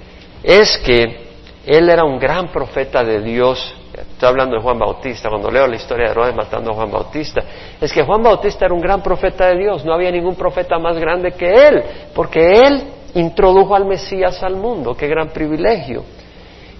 es 0.43 0.77
que 0.77 1.24
él 1.65 1.89
era 1.89 2.03
un 2.03 2.19
gran 2.19 2.49
profeta 2.49 3.03
de 3.03 3.21
Dios. 3.21 3.75
Estoy 3.93 4.29
hablando 4.29 4.55
de 4.55 4.61
Juan 4.61 4.77
Bautista, 4.77 5.29
cuando 5.29 5.49
leo 5.49 5.67
la 5.67 5.75
historia 5.75 6.05
de 6.05 6.11
Herodes 6.11 6.35
matando 6.35 6.71
a 6.71 6.73
Juan 6.73 6.91
Bautista, 6.91 7.43
es 7.79 7.91
que 7.91 8.03
Juan 8.03 8.21
Bautista 8.21 8.65
era 8.65 8.73
un 8.73 8.81
gran 8.81 9.01
profeta 9.01 9.47
de 9.47 9.57
Dios, 9.57 9.85
no 9.85 9.93
había 9.93 10.11
ningún 10.11 10.35
profeta 10.35 10.77
más 10.77 10.97
grande 10.97 11.31
que 11.31 11.67
él, 11.67 11.83
porque 12.13 12.39
él 12.39 12.83
introdujo 13.15 13.75
al 13.75 13.85
Mesías 13.85 14.43
al 14.43 14.57
mundo, 14.57 14.95
qué 14.95 15.07
gran 15.07 15.29
privilegio. 15.29 16.03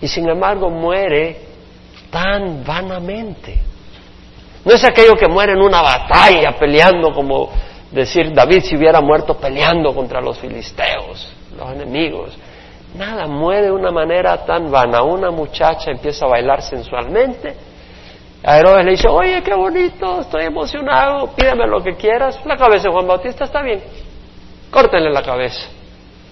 Y 0.01 0.07
sin 0.07 0.29
embargo 0.29 0.69
muere 0.69 1.37
tan 2.11 2.63
vanamente. 2.65 3.59
No 4.63 4.73
es 4.73 4.83
aquello 4.83 5.13
que 5.15 5.27
muere 5.27 5.53
en 5.53 5.61
una 5.61 5.81
batalla 5.81 6.51
peleando 6.59 7.13
como 7.13 7.49
decir 7.91 8.33
David 8.33 8.61
si 8.61 8.75
hubiera 8.75 8.99
muerto 8.99 9.37
peleando 9.37 9.93
contra 9.93 10.19
los 10.21 10.37
filisteos, 10.37 11.33
los 11.57 11.71
enemigos. 11.71 12.37
Nada, 12.95 13.27
muere 13.27 13.63
de 13.63 13.71
una 13.71 13.91
manera 13.91 14.45
tan 14.45 14.71
vana. 14.71 15.03
Una 15.03 15.29
muchacha 15.29 15.91
empieza 15.91 16.25
a 16.25 16.29
bailar 16.29 16.61
sensualmente. 16.61 17.55
A 18.43 18.57
Herodes 18.57 18.85
le 18.85 18.91
dice, 18.91 19.07
oye, 19.07 19.41
qué 19.43 19.53
bonito, 19.53 20.21
estoy 20.21 20.45
emocionado, 20.45 21.27
pídeme 21.35 21.67
lo 21.67 21.83
que 21.83 21.95
quieras. 21.95 22.39
La 22.45 22.55
cabeza 22.55 22.83
de 22.83 22.93
Juan 22.93 23.07
Bautista 23.07 23.45
está 23.45 23.61
bien. 23.61 23.83
Córtenle 24.71 25.11
la 25.11 25.23
cabeza. 25.23 25.67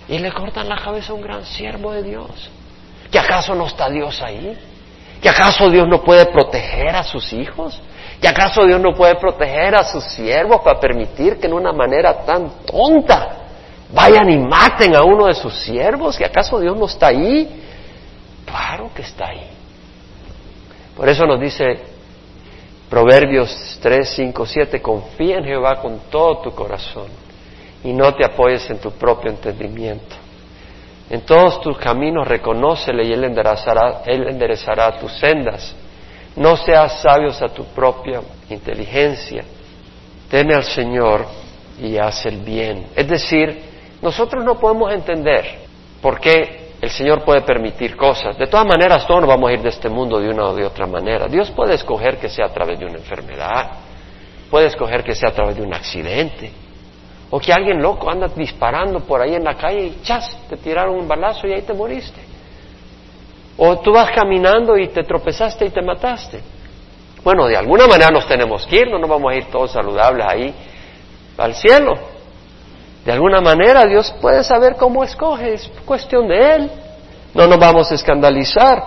Y 0.08 0.19
le 0.19 0.32
cortan 0.32 0.69
la 0.69 0.78
cabeza 0.78 1.12
a 1.12 1.15
un 1.15 1.21
gran 1.21 1.43
siervo 1.43 1.91
de 1.91 2.04
Dios. 2.04 2.49
¿Que 3.12 3.19
acaso 3.19 3.56
no 3.56 3.65
está 3.65 3.89
Dios 3.89 4.21
ahí? 4.21 4.58
¿Que 5.21 5.30
acaso 5.30 5.69
Dios 5.69 5.88
no 5.88 6.02
puede 6.02 6.26
proteger 6.28 6.95
a 6.95 7.04
sus 7.04 7.34
hijos? 7.34 7.82
¿Que 8.21 8.28
acaso 8.28 8.63
Dios 8.65 8.80
no 8.80 8.93
puede 8.93 9.15
proteger 9.15 9.76
a 9.76 9.84
sus 9.84 10.04
siervos 10.04 10.62
para 10.62 10.80
permitir 10.80 11.39
que 11.39 11.47
en 11.47 11.54
una 11.54 11.73
manera 11.73 12.26
tan 12.26 12.52
tonta 12.65 13.43
vayan 13.94 14.30
y 14.30 14.38
maten 14.38 14.96
a 14.96 15.04
uno 15.04 15.28
de 15.28 15.34
sus 15.34 15.54
siervos? 15.64 16.18
¿Que 16.18 16.26
acaso 16.26 16.60
Dios 16.60 16.76
no 16.76 16.86
está 16.86 17.08
ahí? 17.08 17.64
Claro 18.46 18.92
que 18.94 19.04
está 19.04 19.30
ahí. 19.30 19.48
Por 20.96 21.08
eso 21.08 21.26
nos 21.26 21.40
dice 21.40 21.94
Proverbios 22.90 23.80
3, 23.82 24.08
5, 24.08 24.46
7, 24.46 24.82
confía 24.82 25.38
en 25.38 25.46
Jehová 25.46 25.82
con 25.82 26.00
todo 26.12 26.40
tu 26.40 26.52
corazón 26.52 27.08
y 27.84 27.92
no 27.92 28.14
te 28.14 28.26
apoyes 28.26 28.70
en 28.70 28.80
tu 28.80 28.92
propio 28.92 29.32
entendimiento. 29.32 30.16
En 31.10 31.22
todos 31.22 31.60
tus 31.62 31.78
caminos 31.78 32.28
reconócele 32.28 33.04
y 33.06 33.14
Él 33.14 33.24
enderezará, 33.24 34.04
Él 34.06 34.28
enderezará 34.30 35.00
tus 35.00 35.12
sendas. 35.14 35.76
No 36.36 36.56
seas 36.56 37.02
sabios 37.02 37.42
a 37.42 37.50
tu 37.50 37.66
propia 37.66 38.22
inteligencia. 38.50 39.44
Teme 40.30 40.56
al 40.56 40.64
Señor 40.64 41.26
y 41.82 41.98
haz 41.98 42.26
el 42.26 42.38
bien. 42.38 42.88
Es 42.96 43.08
decir, 43.08 43.73
nosotros 44.04 44.44
no 44.44 44.60
podemos 44.60 44.92
entender 44.94 45.60
por 46.02 46.20
qué 46.20 46.74
el 46.82 46.89
Señor 46.89 47.24
puede 47.24 47.42
permitir 47.42 47.96
cosas. 47.96 48.38
De 48.38 48.48
todas 48.48 48.68
maneras, 48.68 49.08
todos 49.08 49.22
nos 49.22 49.30
vamos 49.30 49.50
a 49.50 49.54
ir 49.54 49.62
de 49.62 49.70
este 49.70 49.88
mundo 49.88 50.20
de 50.20 50.30
una 50.30 50.50
o 50.50 50.54
de 50.54 50.66
otra 50.66 50.86
manera. 50.86 51.28
Dios 51.28 51.50
puede 51.52 51.76
escoger 51.76 52.18
que 52.18 52.28
sea 52.28 52.48
a 52.48 52.50
través 52.50 52.78
de 52.78 52.86
una 52.86 52.98
enfermedad, 52.98 53.72
puede 54.52 54.68
escoger 54.68 55.06
que 55.06 55.16
sea 55.16 55.30
a 55.30 55.32
través 55.32 55.56
de 55.56 55.62
un 55.62 55.74
accidente, 55.74 56.52
o 57.30 57.39
que 57.39 57.54
alguien 57.54 57.82
loco 57.82 58.12
anda 58.12 58.28
disparando 58.28 59.00
por 59.00 59.22
ahí 59.22 59.36
en 59.36 59.46
la 59.46 59.56
calle 59.56 59.86
y 59.86 60.02
chas, 60.04 60.38
te 60.50 60.58
tiraron 60.58 60.96
un 60.96 61.08
balazo 61.08 61.48
y 61.48 61.54
ahí 61.54 61.62
te 61.62 61.74
moriste. 61.74 62.20
O 63.56 63.80
tú 63.80 63.94
vas 63.94 64.12
caminando 64.12 64.78
y 64.78 64.89
te 64.89 65.04
tropezaste 65.04 65.66
y 65.66 65.70
te 65.70 65.82
mataste. 65.82 66.42
Bueno, 67.24 67.48
de 67.48 67.56
alguna 67.56 67.88
manera 67.88 68.12
nos 68.12 68.28
tenemos 68.28 68.66
que 68.66 68.82
ir, 68.82 68.92
no 68.92 69.00
nos 69.00 69.10
vamos 69.10 69.32
a 69.32 69.36
ir 69.38 69.46
todos 69.46 69.72
saludables 69.72 70.26
ahí 70.28 70.54
al 71.38 71.56
cielo. 71.56 72.12
De 73.06 73.12
alguna 73.12 73.42
manera 73.42 73.86
Dios 73.86 74.13
puede 74.22 74.44
saber 74.44 74.76
cómo 74.76 75.04
escoge, 75.04 75.54
es 75.56 75.72
cuestión 75.86 76.28
de 76.28 76.56
Él. 76.56 76.72
No 77.34 77.48
nos 77.48 77.60
vamos 77.60 77.92
a 77.92 77.96
escandalizar. 77.96 78.84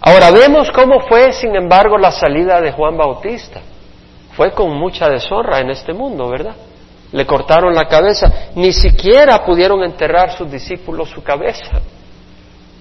Ahora 0.00 0.30
vemos 0.30 0.70
cómo 0.70 1.00
fue, 1.00 1.32
sin 1.32 1.54
embargo, 1.54 1.98
la 1.98 2.12
salida 2.12 2.60
de 2.60 2.72
Juan 2.72 2.96
Bautista. 2.96 3.60
Fue 4.36 4.52
con 4.52 4.72
mucha 4.76 5.08
deshonra 5.08 5.60
en 5.60 5.70
este 5.70 5.92
mundo, 5.92 6.28
¿verdad? 6.28 6.54
le 7.12 7.26
cortaron 7.26 7.74
la 7.74 7.86
cabeza, 7.86 8.50
ni 8.54 8.72
siquiera 8.72 9.44
pudieron 9.44 9.82
enterrar 9.82 10.36
sus 10.36 10.50
discípulos 10.50 11.08
su 11.08 11.22
cabeza. 11.22 11.80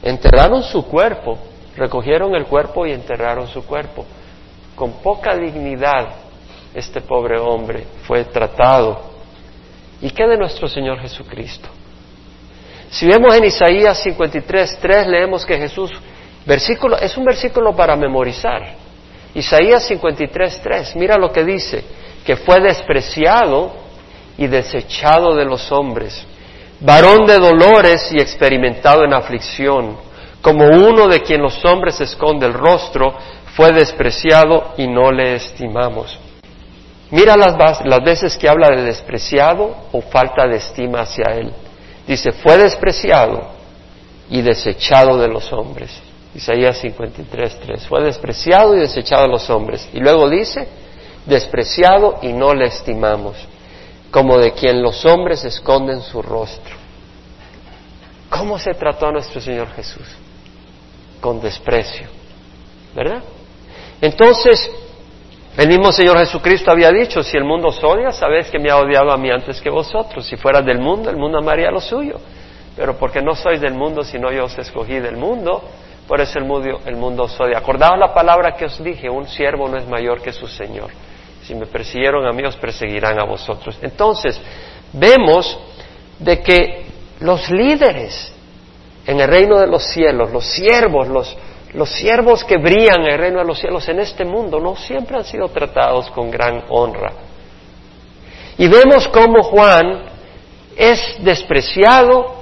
Enterraron 0.03 0.63
su 0.63 0.85
cuerpo, 0.85 1.37
recogieron 1.75 2.35
el 2.35 2.45
cuerpo 2.45 2.85
y 2.85 2.91
enterraron 2.91 3.47
su 3.47 3.65
cuerpo. 3.65 4.05
Con 4.75 4.93
poca 5.01 5.35
dignidad 5.35 6.09
este 6.73 7.01
pobre 7.01 7.39
hombre 7.39 7.85
fue 8.05 8.25
tratado. 8.25 9.06
¿Y 10.01 10.11
qué 10.11 10.27
de 10.27 10.37
nuestro 10.37 10.67
Señor 10.67 10.99
Jesucristo? 10.99 11.69
Si 12.89 13.05
vemos 13.05 13.35
en 13.35 13.45
Isaías 13.45 14.01
53, 14.03 14.79
3, 14.79 15.07
leemos 15.07 15.45
que 15.45 15.57
Jesús, 15.57 15.91
versículo, 16.45 16.97
es 16.97 17.17
un 17.17 17.25
versículo 17.25 17.75
para 17.75 17.95
memorizar. 17.95 18.75
Isaías 19.33 19.83
53, 19.87 20.61
3, 20.63 20.95
mira 20.95 21.17
lo 21.17 21.31
que 21.31 21.43
dice, 21.43 21.83
que 22.25 22.35
fue 22.37 22.61
despreciado 22.61 23.73
y 24.37 24.47
desechado 24.47 25.35
de 25.35 25.45
los 25.45 25.71
hombres, 25.71 26.25
varón 26.79 27.25
de 27.25 27.39
dolores 27.39 28.09
y 28.13 28.21
experimentado 28.21 29.03
en 29.03 29.13
aflicción, 29.13 29.97
como 30.41 30.65
uno 30.65 31.07
de 31.07 31.21
quien 31.21 31.41
los 31.41 31.63
hombres 31.65 31.99
esconde 31.99 32.45
el 32.45 32.53
rostro, 32.53 33.15
fue 33.55 33.73
despreciado 33.73 34.73
y 34.77 34.87
no 34.87 35.11
le 35.11 35.35
estimamos. 35.35 36.17
Mira 37.11 37.35
las, 37.37 37.55
las 37.85 38.03
veces 38.03 38.37
que 38.37 38.49
habla 38.49 38.69
de 38.69 38.83
despreciado 38.83 39.75
o 39.91 40.01
falta 40.01 40.45
de 40.47 40.57
estima 40.57 41.01
hacia 41.01 41.25
él. 41.35 41.53
Dice, 42.05 42.31
fue 42.31 42.57
despreciado 42.57 43.49
y 44.29 44.41
desechado 44.41 45.17
de 45.17 45.27
los 45.27 45.51
hombres. 45.53 45.89
Isaías 46.35 46.77
53, 46.79 47.59
3. 47.61 47.87
Fue 47.87 48.03
despreciado 48.03 48.75
y 48.75 48.79
desechado 48.79 49.23
de 49.23 49.29
los 49.29 49.49
hombres. 49.49 49.89
Y 49.93 49.99
luego 49.99 50.29
dice, 50.29 50.67
despreciado 51.25 52.19
y 52.21 52.33
no 52.33 52.53
le 52.53 52.65
estimamos 52.65 53.35
como 54.11 54.37
de 54.37 54.53
quien 54.53 54.81
los 54.81 55.05
hombres 55.05 55.43
esconden 55.43 56.01
su 56.01 56.21
rostro. 56.21 56.75
¿Cómo 58.29 58.59
se 58.59 58.73
trató 58.73 59.07
a 59.07 59.11
nuestro 59.11 59.39
Señor 59.39 59.69
Jesús? 59.71 60.07
Con 61.21 61.41
desprecio, 61.41 62.07
¿verdad? 62.95 63.23
Entonces, 64.01 64.69
el 65.57 65.67
mismo 65.69 65.91
Señor 65.91 66.19
Jesucristo 66.19 66.69
había 66.69 66.91
dicho, 66.91 67.23
si 67.23 67.35
el 67.35 67.43
mundo 67.43 67.69
os 67.69 67.83
odia, 67.83 68.11
sabéis 68.11 68.49
que 68.51 68.59
me 68.59 68.69
ha 68.69 68.77
odiado 68.77 69.11
a 69.11 69.17
mí 69.17 69.31
antes 69.31 69.59
que 69.59 69.71
vosotros. 69.71 70.25
Si 70.25 70.35
fuera 70.37 70.61
del 70.61 70.79
mundo, 70.79 71.09
el 71.09 71.17
mundo 71.17 71.39
amaría 71.39 71.71
lo 71.71 71.81
suyo. 71.81 72.19
Pero 72.75 72.95
porque 72.95 73.23
no 73.23 73.33
sois 73.33 73.59
del 73.59 73.73
mundo, 73.73 74.03
sino 74.03 74.31
yo 74.31 74.45
os 74.45 74.57
escogí 74.59 74.99
del 74.99 75.17
mundo, 75.17 75.63
por 76.07 76.21
eso 76.21 76.37
el 76.37 76.45
mundo, 76.45 76.79
el 76.85 76.95
mundo 76.95 77.23
os 77.23 77.39
odia. 77.39 77.57
Acordaos 77.57 77.97
la 77.97 78.13
palabra 78.13 78.55
que 78.55 78.65
os 78.65 78.83
dije, 78.83 79.09
un 79.09 79.27
siervo 79.27 79.67
no 79.67 79.77
es 79.77 79.87
mayor 79.87 80.21
que 80.21 80.31
su 80.31 80.47
Señor. 80.47 80.91
Si 81.41 81.55
me 81.55 81.65
persiguieron 81.65 82.27
a 82.27 82.33
mí, 82.33 82.43
os 82.43 82.55
perseguirán 82.57 83.19
a 83.19 83.23
vosotros. 83.23 83.79
Entonces, 83.81 84.39
vemos 84.93 85.57
de 86.19 86.39
que 86.43 86.85
los 87.19 87.49
líderes 87.49 88.31
en 89.07 89.19
el 89.21 89.27
reino 89.27 89.57
de 89.57 89.65
los 89.65 89.83
cielos, 89.83 90.31
los 90.31 90.45
siervos, 90.45 91.07
los, 91.07 91.35
los 91.73 91.89
siervos 91.89 92.43
que 92.43 92.57
brillan 92.57 93.01
en 93.01 93.11
el 93.11 93.17
reino 93.17 93.39
de 93.39 93.45
los 93.45 93.59
cielos 93.59 93.87
en 93.89 93.99
este 93.99 94.25
mundo, 94.25 94.59
no 94.59 94.75
siempre 94.75 95.17
han 95.17 95.25
sido 95.25 95.49
tratados 95.49 96.09
con 96.11 96.31
gran 96.31 96.63
honra. 96.69 97.11
Y 98.57 98.67
vemos 98.67 99.07
cómo 99.09 99.43
Juan 99.43 100.03
es 100.75 101.17
despreciado 101.19 102.35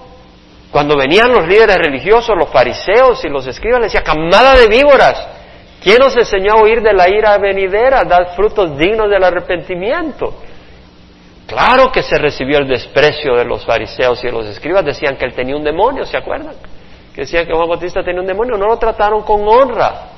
cuando 0.71 0.97
venían 0.97 1.31
los 1.31 1.47
líderes 1.47 1.77
religiosos, 1.77 2.35
los 2.37 2.49
fariseos 2.49 3.23
y 3.23 3.29
los 3.29 3.47
escribas, 3.47 3.79
le 3.79 3.85
decía, 3.85 4.03
camada 4.03 4.55
de 4.55 4.67
víboras, 4.67 5.35
¿Quién 5.85 5.99
nos 5.99 6.17
enseñó 6.17 6.53
a 6.53 6.63
huir 6.63 6.81
de 6.81 6.93
la 6.93 7.07
ira 7.07 7.37
venidera, 7.37 8.03
dar 8.05 8.35
frutos 8.35 8.75
dignos 8.75 9.07
del 9.07 9.23
arrepentimiento? 9.23 10.33
Claro 11.45 11.91
que 11.91 12.01
se 12.01 12.17
recibió 12.17 12.57
el 12.57 12.67
desprecio 12.67 13.35
de 13.35 13.45
los 13.45 13.63
fariseos 13.63 14.19
y 14.23 14.25
de 14.25 14.33
los 14.33 14.47
escribas, 14.47 14.83
decían 14.83 15.15
que 15.15 15.25
él 15.25 15.35
tenía 15.35 15.55
un 15.55 15.63
demonio, 15.63 16.03
¿se 16.03 16.17
acuerdan? 16.17 16.55
Que 17.15 17.21
decían 17.21 17.45
que 17.45 17.53
Juan 17.53 17.69
Bautista 17.69 18.03
tenía 18.03 18.19
un 18.19 18.27
demonio, 18.27 18.57
no 18.57 18.67
lo 18.67 18.77
trataron 18.77 19.21
con 19.21 19.47
honra. 19.47 20.09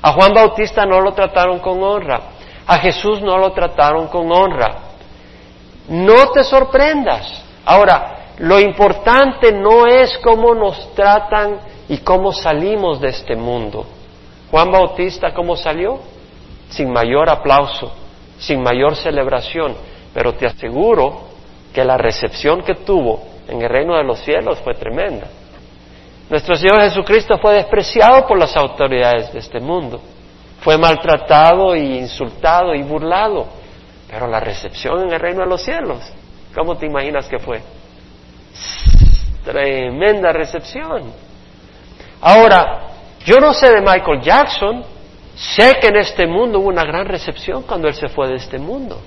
A 0.00 0.12
Juan 0.14 0.32
Bautista 0.32 0.86
no 0.86 1.02
lo 1.02 1.12
trataron 1.12 1.58
con 1.58 1.82
honra. 1.82 2.18
A 2.66 2.78
Jesús 2.78 3.20
no 3.20 3.36
lo 3.36 3.52
trataron 3.52 4.08
con 4.08 4.32
honra. 4.32 4.74
No 5.88 6.30
te 6.30 6.42
sorprendas. 6.42 7.44
Ahora, 7.66 8.30
lo 8.38 8.58
importante 8.58 9.52
no 9.52 9.86
es 9.86 10.16
cómo 10.24 10.54
nos 10.54 10.94
tratan 10.94 11.58
y 11.90 11.98
cómo 11.98 12.32
salimos 12.32 13.02
de 13.02 13.08
este 13.08 13.36
mundo. 13.36 13.84
Juan 14.50 14.72
Bautista, 14.72 15.34
¿cómo 15.34 15.56
salió? 15.56 15.98
Sin 16.70 16.90
mayor 16.90 17.28
aplauso, 17.28 17.92
sin 18.38 18.62
mayor 18.62 18.96
celebración, 18.96 19.76
pero 20.14 20.32
te 20.32 20.46
aseguro 20.46 21.20
que 21.74 21.84
la 21.84 21.98
recepción 21.98 22.62
que 22.62 22.76
tuvo 22.76 23.24
en 23.46 23.60
el 23.60 23.68
reino 23.68 23.94
de 23.94 24.04
los 24.04 24.20
cielos 24.20 24.58
fue 24.60 24.72
tremenda. 24.72 25.26
Nuestro 26.28 26.56
Señor 26.56 26.82
Jesucristo 26.82 27.38
fue 27.38 27.54
despreciado 27.54 28.26
por 28.26 28.38
las 28.38 28.56
autoridades 28.56 29.32
de 29.32 29.38
este 29.38 29.60
mundo, 29.60 30.00
fue 30.60 30.76
maltratado 30.76 31.76
y 31.76 31.98
insultado 31.98 32.74
y 32.74 32.82
burlado, 32.82 33.46
pero 34.10 34.26
la 34.26 34.40
recepción 34.40 35.02
en 35.02 35.12
el 35.12 35.20
reino 35.20 35.40
de 35.40 35.46
los 35.46 35.62
cielos, 35.62 36.00
¿cómo 36.52 36.76
te 36.76 36.86
imaginas 36.86 37.28
que 37.28 37.38
fue? 37.38 37.62
Tremenda 39.44 40.32
recepción. 40.32 41.12
Ahora, 42.20 42.88
yo 43.24 43.38
no 43.38 43.54
sé 43.54 43.70
de 43.70 43.80
Michael 43.80 44.20
Jackson, 44.20 44.84
sé 45.36 45.74
que 45.80 45.88
en 45.88 45.96
este 45.96 46.26
mundo 46.26 46.58
hubo 46.58 46.68
una 46.68 46.84
gran 46.84 47.06
recepción 47.06 47.62
cuando 47.62 47.86
él 47.86 47.94
se 47.94 48.08
fue 48.08 48.26
de 48.28 48.36
este 48.36 48.58
mundo. 48.58 49.00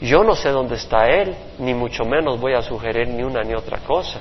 Yo 0.00 0.22
no 0.22 0.36
sé 0.36 0.50
dónde 0.50 0.76
está 0.76 1.08
él, 1.08 1.34
ni 1.58 1.74
mucho 1.74 2.04
menos 2.04 2.40
voy 2.40 2.54
a 2.54 2.62
sugerir 2.62 3.08
ni 3.08 3.24
una 3.24 3.42
ni 3.42 3.54
otra 3.54 3.78
cosa. 3.78 4.20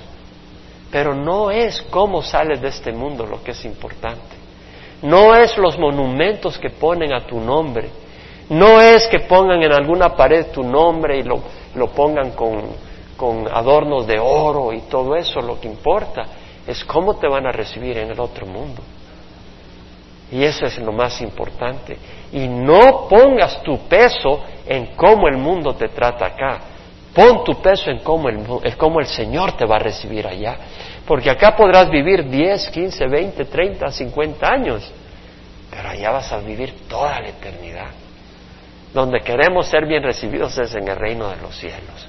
Pero 0.92 1.16
no 1.16 1.50
es 1.50 1.82
cómo 1.84 2.22
sales 2.22 2.62
de 2.62 2.68
este 2.68 2.92
mundo 2.92 3.26
lo 3.26 3.42
que 3.44 3.52
es 3.52 3.66
importante. 3.66 4.36
No 5.02 5.36
es 5.36 5.58
los 5.58 5.80
monumentos 5.80 6.58
que 6.58 6.70
ponen 6.70 7.14
a 7.14 7.26
tu 7.26 7.40
nombre. 7.40 7.90
No 8.50 8.82
es 8.82 9.08
que 9.08 9.22
pongan 9.22 9.64
en 9.64 9.72
alguna 9.72 10.10
pared 10.16 10.48
tu 10.48 10.64
nombre 10.64 11.18
y 11.18 11.24
lo, 11.24 11.42
lo 11.76 11.88
pongan 11.88 12.32
con, 12.32 12.62
con 13.16 13.48
adornos 13.48 14.06
de 14.06 14.20
oro 14.20 14.74
y 14.74 14.82
todo 14.82 15.16
eso. 15.16 15.42
Lo 15.42 15.60
que 15.60 15.68
importa 15.68 16.24
es 16.68 16.84
cómo 16.84 17.16
te 17.16 17.28
van 17.28 17.48
a 17.48 17.52
recibir 17.52 17.98
en 17.98 18.12
el 18.12 18.20
otro 18.20 18.46
mundo. 18.46 18.82
Y 20.32 20.44
eso 20.44 20.66
es 20.66 20.78
lo 20.78 20.92
más 20.92 21.22
importante. 21.22 21.98
Y 22.32 22.48
no 22.48 23.08
pongas 23.10 23.62
tu 23.64 23.78
peso 23.88 24.42
en 24.66 24.88
cómo 24.96 25.28
el 25.28 25.38
mundo 25.38 25.74
te 25.74 25.90
trata 25.90 26.28
acá. 26.28 26.60
Pon 27.14 27.44
tu 27.44 27.62
peso 27.62 27.90
en 27.90 28.00
cómo 28.00 28.30
el, 28.30 28.78
cómo 28.78 29.00
el 29.00 29.08
Señor 29.08 29.58
te 29.58 29.66
va 29.66 29.76
a 29.76 29.80
recibir 29.80 30.26
allá. 30.28 30.58
Porque 31.06 31.30
acá 31.30 31.56
podrás 31.56 31.90
vivir 31.90 32.30
10, 32.30 32.70
15, 32.70 33.08
20, 33.08 33.46
30, 33.46 33.92
50 33.92 34.48
años. 34.48 34.92
Pero 35.70 35.90
allá 35.90 36.12
vas 36.12 36.32
a 36.32 36.40
vivir 36.40 36.88
toda 36.88 37.20
la 37.20 37.30
eternidad. 37.30 37.92
Donde 38.94 39.22
queremos 39.22 39.68
ser 39.68 39.86
bien 39.86 40.04
recibidos 40.04 40.58
es 40.58 40.74
en 40.76 40.88
el 40.88 40.96
reino 40.96 41.30
de 41.30 41.38
los 41.38 41.56
cielos. 41.56 42.08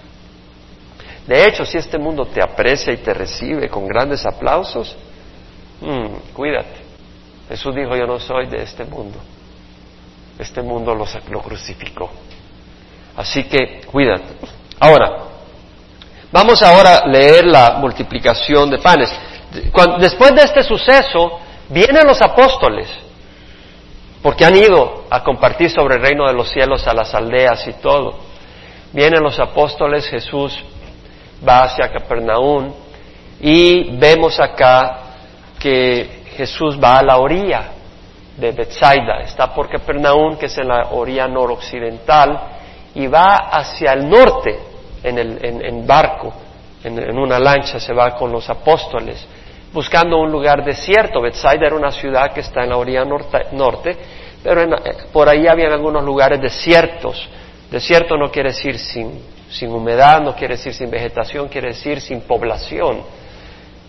De 1.27 1.47
hecho, 1.47 1.65
si 1.65 1.79
este 1.79 1.99
mundo 1.99 2.27
te 2.27 2.43
aprecia 2.43 2.93
y 2.93 2.97
te 2.97 3.15
recibe 3.15 3.69
con 3.69 3.87
grandes 3.87 4.27
aplausos, 4.27 4.97
mm, 5.81 6.33
cuídate 6.35 6.83
Jesús 7.53 7.75
dijo, 7.75 7.95
yo 7.95 8.07
no 8.07 8.19
soy 8.19 8.47
de 8.47 8.63
este 8.63 8.83
mundo. 8.85 9.19
Este 10.39 10.63
mundo 10.63 10.95
lo, 10.95 11.05
crucificó. 11.43 12.11
Así 13.15 13.45
que 13.45 13.83
cuídate. 13.83 14.33
Ahora, 14.81 15.19
vamos 16.31 16.63
ahora 16.63 16.99
a 16.99 17.07
leer 17.07 17.47
la 17.47 17.77
multiplicación 17.79 18.71
de 18.71 18.79
panes. 18.79 19.13
después 19.99 20.35
de 20.35 20.43
este 20.43 20.63
suceso, 20.63 21.41
vienen 21.69 22.07
los 22.07 22.21
apóstoles, 22.21 22.89
porque 24.23 24.45
han 24.45 24.57
ido 24.57 25.05
a 25.11 25.23
compartir 25.23 25.71
sobre 25.71 25.97
el 25.97 26.03
reino 26.03 26.27
de 26.27 26.35
los 26.35 26.51
cielos 26.51 26.87
a 26.87 26.95
las 26.95 27.15
aldeas 27.15 27.67
y 27.67 27.73
todo. 27.75 28.19
Vienen 28.93 29.23
los 29.23 29.39
apóstoles, 29.41 30.07
Jesús 30.07 30.63
va 31.47 31.63
hacia 31.63 31.91
Capernaum 31.91 32.73
y 33.41 33.97
vemos 33.97 34.39
acá 34.39 34.99
que 35.59 36.23
Jesús 36.37 36.79
va 36.83 36.99
a 36.99 37.03
la 37.03 37.17
orilla 37.17 37.73
de 38.37 38.53
Bethsaida, 38.53 39.21
está 39.21 39.55
por 39.55 39.69
Capernaum, 39.69 40.37
que 40.37 40.47
es 40.47 40.59
en 40.59 40.69
la 40.69 40.89
orilla 40.93 41.27
noroccidental, 41.29 42.52
y 42.95 43.07
va 43.07 43.37
hacia 43.51 43.93
el 43.93 44.09
norte 44.09 44.59
en, 45.03 45.19
el, 45.19 45.65
en, 45.65 45.87
barco, 45.87 46.33
en, 46.85 47.19
una 47.19 47.39
lancha, 47.39 47.81
se 47.81 47.93
va 47.93 48.15
con 48.15 48.31
los 48.31 48.49
apóstoles, 48.49 49.27
buscando 49.73 50.19
un 50.19 50.31
lugar 50.31 50.65
desierto. 50.65 51.21
Bethsaida 51.21 51.67
era 51.67 51.77
una 51.77 51.91
ciudad 51.91 52.33
que 52.33 52.41
está 52.41 52.63
en 52.63 52.71
la 52.71 52.77
orilla 52.77 53.05
norte, 53.05 53.97
pero 54.43 54.63
eh, 54.63 54.97
por 55.13 55.29
ahí 55.29 55.47
había 55.47 55.67
algunos 55.69 56.05
lugares 56.05 56.41
desiertos. 56.41 57.29
Desierto 57.71 58.17
no 58.17 58.31
quiere 58.31 58.51
decir 58.51 58.79
sin, 58.79 59.23
sin 59.51 59.73
humedad, 59.73 60.21
no 60.21 60.35
quiere 60.35 60.57
decir 60.57 60.75
sin 60.75 60.91
vegetación, 60.91 61.49
quiere 61.49 61.69
decir 61.69 62.01
sin 62.01 62.21
población 62.23 63.03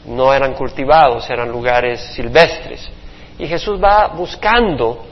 no 0.06 0.34
eran 0.34 0.54
cultivados, 0.54 1.30
eran 1.30 1.50
lugares 1.50 2.02
silvestres. 2.14 2.90
Y 3.40 3.48
Jesús 3.48 3.82
va 3.82 4.08
buscando 4.08 5.06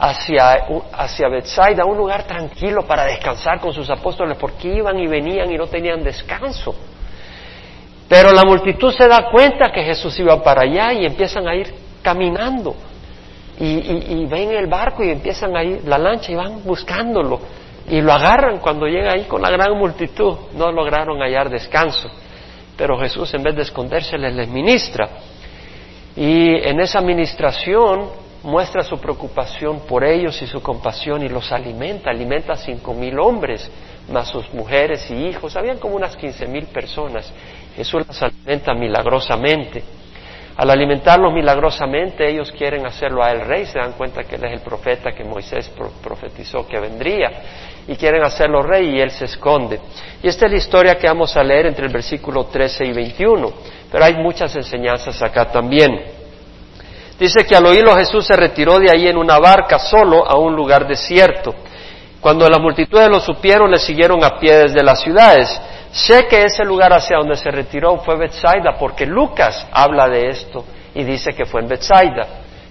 hacia, 0.00 0.66
hacia 0.92 1.28
Bethsaida, 1.28 1.84
un 1.84 1.96
lugar 1.96 2.24
tranquilo 2.24 2.82
para 2.86 3.04
descansar 3.04 3.60
con 3.60 3.72
sus 3.72 3.88
apóstoles, 3.90 4.36
porque 4.38 4.68
iban 4.68 4.98
y 4.98 5.06
venían 5.06 5.50
y 5.50 5.56
no 5.56 5.66
tenían 5.66 6.02
descanso. 6.02 6.74
Pero 8.08 8.32
la 8.32 8.44
multitud 8.44 8.92
se 8.92 9.06
da 9.06 9.30
cuenta 9.30 9.70
que 9.70 9.82
Jesús 9.82 10.18
iba 10.18 10.42
para 10.42 10.62
allá 10.62 10.92
y 10.92 11.06
empiezan 11.06 11.46
a 11.46 11.54
ir 11.54 11.72
caminando. 12.02 12.74
Y, 13.58 13.66
y, 13.66 14.26
ven 14.26 14.52
el 14.52 14.66
barco 14.68 15.04
y 15.04 15.10
empiezan 15.10 15.54
a 15.54 15.62
ir 15.62 15.82
la 15.84 15.98
lancha 15.98 16.32
y 16.32 16.34
van 16.34 16.64
buscándolo. 16.64 17.40
Y 17.88 18.00
lo 18.00 18.12
agarran 18.12 18.58
cuando 18.58 18.86
llega 18.86 19.12
ahí 19.12 19.24
con 19.24 19.42
la 19.42 19.50
gran 19.50 19.76
multitud. 19.76 20.34
No 20.54 20.72
lograron 20.72 21.20
hallar 21.20 21.50
descanso 21.50 22.10
pero 22.80 22.98
Jesús 22.98 23.34
en 23.34 23.42
vez 23.42 23.54
de 23.54 23.60
esconderse 23.60 24.16
les 24.16 24.48
ministra. 24.48 25.06
Y 26.16 26.66
en 26.66 26.80
esa 26.80 27.02
ministración 27.02 28.08
muestra 28.42 28.82
su 28.82 28.98
preocupación 28.98 29.80
por 29.80 30.04
ellos 30.04 30.40
y 30.42 30.46
su 30.46 30.62
compasión 30.62 31.22
y 31.22 31.28
los 31.28 31.52
alimenta, 31.52 32.10
alimenta 32.10 32.54
a 32.54 32.56
cinco 32.56 32.94
mil 32.94 33.18
hombres, 33.18 33.70
más 34.10 34.28
sus 34.28 34.52
mujeres 34.54 35.10
y 35.10 35.26
hijos, 35.26 35.56
habían 35.56 35.78
como 35.78 35.96
unas 35.96 36.16
quince 36.16 36.46
mil 36.46 36.66
personas. 36.66 37.32
Jesús 37.76 38.06
las 38.06 38.22
alimenta 38.22 38.74
milagrosamente. 38.74 39.82
Al 40.56 40.68
alimentarlos 40.68 41.32
milagrosamente, 41.32 42.28
ellos 42.28 42.52
quieren 42.52 42.84
hacerlo 42.84 43.22
a 43.22 43.30
el 43.30 43.40
rey, 43.46 43.64
se 43.64 43.78
dan 43.78 43.92
cuenta 43.92 44.24
que 44.24 44.36
él 44.36 44.44
es 44.44 44.52
el 44.52 44.60
profeta 44.60 45.12
que 45.12 45.24
Moisés 45.24 45.72
profetizó 46.02 46.66
que 46.66 46.78
vendría 46.78 47.30
y 47.88 47.96
quieren 47.96 48.22
hacerlo 48.22 48.62
rey 48.62 48.96
y 48.96 49.00
él 49.00 49.10
se 49.10 49.24
esconde. 49.24 49.80
Y 50.22 50.28
esta 50.28 50.46
es 50.46 50.52
la 50.52 50.58
historia 50.58 50.94
que 50.96 51.06
vamos 51.06 51.34
a 51.36 51.42
leer 51.42 51.66
entre 51.66 51.86
el 51.86 51.92
versículo 51.92 52.44
13 52.44 52.84
y 52.84 52.92
21, 52.92 53.52
pero 53.90 54.04
hay 54.04 54.14
muchas 54.16 54.54
enseñanzas 54.54 55.22
acá 55.22 55.46
también. 55.46 56.19
Dice 57.20 57.44
que 57.44 57.54
al 57.54 57.66
oírlo 57.66 57.94
Jesús 57.96 58.24
se 58.26 58.34
retiró 58.34 58.78
de 58.78 58.90
ahí 58.90 59.06
en 59.06 59.18
una 59.18 59.38
barca 59.38 59.78
solo 59.78 60.26
a 60.26 60.38
un 60.38 60.56
lugar 60.56 60.88
desierto. 60.88 61.54
Cuando 62.18 62.48
la 62.48 62.58
multitud 62.58 62.98
lo 63.10 63.20
supieron, 63.20 63.70
le 63.70 63.76
siguieron 63.76 64.24
a 64.24 64.38
pie 64.38 64.56
desde 64.56 64.82
las 64.82 65.02
ciudades. 65.02 65.60
Sé 65.92 66.26
que 66.28 66.44
ese 66.44 66.64
lugar 66.64 66.94
hacia 66.94 67.18
donde 67.18 67.36
se 67.36 67.50
retiró 67.50 67.98
fue 67.98 68.16
Bethsaida, 68.16 68.74
porque 68.78 69.04
Lucas 69.04 69.66
habla 69.70 70.08
de 70.08 70.30
esto 70.30 70.64
y 70.94 71.04
dice 71.04 71.32
que 71.34 71.44
fue 71.44 71.60
en 71.60 71.68
Bethsaida, 71.68 72.26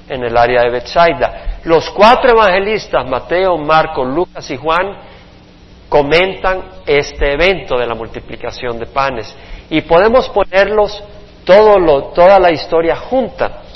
en 0.09 0.23
el 0.23 0.35
área 0.35 0.63
de 0.63 0.71
Bethsaida. 0.71 1.59
Los 1.65 1.91
cuatro 1.91 2.31
evangelistas, 2.31 3.07
Mateo, 3.07 3.55
Marco, 3.55 4.03
Lucas 4.03 4.49
y 4.49 4.57
Juan, 4.57 4.97
comentan 5.87 6.63
este 6.87 7.33
evento 7.33 7.77
de 7.77 7.85
la 7.85 7.93
multiplicación 7.93 8.79
de 8.79 8.87
panes. 8.87 9.31
Y 9.69 9.81
podemos 9.81 10.27
ponerlos 10.29 11.03
todo 11.45 12.11
toda 12.15 12.39
la 12.39 12.51
historia 12.51 12.95
junta. 12.95 13.68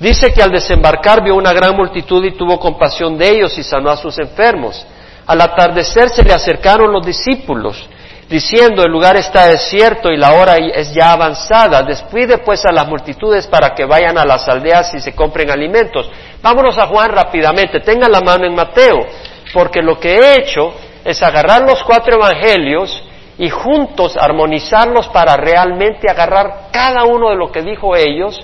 Dice 0.00 0.32
que 0.32 0.42
al 0.42 0.52
desembarcar 0.52 1.22
vio 1.22 1.34
una 1.34 1.52
gran 1.52 1.74
multitud 1.76 2.24
y 2.24 2.36
tuvo 2.36 2.58
compasión 2.60 3.18
de 3.18 3.30
ellos 3.30 3.58
y 3.58 3.62
sanó 3.62 3.90
a 3.90 3.96
sus 3.96 4.18
enfermos. 4.18 4.86
Al 5.26 5.40
atardecer 5.40 6.10
se 6.10 6.22
le 6.22 6.32
acercaron 6.32 6.92
los 6.92 7.04
discípulos 7.04 7.88
diciendo 8.28 8.82
el 8.82 8.92
lugar 8.92 9.16
está 9.16 9.46
desierto 9.46 10.10
y 10.10 10.16
la 10.16 10.34
hora 10.34 10.56
es 10.56 10.92
ya 10.92 11.12
avanzada, 11.12 11.82
despide 11.82 12.38
pues 12.38 12.64
a 12.66 12.72
las 12.72 12.86
multitudes 12.86 13.46
para 13.46 13.74
que 13.74 13.86
vayan 13.86 14.18
a 14.18 14.24
las 14.24 14.46
aldeas 14.48 14.92
y 14.94 15.00
se 15.00 15.14
compren 15.14 15.50
alimentos. 15.50 16.10
Vámonos 16.42 16.76
a 16.78 16.86
Juan 16.86 17.10
rápidamente, 17.10 17.80
tengan 17.80 18.12
la 18.12 18.20
mano 18.20 18.44
en 18.44 18.54
Mateo, 18.54 18.98
porque 19.52 19.80
lo 19.80 19.98
que 19.98 20.14
he 20.14 20.40
hecho 20.40 20.74
es 21.04 21.22
agarrar 21.22 21.62
los 21.62 21.82
cuatro 21.82 22.16
evangelios 22.16 23.02
y 23.38 23.48
juntos 23.48 24.16
armonizarlos 24.16 25.08
para 25.08 25.36
realmente 25.36 26.10
agarrar 26.10 26.68
cada 26.70 27.04
uno 27.04 27.30
de 27.30 27.36
lo 27.36 27.50
que 27.50 27.62
dijo 27.62 27.96
ellos 27.96 28.38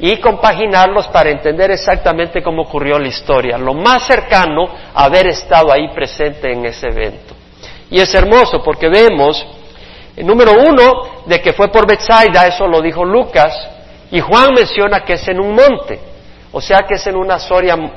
y 0.00 0.16
compaginarlos 0.16 1.08
para 1.08 1.30
entender 1.30 1.70
exactamente 1.70 2.42
cómo 2.42 2.62
ocurrió 2.62 2.98
la 2.98 3.08
historia, 3.08 3.58
lo 3.58 3.74
más 3.74 4.06
cercano 4.06 4.66
a 4.94 5.04
haber 5.04 5.26
estado 5.26 5.70
ahí 5.70 5.88
presente 5.94 6.50
en 6.50 6.64
ese 6.64 6.86
evento. 6.86 7.34
Y 7.90 8.00
es 8.00 8.14
hermoso 8.14 8.62
porque 8.62 8.88
vemos, 8.88 9.44
número 10.16 10.52
uno, 10.52 11.24
de 11.26 11.42
que 11.42 11.52
fue 11.52 11.68
por 11.68 11.86
Bethsaida, 11.86 12.46
eso 12.46 12.66
lo 12.66 12.80
dijo 12.80 13.04
Lucas, 13.04 13.54
y 14.10 14.20
Juan 14.20 14.54
menciona 14.54 15.04
que 15.04 15.14
es 15.14 15.28
en 15.28 15.38
un 15.38 15.54
monte, 15.54 16.00
o 16.50 16.62
sea 16.62 16.78
que 16.88 16.94
es 16.94 17.06
en 17.06 17.16
una, 17.16 17.36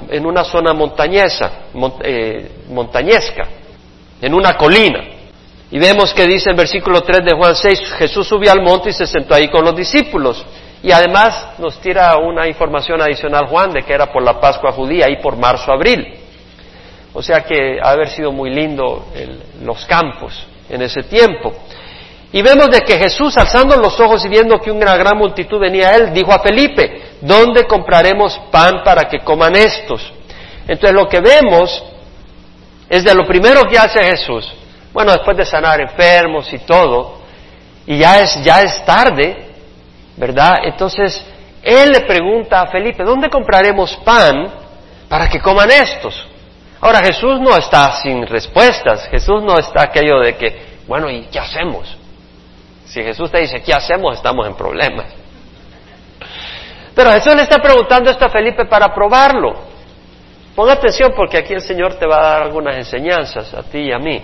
en 0.09 0.25
una 0.25 0.43
zona 0.43 0.73
montañesa, 0.73 1.51
eh, 2.03 2.51
montañesca, 2.69 3.47
en 4.21 4.33
una 4.33 4.55
colina. 4.57 5.05
Y 5.71 5.79
vemos 5.79 6.13
que 6.13 6.27
dice 6.27 6.51
en 6.51 6.57
versículo 6.57 7.01
3 7.01 7.25
de 7.25 7.35
Juan 7.35 7.55
6, 7.55 7.93
Jesús 7.97 8.27
subió 8.27 8.51
al 8.51 8.61
monte 8.61 8.89
y 8.89 8.93
se 8.93 9.07
sentó 9.07 9.33
ahí 9.33 9.47
con 9.47 9.63
los 9.63 9.75
discípulos. 9.75 10.45
Y 10.83 10.91
además 10.91 11.59
nos 11.59 11.79
tira 11.79 12.17
una 12.17 12.45
información 12.45 13.01
adicional 13.01 13.47
Juan 13.47 13.71
de 13.71 13.83
que 13.83 13.93
era 13.93 14.11
por 14.11 14.21
la 14.21 14.39
Pascua 14.39 14.73
judía 14.73 15.09
y 15.09 15.21
por 15.21 15.37
marzo-abril. 15.37 16.19
O 17.13 17.21
sea 17.21 17.41
que 17.41 17.79
ha 17.81 17.91
haber 17.91 18.09
sido 18.09 18.33
muy 18.33 18.49
lindo 18.49 19.05
los 19.63 19.85
campos 19.85 20.45
en 20.69 20.81
ese 20.81 21.03
tiempo. 21.03 21.53
Y 22.33 22.41
vemos 22.41 22.69
de 22.69 22.81
que 22.81 22.97
Jesús, 22.97 23.37
alzando 23.37 23.77
los 23.77 23.97
ojos 23.99 24.25
y 24.25 24.27
viendo 24.27 24.59
que 24.59 24.71
una 24.71 24.97
gran 24.97 25.17
multitud 25.17 25.59
venía 25.59 25.89
a 25.89 25.95
él, 25.95 26.13
dijo 26.13 26.33
a 26.33 26.39
Felipe, 26.39 27.01
¿dónde 27.21 27.65
compraremos 27.65 28.37
pan 28.51 28.81
para 28.83 29.07
que 29.07 29.19
coman 29.19 29.55
estos? 29.55 30.11
Entonces 30.67 30.93
lo 30.93 31.07
que 31.07 31.21
vemos 31.21 31.83
es 32.89 33.03
de 33.03 33.13
lo 33.13 33.25
primero 33.25 33.61
que 33.69 33.77
hace 33.77 34.03
Jesús, 34.03 34.51
bueno, 34.91 35.11
después 35.11 35.37
de 35.37 35.45
sanar 35.45 35.79
enfermos 35.79 36.51
y 36.51 36.59
todo, 36.59 37.19
y 37.85 37.99
ya 37.99 38.19
es, 38.19 38.43
ya 38.43 38.61
es 38.63 38.83
tarde, 38.83 39.52
¿verdad? 40.17 40.59
Entonces, 40.63 41.25
él 41.61 41.91
le 41.91 42.01
pregunta 42.01 42.61
a 42.61 42.67
Felipe, 42.67 43.03
¿dónde 43.03 43.29
compraremos 43.29 43.95
pan 44.03 44.51
para 45.07 45.29
que 45.29 45.39
coman 45.39 45.71
estos? 45.71 46.27
Ahora, 46.81 46.99
Jesús 46.99 47.39
no 47.39 47.55
está 47.55 47.93
sin 48.01 48.27
respuestas, 48.27 49.07
Jesús 49.07 49.41
no 49.41 49.57
está 49.57 49.83
aquello 49.83 50.19
de 50.19 50.35
que, 50.35 50.79
bueno, 50.87 51.09
¿y 51.09 51.21
qué 51.31 51.39
hacemos? 51.39 51.97
Si 52.85 53.01
Jesús 53.01 53.31
te 53.31 53.39
dice, 53.39 53.61
¿qué 53.61 53.73
hacemos? 53.73 54.17
Estamos 54.17 54.45
en 54.45 54.55
problemas. 54.55 55.05
Pero 56.93 57.11
Jesús 57.11 57.35
le 57.35 57.43
está 57.43 57.57
preguntando 57.59 58.11
esto 58.11 58.25
a 58.25 58.29
Felipe 58.29 58.65
para 58.65 58.93
probarlo. 58.93 59.53
Ponga 60.55 60.73
atención 60.73 61.13
porque 61.15 61.37
aquí 61.37 61.53
el 61.53 61.61
Señor 61.61 61.95
te 61.95 62.05
va 62.05 62.19
a 62.19 62.23
dar 62.23 62.41
algunas 62.43 62.75
enseñanzas 62.75 63.53
a 63.53 63.63
ti 63.63 63.79
y 63.79 63.91
a 63.91 63.97
mí. 63.97 64.21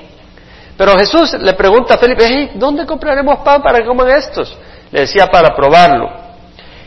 Pero 0.77 0.97
Jesús 0.97 1.33
le 1.33 1.53
pregunta 1.53 1.95
a 1.95 1.97
Felipe, 1.97 2.51
¿dónde 2.55 2.85
compraremos 2.85 3.39
pan 3.39 3.61
para 3.61 3.79
que 3.79 3.85
coman 3.85 4.09
estos? 4.09 4.55
Le 4.91 5.01
decía 5.01 5.27
para 5.27 5.55
probarlo. 5.55 6.09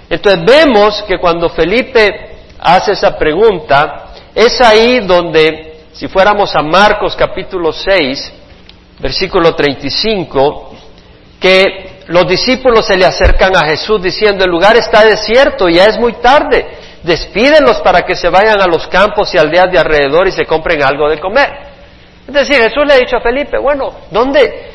Entonces 0.09 0.45
vemos 0.45 1.03
que 1.09 1.19
cuando 1.19 1.49
Felipe 1.49 2.33
hace 2.59 2.93
esa 2.93 3.17
pregunta, 3.17 4.13
es 4.35 4.61
ahí 4.61 5.01
donde, 5.01 5.85
si 5.93 6.09
fuéramos 6.09 6.55
a 6.55 6.63
Marcos 6.63 7.17
capítulo 7.17 7.73
6, 7.73 8.33
versículo 8.99 9.55
35, 9.55 10.75
que 11.41 12.03
los 12.09 12.27
discípulos 12.29 12.87
se 12.87 12.97
le 12.97 13.05
acercan 13.05 13.57
a 13.57 13.67
Jesús 13.67 14.03
diciendo, 14.03 14.45
el 14.45 14.51
lugar 14.51 14.77
está 14.77 15.05
desierto, 15.05 15.69
ya 15.69 15.85
es 15.85 15.99
muy 15.99 16.15
tarde, 16.15 16.67
despídenlos 17.03 17.81
para 17.81 18.03
que 18.03 18.15
se 18.15 18.29
vayan 18.29 18.61
a 18.61 18.67
los 18.67 18.87
campos 18.89 19.35
y 19.35 19.39
aldeas 19.39 19.71
de 19.73 19.79
alrededor 19.79 20.29
y 20.29 20.33
se 20.33 20.45
compren 20.45 20.83
algo 20.83 21.09
de 21.09 21.19
comer. 21.19 21.51
Es 22.27 22.35
decir, 22.35 22.57
Jesús 22.57 22.85
le 22.87 22.95
ha 22.95 22.99
dicho 22.99 23.17
a 23.17 23.21
Felipe, 23.21 23.59
bueno, 23.59 23.93
¿dónde 24.11 24.72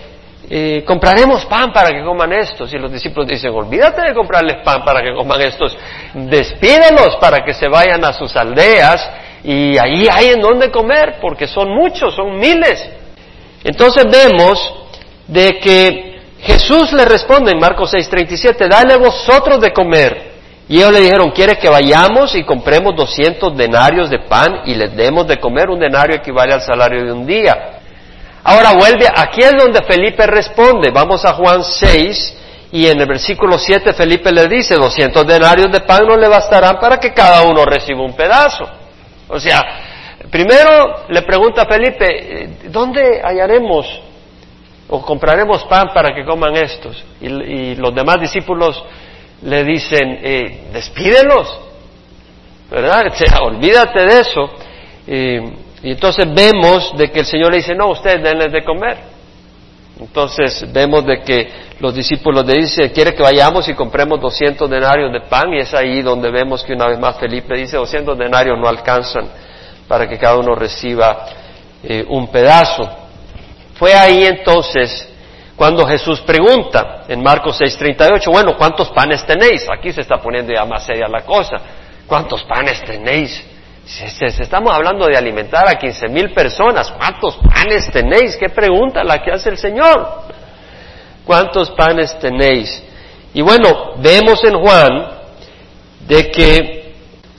eh, 0.50 0.84
compraremos 0.86 1.46
pan 1.46 1.74
para 1.74 1.90
que 1.90 2.04
coman 2.04 2.32
estos? 2.34 2.74
Y 2.74 2.78
los 2.78 2.92
discípulos 2.92 3.28
dicen, 3.28 3.52
olvídate 3.52 4.02
de 4.02 4.14
comprarles 4.14 4.64
pan 4.64 4.84
para 4.86 5.02
que 5.02 5.14
coman 5.14 5.42
estos, 5.42 5.78
despídenlos 6.14 7.18
para 7.20 7.44
que 7.44 7.54
se 7.54 7.68
vayan 7.68 8.04
a 8.06 8.14
sus 8.14 8.36
aldeas 8.36 9.10
y 9.44 9.78
ahí 9.78 10.08
hay 10.12 10.28
en 10.30 10.42
dónde 10.42 10.72
comer, 10.72 11.18
porque 11.22 11.48
son 11.48 11.70
muchos, 11.70 12.16
son 12.16 12.38
miles. 12.38 12.90
Entonces 13.64 14.06
vemos 14.10 14.74
de 15.28 15.60
que 15.60 16.20
Jesús 16.40 16.94
le 16.94 17.06
responde 17.06 17.52
en 17.52 17.60
Marcos 17.60 17.94
6:37, 17.94 18.68
dale 18.68 18.96
vosotros 18.96 19.60
de 19.60 19.74
comer. 19.74 20.38
Y 20.70 20.78
ellos 20.78 20.92
le 20.92 21.00
dijeron, 21.00 21.32
¿quiere 21.32 21.58
que 21.58 21.70
vayamos 21.70 22.36
y 22.36 22.44
compremos 22.44 22.96
200 22.96 23.56
denarios 23.56 24.10
de 24.10 24.20
pan 24.20 24.64
y 24.66 24.76
les 24.76 24.94
demos 24.96 25.26
de 25.26 25.38
comer? 25.38 25.70
Un 25.70 25.80
denario 25.80 26.18
equivale 26.18 26.54
al 26.54 26.62
salario 26.62 27.06
de 27.06 27.12
un 27.14 27.26
día. 27.26 27.77
Ahora 28.50 28.72
vuelve, 28.72 29.06
aquí 29.14 29.42
es 29.42 29.58
donde 29.58 29.84
Felipe 29.84 30.26
responde. 30.26 30.90
Vamos 30.90 31.26
a 31.26 31.34
Juan 31.34 31.66
6 31.66 32.70
y 32.72 32.88
en 32.88 33.02
el 33.02 33.06
versículo 33.06 33.58
7 33.58 33.92
Felipe 33.92 34.32
le 34.32 34.48
dice, 34.48 34.76
200 34.76 35.28
denarios 35.28 35.70
de 35.70 35.82
pan 35.82 36.06
no 36.08 36.16
le 36.16 36.30
bastarán 36.30 36.80
para 36.80 36.98
que 36.98 37.14
cada 37.14 37.42
uno 37.44 37.66
reciba 37.66 38.02
un 38.02 38.16
pedazo. 38.16 38.66
O 39.28 39.38
sea, 39.38 39.62
primero 40.32 41.04
le 41.10 41.24
pregunta 41.24 41.64
a 41.64 41.66
Felipe, 41.66 42.50
¿dónde 42.70 43.22
hallaremos 43.22 43.86
o 44.88 45.02
compraremos 45.02 45.66
pan 45.66 45.90
para 45.94 46.16
que 46.16 46.24
coman 46.24 46.56
estos. 46.56 47.04
Y, 47.20 47.76
los 47.76 47.94
demás 47.94 48.22
discípulos 48.22 48.82
le 49.42 49.66
dicen, 49.66 50.20
eh, 50.24 50.70
despídelos, 50.72 51.60
¿verdad? 52.72 53.12
olvídate 53.42 54.06
de 54.06 54.20
eso. 54.22 54.50
Y 55.84 55.92
entonces 55.92 56.26
vemos 56.34 56.98
de 56.98 57.12
que 57.12 57.20
el 57.20 57.26
Señor 57.26 57.52
le 57.52 57.58
dice, 57.58 57.76
no, 57.76 57.90
ustedes 57.90 58.22
denles 58.24 58.52
de 58.52 58.64
comer. 58.64 58.98
Entonces 60.00 60.72
vemos 60.72 61.06
de 61.06 61.22
que 61.22 61.50
los 61.80 61.94
discípulos 61.94 62.46
le 62.46 62.60
dicen, 62.60 62.90
quiere 62.90 63.14
que 63.14 63.24
vayamos 63.24 63.68
y 63.68 63.74
compremos 63.74 64.20
200 64.22 64.70
denarios 64.70 65.12
de 65.12 65.22
pan 65.22 65.54
y 65.54 65.60
es 65.60 65.74
ahí 65.74 66.02
donde 66.02 66.30
vemos 66.30 66.64
que 66.64 66.74
una 66.74 66.88
vez 66.88 67.00
más 67.00 67.18
Felipe 67.18 67.56
dice, 67.56 67.78
200 67.78 68.18
denarios 68.18 68.60
no 68.60 68.68
alcanzan 68.68 69.28
para 69.88 70.08
que 70.08 70.18
cada 70.18 70.38
uno 70.38 70.54
reciba 70.56 71.26
eh, 71.84 72.06
un 72.08 72.28
pedazo. 72.28 72.88
Fue 73.76 73.94
ahí 73.94 74.24
entonces 74.26 75.08
cuando 75.56 75.88
Jesús 75.88 76.22
pregunta 76.22 77.06
en 77.08 77.24
Marcos 77.24 77.60
6:38, 77.60 78.32
bueno, 78.32 78.56
¿cuántos 78.56 78.90
panes 78.90 79.26
tenéis? 79.26 79.66
Aquí 79.76 79.92
se 79.92 80.02
está 80.02 80.18
poniendo 80.18 80.54
ya 80.54 80.66
más 80.66 80.86
seria 80.86 81.08
la 81.08 81.22
cosa. 81.22 81.58
¿Cuántos 82.06 82.44
panes 82.44 82.84
tenéis? 82.84 83.44
Estamos 84.40 84.74
hablando 84.74 85.06
de 85.08 85.18
alimentar 85.18 85.68
a 85.70 85.76
15 85.76 86.10
mil 86.10 86.34
personas. 86.34 86.92
¿Cuántos 86.92 87.38
panes 87.38 87.90
tenéis? 87.90 88.36
¿Qué 88.36 88.50
pregunta 88.50 89.04
la 89.04 89.24
que 89.24 89.32
hace 89.32 89.50
el 89.50 89.58
Señor? 89.58 90.24
¿Cuántos 91.26 91.72
panes 91.72 92.18
tenéis? 92.20 92.84
Y 93.34 93.42
bueno, 93.42 93.94
vemos 93.98 94.44
en 94.44 94.60
Juan 94.60 95.08
de 96.08 96.32
que 96.32 96.96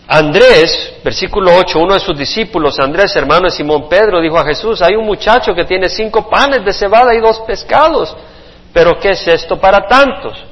Andrés, 0.07 0.95
versículo 1.05 1.55
8, 1.55 1.79
uno 1.79 1.95
de 1.95 2.01
sus 2.01 2.17
discípulos, 2.17 2.79
Andrés, 2.81 3.15
hermano 3.15 3.45
de 3.45 3.51
Simón 3.51 3.89
Pedro, 3.89 4.21
dijo 4.21 4.39
a 4.39 4.45
Jesús, 4.45 4.81
hay 4.81 4.95
un 4.95 5.05
muchacho 5.05 5.55
que 5.55 5.65
tiene 5.65 5.91
cinco 5.91 6.31
panes 6.31 6.65
de 6.65 6.73
cebada 6.73 7.15
y 7.15 7.21
dos 7.21 7.41
pescados, 7.41 8.17
pero 8.73 8.99
¿qué 8.99 9.11
es 9.11 9.29
esto 9.29 9.59
para 9.59 9.87
tantos? 9.87 10.45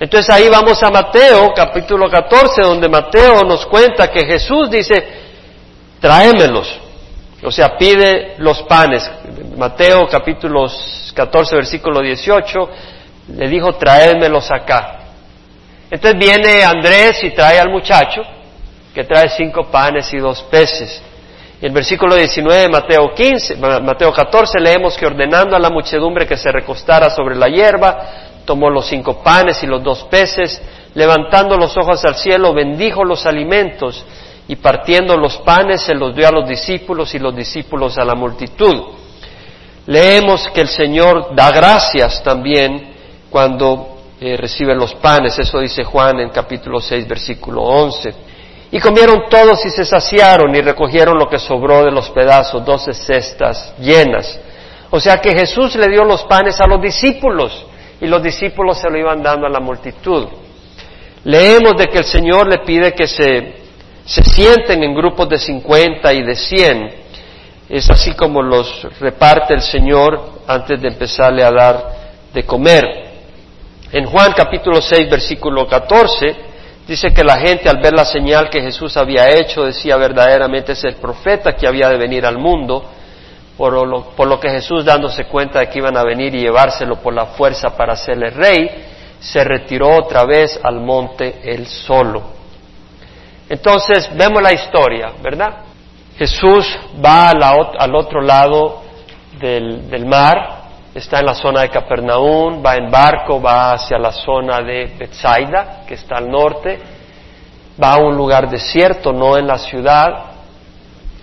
Entonces 0.00 0.30
ahí 0.30 0.48
vamos 0.48 0.80
a 0.82 0.90
Mateo, 0.90 1.52
capítulo 1.54 2.08
14, 2.08 2.62
donde 2.62 2.88
Mateo 2.88 3.42
nos 3.42 3.66
cuenta 3.66 4.08
que 4.08 4.24
Jesús 4.24 4.70
dice, 4.70 4.94
tráemelos, 6.00 6.78
o 7.42 7.50
sea, 7.50 7.76
pide 7.76 8.34
los 8.38 8.62
panes. 8.62 9.10
Mateo 9.56 10.08
capítulo 10.08 10.70
14, 11.14 11.56
versículo 11.56 12.00
18, 12.00 12.70
le 13.36 13.48
dijo, 13.48 13.72
tráemelos 13.74 14.48
acá. 14.52 14.98
Entonces 15.90 16.18
viene 16.18 16.62
Andrés 16.62 17.24
y 17.24 17.30
trae 17.30 17.58
al 17.58 17.70
muchacho, 17.70 18.22
que 18.94 19.02
trae 19.02 19.28
cinco 19.30 19.64
panes 19.64 20.12
y 20.12 20.18
dos 20.18 20.42
peces. 20.44 21.02
Y 21.60 21.66
en 21.66 21.74
versículo 21.74 22.14
19 22.14 22.62
de 22.62 22.68
Mateo, 22.68 23.12
15, 23.12 23.56
Mateo 23.56 24.12
14 24.12 24.60
leemos 24.60 24.96
que 24.96 25.06
ordenando 25.06 25.56
a 25.56 25.58
la 25.58 25.70
muchedumbre 25.70 26.24
que 26.24 26.36
se 26.36 26.52
recostara 26.52 27.10
sobre 27.10 27.34
la 27.34 27.48
hierba, 27.48 28.27
tomó 28.48 28.70
los 28.70 28.86
cinco 28.86 29.22
panes 29.22 29.62
y 29.62 29.66
los 29.66 29.82
dos 29.82 30.04
peces, 30.04 30.58
levantando 30.94 31.54
los 31.58 31.76
ojos 31.76 32.02
al 32.06 32.14
cielo, 32.14 32.54
bendijo 32.54 33.04
los 33.04 33.26
alimentos 33.26 34.02
y 34.48 34.56
partiendo 34.56 35.18
los 35.18 35.36
panes 35.36 35.82
se 35.82 35.94
los 35.94 36.16
dio 36.16 36.26
a 36.26 36.30
los 36.30 36.48
discípulos 36.48 37.14
y 37.14 37.18
los 37.18 37.36
discípulos 37.36 37.98
a 37.98 38.06
la 38.06 38.14
multitud. 38.14 38.94
Leemos 39.84 40.48
que 40.48 40.62
el 40.62 40.68
Señor 40.68 41.34
da 41.34 41.50
gracias 41.50 42.22
también 42.22 42.94
cuando 43.28 43.98
eh, 44.18 44.34
recibe 44.38 44.74
los 44.74 44.94
panes, 44.94 45.38
eso 45.38 45.58
dice 45.58 45.84
Juan 45.84 46.18
en 46.20 46.30
capítulo 46.30 46.80
6, 46.80 47.06
versículo 47.06 47.60
11. 47.60 48.14
Y 48.70 48.80
comieron 48.80 49.24
todos 49.28 49.62
y 49.66 49.68
se 49.68 49.84
saciaron 49.84 50.56
y 50.56 50.62
recogieron 50.62 51.18
lo 51.18 51.28
que 51.28 51.38
sobró 51.38 51.84
de 51.84 51.90
los 51.90 52.08
pedazos, 52.08 52.64
doce 52.64 52.94
cestas 52.94 53.74
llenas. 53.78 54.40
O 54.88 54.98
sea 54.98 55.18
que 55.18 55.34
Jesús 55.34 55.76
le 55.76 55.88
dio 55.88 56.02
los 56.04 56.22
panes 56.24 56.58
a 56.62 56.66
los 56.66 56.80
discípulos 56.80 57.66
y 58.00 58.06
los 58.06 58.22
discípulos 58.22 58.78
se 58.78 58.90
lo 58.90 58.98
iban 58.98 59.22
dando 59.22 59.46
a 59.46 59.50
la 59.50 59.60
multitud. 59.60 60.28
Leemos 61.24 61.76
de 61.76 61.86
que 61.86 61.98
el 61.98 62.04
Señor 62.04 62.48
le 62.48 62.58
pide 62.58 62.92
que 62.92 63.06
se, 63.06 63.54
se 64.04 64.22
sienten 64.22 64.82
en 64.82 64.94
grupos 64.94 65.28
de 65.28 65.38
cincuenta 65.38 66.12
y 66.12 66.22
de 66.22 66.34
cien. 66.34 66.90
Es 67.68 67.90
así 67.90 68.14
como 68.14 68.42
los 68.42 68.86
reparte 69.00 69.54
el 69.54 69.62
Señor 69.62 70.40
antes 70.46 70.80
de 70.80 70.88
empezarle 70.88 71.42
a 71.42 71.50
dar 71.50 71.84
de 72.32 72.44
comer. 72.44 72.84
En 73.92 74.06
Juan 74.06 74.32
capítulo 74.36 74.80
6 74.80 75.10
versículo 75.10 75.66
14 75.66 76.48
Dice 76.88 77.08
que 77.10 77.22
la 77.22 77.36
gente 77.36 77.68
al 77.68 77.82
ver 77.82 77.92
la 77.92 78.06
señal 78.06 78.48
que 78.48 78.62
Jesús 78.62 78.96
había 78.96 79.28
hecho 79.28 79.62
decía 79.62 79.98
verdaderamente 79.98 80.72
es 80.72 80.82
el 80.84 80.94
profeta 80.94 81.52
que 81.52 81.66
había 81.66 81.90
de 81.90 81.98
venir 81.98 82.24
al 82.24 82.38
mundo, 82.38 82.82
por 83.58 83.72
lo, 84.28 84.40
que 84.40 84.50
Jesús 84.50 84.84
dándose 84.84 85.24
cuenta 85.24 85.58
de 85.58 85.68
que 85.68 85.78
iban 85.78 85.96
a 85.96 86.04
venir 86.04 86.32
y 86.32 86.42
llevárselo 86.42 86.96
por 87.00 87.12
la 87.12 87.26
fuerza 87.26 87.76
para 87.76 87.94
hacerle 87.94 88.30
rey, 88.30 88.70
se 89.18 89.42
retiró 89.42 89.96
otra 89.96 90.24
vez 90.24 90.60
al 90.62 90.80
monte 90.80 91.40
él 91.42 91.66
solo. 91.66 92.22
Entonces 93.48 94.08
vemos 94.16 94.40
la 94.40 94.52
historia, 94.52 95.10
¿verdad? 95.20 95.56
Jesús 96.16 96.78
va 97.04 97.30
al 97.30 97.94
otro 97.96 98.22
lado 98.22 98.82
del, 99.40 99.90
del 99.90 100.06
mar, 100.06 100.58
está 100.94 101.18
en 101.18 101.26
la 101.26 101.34
zona 101.34 101.62
de 101.62 101.70
Capernaum, 101.70 102.62
va 102.64 102.76
en 102.76 102.88
barco, 102.88 103.42
va 103.42 103.72
hacia 103.72 103.98
la 103.98 104.12
zona 104.12 104.60
de 104.60 104.94
Bethsaida, 104.96 105.82
que 105.84 105.94
está 105.94 106.18
al 106.18 106.30
norte, 106.30 106.78
va 107.82 107.94
a 107.94 107.98
un 107.98 108.16
lugar 108.16 108.48
desierto, 108.48 109.12
no 109.12 109.36
en 109.36 109.48
la 109.48 109.58
ciudad, 109.58 110.37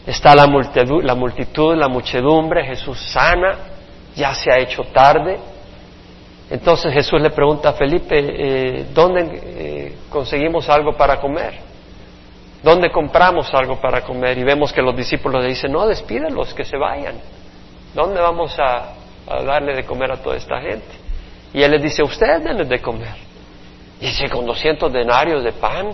está 0.06 0.36
la 0.36 0.48
multitud, 0.48 1.04
la, 1.04 1.16
multitud, 1.16 1.76
la 1.76 1.88
muchedumbre, 1.88 2.64
Jesús 2.66 3.00
sana, 3.12 3.58
ya 4.16 4.34
se 4.34 4.52
ha 4.52 4.60
hecho 4.60 4.84
tarde. 4.94 5.40
Entonces 6.50 6.94
Jesús 6.94 7.20
le 7.22 7.32
pregunta 7.32 7.70
a 7.70 7.74
Felipe, 7.74 8.18
eh, 8.18 8.86
¿dónde 8.94 9.42
eh, 9.44 9.98
conseguimos 10.10 10.70
algo 10.70 10.96
para 10.96 11.20
comer? 11.20 11.60
¿Dónde 12.62 12.92
compramos 12.92 13.54
algo 13.54 13.80
para 13.80 14.02
comer? 14.02 14.38
Y 14.38 14.44
vemos 14.44 14.72
que 14.74 14.82
los 14.82 14.96
discípulos 14.96 15.44
le 15.44 15.50
dicen, 15.50 15.72
no, 15.72 15.88
despídelos, 15.88 16.54
que 16.54 16.66
se 16.66 16.78
vayan. 16.78 17.16
¿Dónde 17.94 18.20
vamos 18.20 18.58
a, 18.60 18.94
darle 19.44 19.76
de 19.76 19.86
comer 19.86 20.12
a 20.12 20.18
toda 20.18 20.36
esta 20.36 20.60
gente? 20.60 20.88
Y 21.54 21.62
él 21.62 21.72
les 21.72 21.82
dice, 21.82 22.04
ustedes 22.04 22.44
denles 22.44 22.68
de 22.68 22.80
comer. 22.80 23.16
Y 24.02 24.08
dice, 24.08 24.30
con 24.30 24.46
200 24.46 24.92
denarios 24.92 25.44
de 25.44 25.52
pan, 25.52 25.92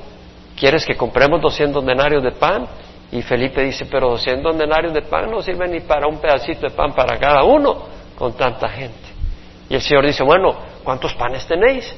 ¿quieres 0.57 0.85
que 0.85 0.95
compremos 0.95 1.41
200 1.41 1.85
denarios 1.85 2.23
de 2.23 2.31
pan? 2.31 2.65
Y 3.11 3.21
Felipe 3.21 3.61
dice, 3.61 3.85
pero 3.85 4.09
200 4.11 4.57
denarios 4.57 4.93
de 4.93 5.01
pan 5.01 5.29
no 5.29 5.41
sirven 5.41 5.71
ni 5.71 5.81
para 5.81 6.07
un 6.07 6.19
pedacito 6.19 6.61
de 6.61 6.69
pan 6.69 6.93
para 6.93 7.17
cada 7.19 7.43
uno 7.43 7.85
con 8.17 8.33
tanta 8.33 8.69
gente. 8.69 9.09
Y 9.69 9.75
el 9.75 9.81
Señor 9.81 10.05
dice, 10.05 10.23
bueno, 10.23 10.55
¿cuántos 10.83 11.13
panes 11.15 11.45
tenéis? 11.45 11.93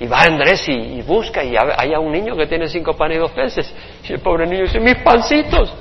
Y 0.00 0.06
va 0.06 0.22
Andrés 0.22 0.66
y, 0.68 1.02
busca 1.02 1.44
y 1.44 1.54
hay 1.56 1.90
un 1.90 2.10
niño 2.10 2.34
que 2.34 2.46
tiene 2.46 2.66
cinco 2.68 2.94
panes 2.94 3.18
y 3.18 3.20
dos 3.20 3.30
peces. 3.32 3.72
Y 4.08 4.12
el 4.12 4.20
pobre 4.20 4.46
niño 4.46 4.62
dice, 4.62 4.80
mis 4.80 4.96
pancitos. 4.96 5.72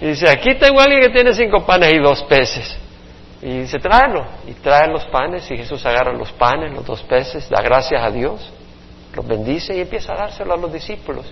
Y 0.00 0.06
dice, 0.08 0.28
aquí 0.28 0.54
tengo 0.56 0.80
a 0.80 0.84
alguien 0.84 1.00
que 1.00 1.10
tiene 1.10 1.32
cinco 1.32 1.64
panes 1.64 1.92
y 1.92 1.98
dos 1.98 2.22
peces. 2.24 2.76
Y 3.42 3.60
dice, 3.60 3.78
tráelo. 3.78 4.26
Y 4.46 4.52
trae 4.54 4.88
los 4.88 5.04
panes 5.06 5.50
y 5.50 5.56
Jesús 5.56 5.84
agarra 5.86 6.12
los 6.12 6.30
panes, 6.32 6.72
los 6.72 6.84
dos 6.84 7.02
peces, 7.02 7.48
da 7.48 7.62
gracias 7.62 8.02
a 8.02 8.10
Dios, 8.10 8.52
los 9.14 9.26
bendice 9.26 9.76
y 9.76 9.80
empieza 9.80 10.12
a 10.12 10.16
dárselo 10.16 10.54
a 10.54 10.56
los 10.56 10.72
discípulos. 10.72 11.26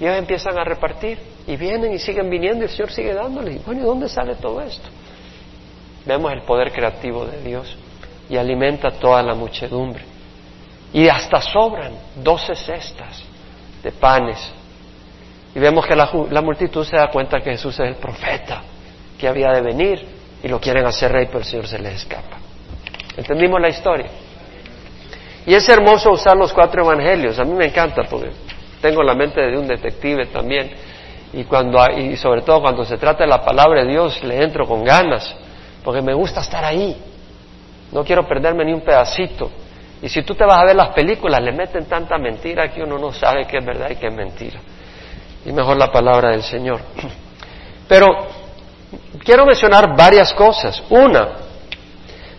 Y 0.00 0.04
ellos 0.04 0.18
empiezan 0.18 0.58
a 0.58 0.64
repartir 0.64 1.18
y 1.46 1.56
vienen 1.56 1.92
y 1.92 1.98
siguen 1.98 2.28
viniendo 2.30 2.64
y 2.64 2.68
el 2.68 2.70
Señor 2.70 2.92
sigue 2.92 3.14
dándole. 3.14 3.52
Y 3.52 3.58
bueno, 3.58 3.82
¿y 3.82 3.84
dónde 3.84 4.08
sale 4.08 4.34
todo 4.36 4.60
esto? 4.60 4.88
Vemos 6.04 6.32
el 6.32 6.42
poder 6.42 6.72
creativo 6.72 7.26
de 7.26 7.42
Dios 7.42 7.76
y 8.28 8.36
alimenta 8.36 8.90
toda 8.90 9.22
la 9.22 9.34
muchedumbre. 9.34 10.04
Y 10.92 11.08
hasta 11.08 11.40
sobran 11.40 11.92
doce 12.16 12.54
cestas 12.54 13.22
de 13.82 13.92
panes. 13.92 14.38
Y 15.54 15.58
vemos 15.58 15.86
que 15.86 15.94
la, 15.94 16.10
la, 16.30 16.42
multitud 16.42 16.84
se 16.84 16.96
da 16.96 17.10
cuenta 17.10 17.40
que 17.40 17.50
Jesús 17.50 17.78
es 17.78 17.88
el 17.88 17.96
profeta 17.96 18.62
que 19.18 19.28
había 19.28 19.50
de 19.50 19.60
venir 19.60 20.04
y 20.42 20.48
lo 20.48 20.60
quieren 20.60 20.84
hacer 20.86 21.12
rey, 21.12 21.26
pero 21.26 21.40
el 21.40 21.44
Señor 21.44 21.66
se 21.66 21.78
les 21.78 21.94
escapa. 21.94 22.38
¿Entendimos 23.16 23.60
la 23.60 23.68
historia? 23.68 24.06
Y 25.46 25.54
es 25.54 25.68
hermoso 25.68 26.10
usar 26.12 26.36
los 26.36 26.52
cuatro 26.52 26.82
evangelios. 26.84 27.38
A 27.38 27.44
mí 27.44 27.52
me 27.52 27.66
encanta 27.66 28.02
porque 28.08 28.30
tengo 28.82 29.02
la 29.02 29.14
mente 29.14 29.40
de 29.40 29.56
un 29.56 29.66
detective 29.66 30.26
también. 30.26 30.70
Y, 31.32 31.44
cuando, 31.44 31.78
y 31.96 32.16
sobre 32.16 32.42
todo 32.42 32.60
cuando 32.60 32.84
se 32.84 32.98
trata 32.98 33.24
de 33.24 33.30
la 33.30 33.42
palabra 33.42 33.82
de 33.82 33.90
Dios, 33.90 34.22
le 34.22 34.42
entro 34.42 34.66
con 34.66 34.84
ganas, 34.84 35.34
porque 35.82 36.02
me 36.02 36.12
gusta 36.12 36.40
estar 36.40 36.62
ahí. 36.62 36.94
No 37.92 38.04
quiero 38.04 38.26
perderme 38.26 38.64
ni 38.64 38.72
un 38.72 38.82
pedacito. 38.82 39.50
Y 40.02 40.08
si 40.08 40.22
tú 40.22 40.34
te 40.34 40.44
vas 40.44 40.56
a 40.56 40.64
ver 40.64 40.76
las 40.76 40.88
películas, 40.88 41.40
le 41.40 41.52
meten 41.52 41.86
tanta 41.86 42.18
mentira 42.18 42.70
que 42.70 42.82
uno 42.82 42.98
no 42.98 43.12
sabe 43.12 43.46
qué 43.46 43.58
es 43.58 43.64
verdad 43.64 43.88
y 43.90 43.96
qué 43.96 44.08
es 44.08 44.14
mentira. 44.14 44.60
Y 45.46 45.52
mejor 45.52 45.76
la 45.76 45.90
palabra 45.90 46.30
del 46.30 46.42
Señor. 46.42 46.80
Pero 47.88 48.06
quiero 49.24 49.46
mencionar 49.46 49.96
varias 49.96 50.34
cosas. 50.34 50.82
Una, 50.90 51.28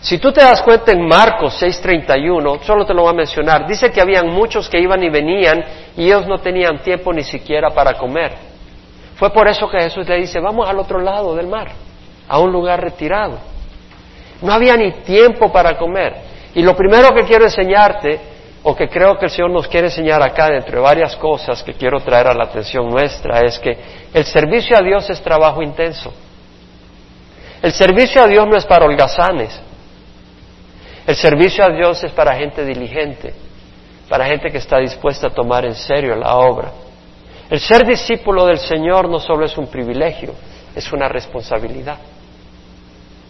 si 0.04 0.18
tú 0.18 0.34
te 0.34 0.42
das 0.42 0.62
cuenta 0.62 0.92
en 0.92 1.08
Marcos 1.08 1.56
6:31, 1.62 2.62
solo 2.64 2.86
te 2.86 2.94
lo 2.94 3.04
voy 3.04 3.12
a 3.12 3.16
mencionar, 3.16 3.66
dice 3.66 3.90
que 3.90 4.02
habían 4.02 4.28
muchos 4.28 4.68
que 4.68 4.78
iban 4.78 5.02
y 5.02 5.10
venían 5.10 5.64
y 5.96 6.08
ellos 6.08 6.28
no 6.28 6.40
tenían 6.40 6.80
tiempo 6.80 7.14
ni 7.14 7.24
siquiera 7.24 7.70
para 7.70 7.94
comer. 7.94 8.34
Fue 9.16 9.30
por 9.30 9.48
eso 9.48 9.70
que 9.70 9.80
Jesús 9.80 10.06
le 10.06 10.18
dice, 10.18 10.42
vamos 10.42 10.68
al 10.68 10.78
otro 10.78 11.00
lado 11.00 11.34
del 11.36 11.48
mar, 11.48 11.70
a 12.28 12.38
un 12.38 12.52
lugar 12.52 12.82
retirado. 12.82 13.40
No 14.42 14.52
había 14.52 14.76
ni 14.76 14.92
tiempo 14.92 15.50
para 15.54 15.78
comer. 15.78 16.18
Y 16.54 16.64
lo 16.64 16.76
primero 16.76 17.16
que 17.16 17.24
quiero 17.24 17.46
enseñarte, 17.46 18.20
o 18.62 18.76
que 18.76 18.90
creo 18.90 19.18
que 19.18 19.28
el 19.28 19.32
Señor 19.32 19.52
nos 19.52 19.70
quiere 19.70 19.88
enseñar 19.88 20.22
acá, 20.22 20.50
entre 20.50 20.82
varias 20.82 21.16
cosas 21.16 21.64
que 21.64 21.76
quiero 21.76 22.02
traer 22.02 22.28
a 22.28 22.34
la 22.34 22.44
atención 22.44 22.90
nuestra, 22.90 23.40
es 23.40 23.58
que 23.58 23.78
el 24.14 24.26
servicio 24.26 24.76
a 24.76 24.82
Dios 24.82 25.10
es 25.10 25.22
trabajo 25.22 25.62
intenso. 25.62 26.14
El 27.62 27.72
servicio 27.72 28.22
a 28.22 28.28
Dios 28.28 28.46
no 28.46 28.58
es 28.58 28.66
para 28.66 28.84
holgazanes. 28.84 29.62
El 31.06 31.16
servicio 31.16 31.66
a 31.66 31.70
Dios 31.70 32.04
es 32.04 32.12
para 32.12 32.36
gente 32.36 32.64
diligente, 32.64 33.34
para 34.08 34.26
gente 34.26 34.50
que 34.50 34.58
está 34.58 34.80
dispuesta 34.80 35.28
a 35.28 35.34
tomar 35.34 35.66
en 35.66 35.76
serio 35.76 36.16
la 36.16 36.38
obra. 36.38 36.72
El 37.50 37.60
ser 37.60 37.86
discípulo 37.86 38.46
del 38.46 38.58
Señor 38.58 39.10
no 39.10 39.20
solo 39.20 39.46
es 39.46 39.58
un 39.58 39.68
privilegio, 39.68 40.34
es 40.74 40.92
una 40.94 41.10
responsabilidad, 41.10 41.98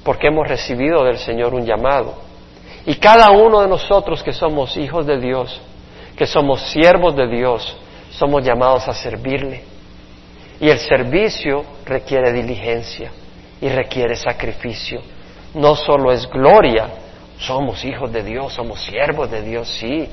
porque 0.03 0.27
hemos 0.27 0.47
recibido 0.47 1.03
del 1.03 1.17
Señor 1.17 1.55
un 1.55 1.65
llamado. 1.65 2.13
Y 2.85 2.95
cada 2.95 3.31
uno 3.31 3.61
de 3.61 3.67
nosotros 3.67 4.21
que 4.21 4.33
somos 4.33 4.77
hijos 4.77 5.07
de 5.07 5.19
Dios, 5.19 5.59
que 6.15 6.27
somos 6.27 6.61
siervos 6.61 7.15
de 7.15 7.27
Dios, 7.27 7.75
somos 8.11 8.43
llamados 8.43 8.87
a 8.87 8.93
servirle. 8.93 9.63
Y 10.59 10.69
el 10.69 10.77
servicio 10.77 11.65
requiere 11.85 12.31
diligencia 12.31 13.11
y 13.59 13.67
requiere 13.69 14.15
sacrificio. 14.15 15.01
No 15.55 15.75
solo 15.75 16.11
es 16.11 16.29
gloria, 16.29 16.87
somos 17.39 17.83
hijos 17.85 18.11
de 18.11 18.23
Dios, 18.23 18.53
somos 18.53 18.81
siervos 18.81 19.29
de 19.29 19.41
Dios, 19.41 19.67
sí, 19.79 20.07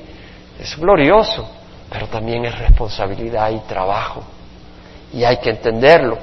es 0.59 0.77
glorioso, 0.77 1.49
pero 1.89 2.07
también 2.07 2.45
es 2.45 2.57
responsabilidad 2.57 3.51
y 3.51 3.59
trabajo. 3.61 4.23
Y 5.13 5.23
hay 5.23 5.37
que 5.37 5.49
entenderlo. 5.49 6.17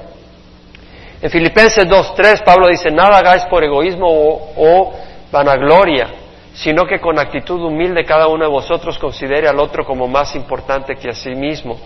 En 1.20 1.30
Filipenses 1.30 1.86
2.3 1.88 2.44
Pablo 2.44 2.68
dice, 2.68 2.90
nada 2.90 3.18
hagáis 3.18 3.44
por 3.46 3.64
egoísmo 3.64 4.06
o, 4.06 4.52
o 4.56 4.94
vanagloria, 5.32 6.08
sino 6.54 6.86
que 6.86 7.00
con 7.00 7.18
actitud 7.18 7.60
humilde 7.60 8.04
cada 8.04 8.28
uno 8.28 8.44
de 8.44 8.50
vosotros 8.50 8.98
considere 8.98 9.48
al 9.48 9.58
otro 9.58 9.84
como 9.84 10.06
más 10.06 10.34
importante 10.36 10.96
que 10.96 11.10
a 11.10 11.14
sí 11.14 11.30
mismo, 11.30 11.78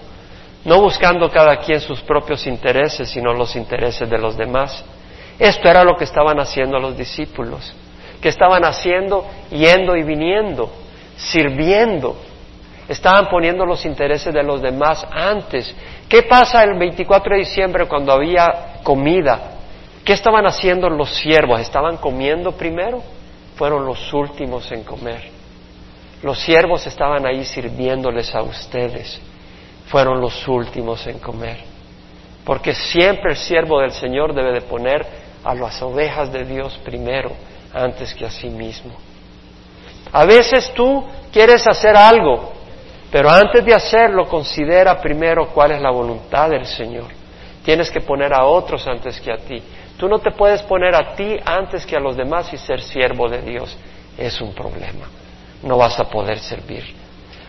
no 0.65 0.81
buscando 0.81 1.29
cada 1.31 1.57
quien 1.57 1.81
sus 1.81 2.01
propios 2.03 2.47
intereses, 2.47 3.11
sino 3.11 3.33
los 3.33 3.57
intereses 3.57 4.09
de 4.09 4.19
los 4.19 4.37
demás. 4.37 4.85
Esto 5.39 5.69
era 5.69 5.83
lo 5.83 5.97
que 5.97 6.05
estaban 6.05 6.39
haciendo 6.39 6.79
los 6.79 6.97
discípulos, 6.97 7.75
que 8.23 8.29
estaban 8.29 8.65
haciendo 8.65 9.27
yendo 9.51 9.97
y 9.97 10.05
viniendo, 10.05 10.71
sirviendo, 11.17 12.17
estaban 12.89 13.29
poniendo 13.29 13.67
los 13.67 13.85
intereses 13.85 14.33
de 14.33 14.43
los 14.45 14.63
demás 14.63 15.05
antes. 15.11 15.75
¿Qué 16.09 16.23
pasa 16.23 16.63
el 16.63 16.79
24 16.79 17.35
de 17.35 17.41
diciembre 17.41 17.87
cuando 17.87 18.13
había 18.13 18.81
comida? 18.85 19.59
¿Qué 20.05 20.13
estaban 20.13 20.47
haciendo 20.47 20.89
los 20.89 21.11
siervos? 21.17 21.61
¿Estaban 21.61 21.97
comiendo 21.97 22.53
primero? 22.53 23.03
fueron 23.57 23.85
los 23.85 24.13
últimos 24.13 24.73
en 24.73 24.83
comer. 24.83 25.23
Los 26.23 26.41
siervos 26.41 26.87
estaban 26.87 27.27
ahí 27.27 27.45
sirviéndoles 27.45 28.35
a 28.35 28.43
ustedes, 28.43 29.21
fueron 29.87 30.21
los 30.21 30.49
últimos 30.49 31.07
en 31.07 31.19
comer. 31.19 31.59
Porque 32.45 32.75
siempre 32.75 33.33
el 33.33 33.37
siervo 33.37 33.81
del 33.81 33.93
Señor 33.93 34.35
debe 34.35 34.53
de 34.53 34.63
poner 34.63 35.07
a 35.45 35.55
las 35.55 35.81
ovejas 35.83 36.33
de 36.33 36.45
Dios 36.45 36.79
primero 36.85 37.31
antes 37.73 38.15
que 38.15 38.27
a 38.27 38.31
sí 38.31 38.49
mismo. 38.49 38.93
A 40.13 40.25
veces 40.25 40.73
tú 40.75 41.05
quieres 41.33 41.67
hacer 41.67 41.97
algo, 41.97 42.53
pero 43.11 43.31
antes 43.31 43.65
de 43.65 43.75
hacerlo 43.75 44.29
considera 44.29 45.01
primero 45.01 45.49
cuál 45.49 45.73
es 45.73 45.81
la 45.81 45.91
voluntad 45.91 46.51
del 46.51 46.67
Señor. 46.67 47.09
Tienes 47.65 47.91
que 47.91 48.01
poner 48.01 48.35
a 48.35 48.45
otros 48.45 48.87
antes 48.87 49.21
que 49.21 49.33
a 49.33 49.37
ti. 49.37 49.63
Tú 49.97 50.09
no 50.09 50.19
te 50.19 50.33
puedes 50.33 50.63
poner 50.63 50.95
a 50.95 51.15
ti 51.15 51.37
antes 51.45 51.87
que 51.87 51.97
a 51.97 52.01
los 52.01 52.17
demás 52.17 52.53
y 52.53 52.59
ser 52.59 52.81
siervo 52.81 53.29
de 53.29 53.41
Dios. 53.43 53.77
Es 54.19 54.41
un 54.41 54.53
problema. 54.53 55.07
No 55.63 55.77
vas 55.77 55.99
a 56.01 56.05
poder 56.05 56.39
servir. 56.39 56.85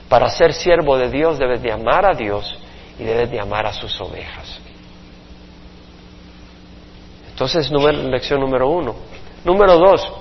Para 0.08 0.30
ser 0.30 0.54
siervo 0.54 0.98
de 0.98 1.10
Dios 1.10 1.40
debes 1.40 1.62
de 1.62 1.72
amar 1.72 2.06
a 2.06 2.14
Dios 2.14 2.58
y 3.00 3.04
debes 3.04 3.32
de 3.32 3.40
amar 3.40 3.66
a 3.66 3.74
sus 3.74 4.00
ovejas. 4.00 4.60
Entonces, 7.30 7.72
lección 7.72 8.40
número 8.40 8.70
uno. 8.70 8.96
Número 9.44 9.78
dos, 9.78 10.12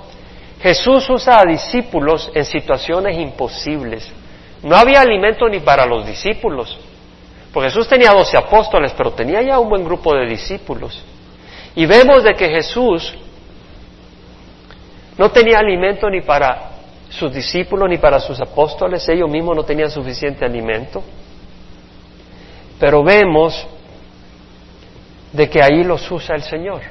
Jesús 0.60 1.08
usa 1.10 1.40
a 1.40 1.44
discípulos 1.44 2.30
en 2.34 2.44
situaciones 2.44 3.18
imposibles. 3.18 4.10
No 4.62 4.76
había 4.76 5.00
alimento 5.00 5.48
ni 5.48 5.60
para 5.60 5.86
los 5.86 6.06
discípulos, 6.06 6.78
porque 7.52 7.68
Jesús 7.68 7.88
tenía 7.88 8.12
doce 8.12 8.36
apóstoles, 8.36 8.92
pero 8.96 9.12
tenía 9.12 9.42
ya 9.42 9.58
un 9.58 9.68
buen 9.68 9.84
grupo 9.84 10.14
de 10.14 10.26
discípulos. 10.26 11.02
Y 11.74 11.86
vemos 11.86 12.22
de 12.22 12.34
que 12.34 12.48
Jesús 12.48 13.14
no 15.18 15.30
tenía 15.30 15.58
alimento 15.58 16.08
ni 16.08 16.20
para 16.20 16.70
sus 17.08 17.32
discípulos 17.32 17.88
ni 17.88 17.98
para 17.98 18.18
sus 18.20 18.40
apóstoles, 18.40 19.06
ellos 19.08 19.28
mismos 19.28 19.56
no 19.56 19.64
tenían 19.64 19.90
suficiente 19.90 20.44
alimento. 20.44 21.02
Pero 22.78 23.02
vemos 23.02 23.66
de 25.32 25.48
que 25.48 25.62
ahí 25.62 25.84
los 25.84 26.10
usa 26.10 26.34
el 26.34 26.42
Señor, 26.42 26.82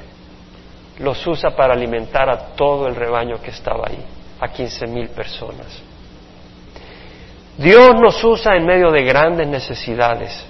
los 0.98 1.26
usa 1.26 1.50
para 1.50 1.74
alimentar 1.74 2.28
a 2.30 2.54
todo 2.54 2.86
el 2.86 2.94
rebaño 2.94 3.40
que 3.40 3.50
estaba 3.50 3.84
ahí, 3.88 4.04
a 4.40 4.48
quince 4.48 4.86
mil 4.86 5.08
personas. 5.08 5.82
Dios 7.56 7.94
nos 8.00 8.22
usa 8.24 8.56
en 8.56 8.66
medio 8.66 8.90
de 8.90 9.04
grandes 9.04 9.46
necesidades 9.46 10.46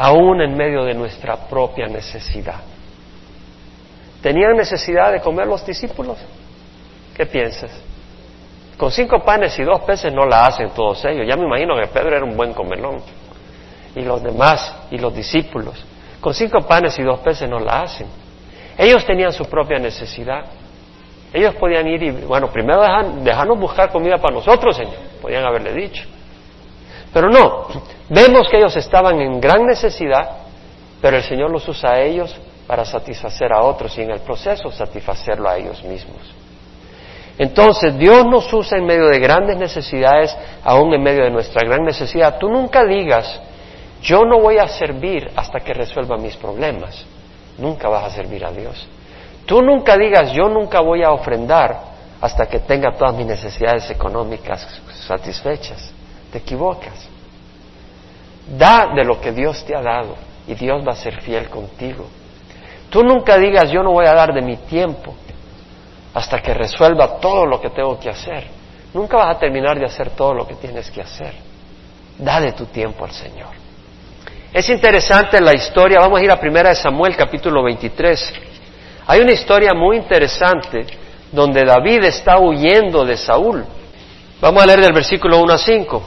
aún 0.00 0.40
en 0.40 0.56
medio 0.56 0.82
de 0.84 0.94
nuestra 0.94 1.36
propia 1.36 1.86
necesidad. 1.86 2.60
¿Tenían 4.22 4.56
necesidad 4.56 5.12
de 5.12 5.20
comer 5.20 5.46
los 5.46 5.64
discípulos? 5.66 6.16
¿Qué 7.14 7.26
piensas? 7.26 7.70
Con 8.78 8.90
cinco 8.90 9.22
panes 9.22 9.58
y 9.58 9.62
dos 9.62 9.82
peces 9.82 10.10
no 10.10 10.24
la 10.24 10.46
hacen 10.46 10.70
todos 10.70 11.04
ellos. 11.04 11.26
Ya 11.28 11.36
me 11.36 11.44
imagino 11.44 11.76
que 11.78 11.86
Pedro 11.88 12.16
era 12.16 12.24
un 12.24 12.34
buen 12.34 12.54
comelón. 12.54 13.02
Y 13.94 14.00
los 14.00 14.22
demás, 14.22 14.74
y 14.90 14.96
los 14.96 15.14
discípulos. 15.14 15.84
Con 16.20 16.34
cinco 16.34 16.60
panes 16.60 16.98
y 16.98 17.02
dos 17.02 17.20
peces 17.20 17.48
no 17.48 17.58
la 17.58 17.82
hacen. 17.82 18.06
Ellos 18.76 19.04
tenían 19.06 19.32
su 19.32 19.44
propia 19.46 19.78
necesidad. 19.78 20.44
Ellos 21.32 21.54
podían 21.54 21.86
ir 21.86 22.02
y, 22.02 22.10
bueno, 22.10 22.48
primero 22.48 22.82
dejarnos 23.22 23.58
buscar 23.58 23.90
comida 23.90 24.18
para 24.18 24.34
nosotros, 24.34 24.76
Señor. 24.76 24.94
Podían 25.22 25.44
haberle 25.44 25.72
dicho. 25.72 26.04
Pero 27.12 27.28
no, 27.28 27.66
vemos 28.08 28.48
que 28.48 28.58
ellos 28.58 28.76
estaban 28.76 29.20
en 29.20 29.40
gran 29.40 29.64
necesidad, 29.66 30.30
pero 31.00 31.16
el 31.16 31.22
Señor 31.22 31.50
los 31.50 31.66
usa 31.68 31.92
a 31.92 32.00
ellos 32.00 32.36
para 32.66 32.84
satisfacer 32.84 33.52
a 33.52 33.62
otros 33.62 33.96
y 33.98 34.02
en 34.02 34.12
el 34.12 34.20
proceso 34.20 34.70
satisfacerlo 34.70 35.48
a 35.48 35.56
ellos 35.56 35.82
mismos. 35.82 36.20
Entonces, 37.36 37.96
Dios 37.98 38.26
nos 38.26 38.52
usa 38.52 38.78
en 38.78 38.84
medio 38.84 39.06
de 39.06 39.18
grandes 39.18 39.56
necesidades, 39.56 40.36
aún 40.62 40.92
en 40.92 41.02
medio 41.02 41.24
de 41.24 41.30
nuestra 41.30 41.66
gran 41.66 41.84
necesidad. 41.84 42.38
Tú 42.38 42.48
nunca 42.48 42.84
digas, 42.84 43.40
yo 44.02 44.24
no 44.24 44.40
voy 44.40 44.58
a 44.58 44.68
servir 44.68 45.30
hasta 45.36 45.60
que 45.60 45.74
resuelva 45.74 46.16
mis 46.16 46.36
problemas. 46.36 47.04
Nunca 47.58 47.88
vas 47.88 48.04
a 48.04 48.10
servir 48.10 48.44
a 48.44 48.50
Dios. 48.50 48.88
Tú 49.44 49.62
nunca 49.62 49.96
digas, 49.96 50.32
yo 50.32 50.48
nunca 50.48 50.80
voy 50.80 51.02
a 51.02 51.10
ofrendar 51.10 51.90
hasta 52.20 52.46
que 52.46 52.60
tenga 52.60 52.92
todas 52.92 53.14
mis 53.14 53.26
necesidades 53.26 53.90
económicas 53.90 54.66
satisfechas. 55.06 55.92
Te 56.32 56.38
equivocas. 56.38 57.08
Da 58.56 58.92
de 58.94 59.04
lo 59.04 59.20
que 59.20 59.32
Dios 59.32 59.64
te 59.64 59.76
ha 59.76 59.82
dado 59.82 60.16
y 60.46 60.54
Dios 60.54 60.86
va 60.86 60.92
a 60.92 60.96
ser 60.96 61.20
fiel 61.20 61.48
contigo. 61.48 62.06
Tú 62.88 63.04
nunca 63.04 63.36
digas, 63.36 63.70
yo 63.70 63.82
no 63.82 63.92
voy 63.92 64.06
a 64.06 64.14
dar 64.14 64.32
de 64.32 64.42
mi 64.42 64.56
tiempo 64.56 65.14
hasta 66.14 66.40
que 66.40 66.54
resuelva 66.54 67.18
todo 67.18 67.46
lo 67.46 67.60
que 67.60 67.70
tengo 67.70 67.98
que 67.98 68.10
hacer. 68.10 68.46
Nunca 68.92 69.16
vas 69.16 69.36
a 69.36 69.38
terminar 69.38 69.78
de 69.78 69.84
hacer 69.84 70.10
todo 70.10 70.34
lo 70.34 70.46
que 70.46 70.54
tienes 70.54 70.90
que 70.90 71.00
hacer. 71.00 71.34
Da 72.18 72.40
de 72.40 72.52
tu 72.52 72.66
tiempo 72.66 73.04
al 73.04 73.12
Señor. 73.12 73.69
Es 74.52 74.68
interesante 74.68 75.40
la 75.40 75.54
historia, 75.54 76.00
vamos 76.00 76.20
a 76.20 76.24
ir 76.24 76.30
a 76.32 76.40
primera 76.40 76.70
de 76.70 76.74
Samuel 76.74 77.14
capítulo 77.16 77.62
23. 77.62 78.32
Hay 79.06 79.20
una 79.20 79.30
historia 79.30 79.74
muy 79.74 79.96
interesante 79.96 80.86
donde 81.30 81.64
David 81.64 82.02
está 82.02 82.36
huyendo 82.40 83.04
de 83.04 83.16
Saúl. 83.16 83.64
Vamos 84.40 84.60
a 84.60 84.66
leer 84.66 84.80
del 84.80 84.92
versículo 84.92 85.38
1 85.38 85.52
a 85.52 85.58
5. 85.58 86.02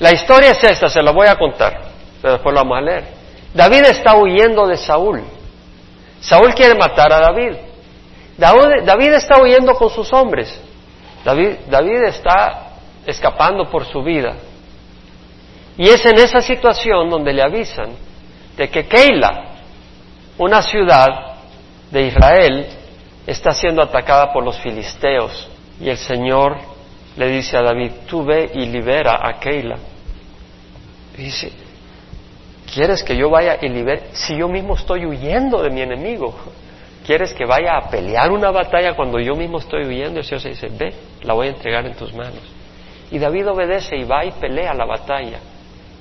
La 0.00 0.12
historia 0.12 0.50
es 0.50 0.64
esta, 0.64 0.88
se 0.88 1.00
la 1.00 1.12
voy 1.12 1.28
a 1.28 1.36
contar, 1.36 1.82
pero 2.20 2.34
después 2.34 2.52
la 2.52 2.62
vamos 2.62 2.78
a 2.78 2.80
leer. 2.80 3.04
David 3.54 3.84
está 3.84 4.16
huyendo 4.16 4.66
de 4.66 4.76
Saúl. 4.76 5.22
Saúl 6.20 6.52
quiere 6.52 6.74
matar 6.74 7.12
a 7.12 7.20
David. 7.20 7.52
David, 8.36 9.12
está 9.14 9.40
huyendo 9.40 9.72
con 9.74 9.88
sus 9.90 10.12
hombres. 10.12 10.60
David, 11.24 11.58
David 11.68 12.02
está 12.08 12.72
escapando 13.06 13.70
por 13.70 13.84
su 13.86 14.02
vida. 14.02 14.34
Y 15.78 15.88
es 15.88 16.04
en 16.06 16.18
esa 16.18 16.40
situación 16.40 17.10
donde 17.10 17.32
le 17.32 17.42
avisan 17.42 17.90
de 18.56 18.68
que 18.68 18.86
Keila, 18.86 19.56
una 20.38 20.62
ciudad 20.62 21.36
de 21.90 22.06
Israel, 22.06 22.66
está 23.26 23.52
siendo 23.52 23.82
atacada 23.82 24.32
por 24.32 24.42
los 24.42 24.58
filisteos. 24.58 25.48
Y 25.78 25.90
el 25.90 25.98
Señor 25.98 26.56
le 27.16 27.28
dice 27.28 27.58
a 27.58 27.62
David, 27.62 27.92
tú 28.06 28.24
ve 28.24 28.50
y 28.54 28.66
libera 28.66 29.20
a 29.22 29.38
Keila. 29.38 29.76
Y 31.18 31.22
dice, 31.22 31.52
¿quieres 32.72 33.02
que 33.02 33.14
yo 33.14 33.28
vaya 33.28 33.58
y 33.60 33.68
libere? 33.68 34.08
Si 34.12 34.36
yo 34.36 34.48
mismo 34.48 34.74
estoy 34.74 35.04
huyendo 35.04 35.62
de 35.62 35.70
mi 35.70 35.82
enemigo. 35.82 36.34
¿Quieres 37.04 37.34
que 37.34 37.44
vaya 37.44 37.76
a 37.76 37.88
pelear 37.88 38.32
una 38.32 38.50
batalla 38.50 38.96
cuando 38.96 39.20
yo 39.20 39.36
mismo 39.36 39.58
estoy 39.58 39.84
huyendo? 39.84 40.20
El 40.20 40.24
Señor 40.24 40.40
se 40.40 40.48
dice, 40.48 40.68
ve, 40.70 40.92
la 41.22 41.34
voy 41.34 41.48
a 41.48 41.50
entregar 41.50 41.86
en 41.86 41.94
tus 41.94 42.12
manos. 42.14 42.40
Y 43.12 43.18
David 43.18 43.48
obedece 43.48 43.96
y 43.96 44.04
va 44.04 44.24
y 44.24 44.32
pelea 44.32 44.74
la 44.74 44.86
batalla 44.86 45.38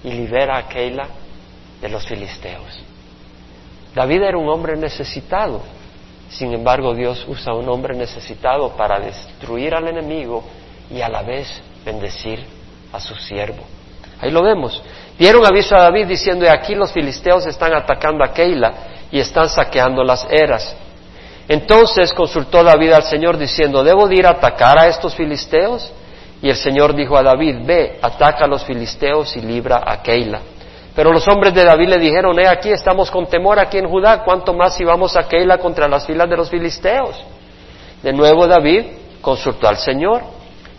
y 0.06 0.12
libera 0.12 0.58
a 0.58 0.68
Keila 0.68 1.08
de 1.82 1.90
los 1.90 2.06
filisteos. 2.06 2.80
David 3.94 4.22
era 4.22 4.38
un 4.38 4.48
hombre 4.48 4.78
necesitado. 4.78 5.62
Sin 6.30 6.54
embargo, 6.54 6.94
Dios 6.94 7.26
usa 7.28 7.54
a 7.54 7.56
un 7.56 7.68
hombre 7.68 7.96
necesitado 7.96 8.70
para 8.78 9.00
destruir 9.00 9.74
al 9.74 9.88
enemigo 9.88 10.44
y 10.92 11.02
a 11.02 11.10
la 11.10 11.24
vez 11.24 11.48
bendecir 11.84 12.46
a 12.94 13.00
su 13.00 13.16
siervo. 13.16 13.64
Ahí 14.22 14.32
lo 14.32 14.44
vemos. 14.44 14.82
Dieron 15.18 15.46
aviso 15.46 15.76
a 15.76 15.82
David 15.82 16.08
diciendo, 16.08 16.46
aquí 16.50 16.76
los 16.76 16.92
filisteos 16.92 17.46
están 17.48 17.74
atacando 17.74 18.24
a 18.24 18.32
Keila 18.32 18.74
y 19.12 19.20
están 19.20 19.50
saqueando 19.50 20.04
las 20.04 20.28
eras. 20.30 20.76
Entonces 21.48 22.14
consultó 22.14 22.64
David 22.64 22.92
al 22.92 23.04
Señor 23.04 23.38
diciendo, 23.38 23.84
¿debo 23.84 24.10
ir 24.12 24.26
a 24.28 24.32
atacar 24.32 24.80
a 24.80 24.88
estos 24.88 25.16
filisteos? 25.16 25.92
Y 26.46 26.50
el 26.50 26.58
Señor 26.58 26.94
dijo 26.94 27.18
a 27.18 27.24
David, 27.24 27.56
ve, 27.66 27.98
ataca 28.00 28.46
a 28.46 28.48
los 28.48 28.64
filisteos 28.64 29.36
y 29.36 29.42
libra 29.42 29.82
a 29.84 30.04
Keila. 30.04 30.42
Pero 30.96 31.12
los 31.12 31.28
hombres 31.28 31.56
de 31.56 31.64
David 31.64 31.90
le 31.90 31.98
dijeron, 31.98 32.40
he 32.40 32.48
aquí 32.48 32.70
estamos 32.70 33.10
con 33.10 33.26
temor 33.26 33.58
aquí 33.58 33.80
en 33.80 33.90
Judá, 33.90 34.24
¿cuánto 34.24 34.54
más 34.54 34.76
si 34.76 34.84
vamos 34.84 35.16
a 35.16 35.28
Keila 35.28 35.58
contra 35.58 35.88
las 35.88 36.06
filas 36.06 36.30
de 36.30 36.38
los 36.38 36.52
filisteos? 36.52 37.20
De 38.04 38.14
nuevo 38.14 38.46
David 38.46 38.86
consultó 39.22 39.68
al 39.68 39.78
Señor 39.78 40.22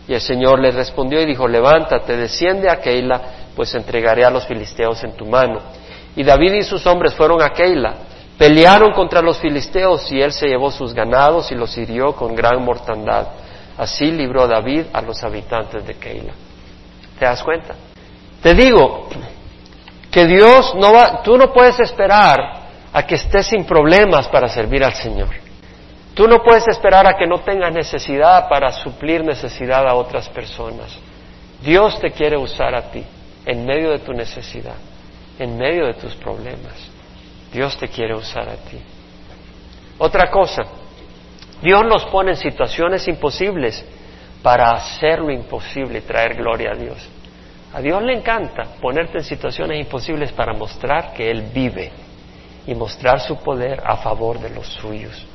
y 0.07 0.15
el 0.15 0.21
Señor 0.21 0.61
le 0.61 0.71
respondió 0.71 1.21
y 1.21 1.27
dijo, 1.27 1.49
levántate, 1.49 2.17
desciende 2.17 2.71
a 2.71 2.77
Keila, 2.77 3.21
pues 3.57 3.75
entregaré 3.75 4.25
a 4.25 4.31
los 4.31 4.47
filisteos 4.47 5.03
en 5.03 5.17
tu 5.17 5.27
mano. 5.27 5.59
Y 6.15 6.23
David 6.23 6.53
y 6.53 6.63
sus 6.63 6.87
hombres 6.87 7.13
fueron 7.13 7.43
a 7.43 7.49
Keila, 7.49 7.93
pelearon 8.39 8.93
contra 8.93 9.21
los 9.21 9.39
filisteos 9.39 10.13
y 10.13 10.23
él 10.23 10.31
se 10.31 10.47
llevó 10.47 10.71
sus 10.71 10.95
ganados 10.95 11.51
y 11.51 11.57
los 11.57 11.77
hirió 11.77 12.13
con 12.13 12.37
gran 12.37 12.65
mortandad. 12.65 13.46
Así 13.77 14.11
libró 14.11 14.47
David 14.47 14.87
a 14.93 15.03
los 15.03 15.23
habitantes 15.23 15.87
de 15.87 15.95
Keila. 15.95 16.33
¿Te 17.19 17.25
das 17.25 17.43
cuenta? 17.43 17.75
Te 18.43 18.55
digo 18.55 19.09
que 20.11 20.27
Dios 20.27 20.75
no 20.77 20.93
va, 20.93 21.23
tú 21.23 21.37
no 21.37 21.53
puedes 21.53 21.79
esperar 21.81 22.39
a 22.93 23.07
que 23.07 23.17
estés 23.17 23.47
sin 23.47 23.65
problemas 23.65 24.29
para 24.29 24.49
servir 24.49 24.83
al 24.83 24.95
Señor. 24.95 25.29
Tú 26.15 26.27
no 26.27 26.43
puedes 26.43 26.67
esperar 26.69 27.07
a 27.07 27.17
que 27.19 27.27
no 27.27 27.41
tengas 27.41 27.73
necesidad 27.73 28.49
para 28.49 28.73
suplir 28.73 29.23
necesidad 29.23 29.87
a 29.87 29.95
otras 29.95 30.29
personas. 30.31 30.97
Dios 31.63 32.01
te 32.01 32.11
quiere 32.11 32.39
usar 32.39 32.75
a 32.75 32.91
ti 32.91 33.05
en 33.45 33.67
medio 33.67 33.91
de 33.91 33.99
tu 33.99 34.13
necesidad, 34.15 34.77
en 35.39 35.59
medio 35.59 35.87
de 35.87 35.95
tus 35.95 36.15
problemas. 36.15 36.75
Dios 37.53 37.77
te 37.77 37.89
quiere 37.89 38.15
usar 38.15 38.49
a 38.49 38.57
ti. 38.57 38.79
Otra 39.99 40.31
cosa, 40.31 40.63
Dios 41.63 41.85
nos 41.87 42.05
pone 42.07 42.33
en 42.33 42.37
situaciones 42.37 43.07
imposibles 43.09 43.85
para 44.43 44.71
hacer 44.73 45.21
lo 45.21 45.31
imposible 45.31 45.99
y 45.99 46.03
traer 46.03 46.35
gloria 46.35 46.73
a 46.73 46.77
Dios. 46.77 47.09
A 47.75 47.81
Dios 47.81 48.03
le 48.03 48.15
encanta 48.15 48.65
ponerte 48.81 49.19
en 49.19 49.25
situaciones 49.25 49.81
imposibles 49.81 50.33
para 50.33 50.53
mostrar 50.53 51.13
que 51.13 51.31
Él 51.31 51.51
vive 51.53 51.91
y 52.67 52.75
mostrar 52.75 53.21
su 53.21 53.37
poder 53.39 53.83
a 53.85 53.97
favor 53.97 54.39
de 54.39 54.51
los 54.51 54.67
suyos. 54.67 55.27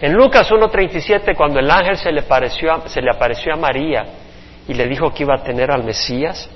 En 0.00 0.12
Lucas 0.12 0.50
1.37, 0.50 1.36
cuando 1.36 1.60
el 1.60 1.70
ángel 1.70 1.96
se 1.96 2.12
le, 2.12 2.20
apareció 2.20 3.52
a 3.52 3.56
María 3.56 4.04
y 4.66 4.74
le 4.74 4.86
dijo 4.86 5.12
que 5.14 5.22
iba 5.22 5.34
a 5.34 5.42
tener 5.42 5.70
al 5.70 5.84
Mesías, 5.84 6.50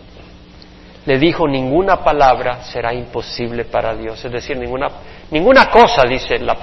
le 1.07 1.18
dijo 1.18 1.49
ninguna 1.49 2.05
palabra 2.05 2.62
será 2.64 2.92
imposible 2.92 3.64
para 3.64 3.94
Dios, 3.94 4.22
es 4.22 4.30
decir, 4.30 4.57
ninguna, 4.59 4.88
ninguna 5.30 5.70
cosa, 5.70 6.07
dice 6.07 6.38
la, 6.40 6.59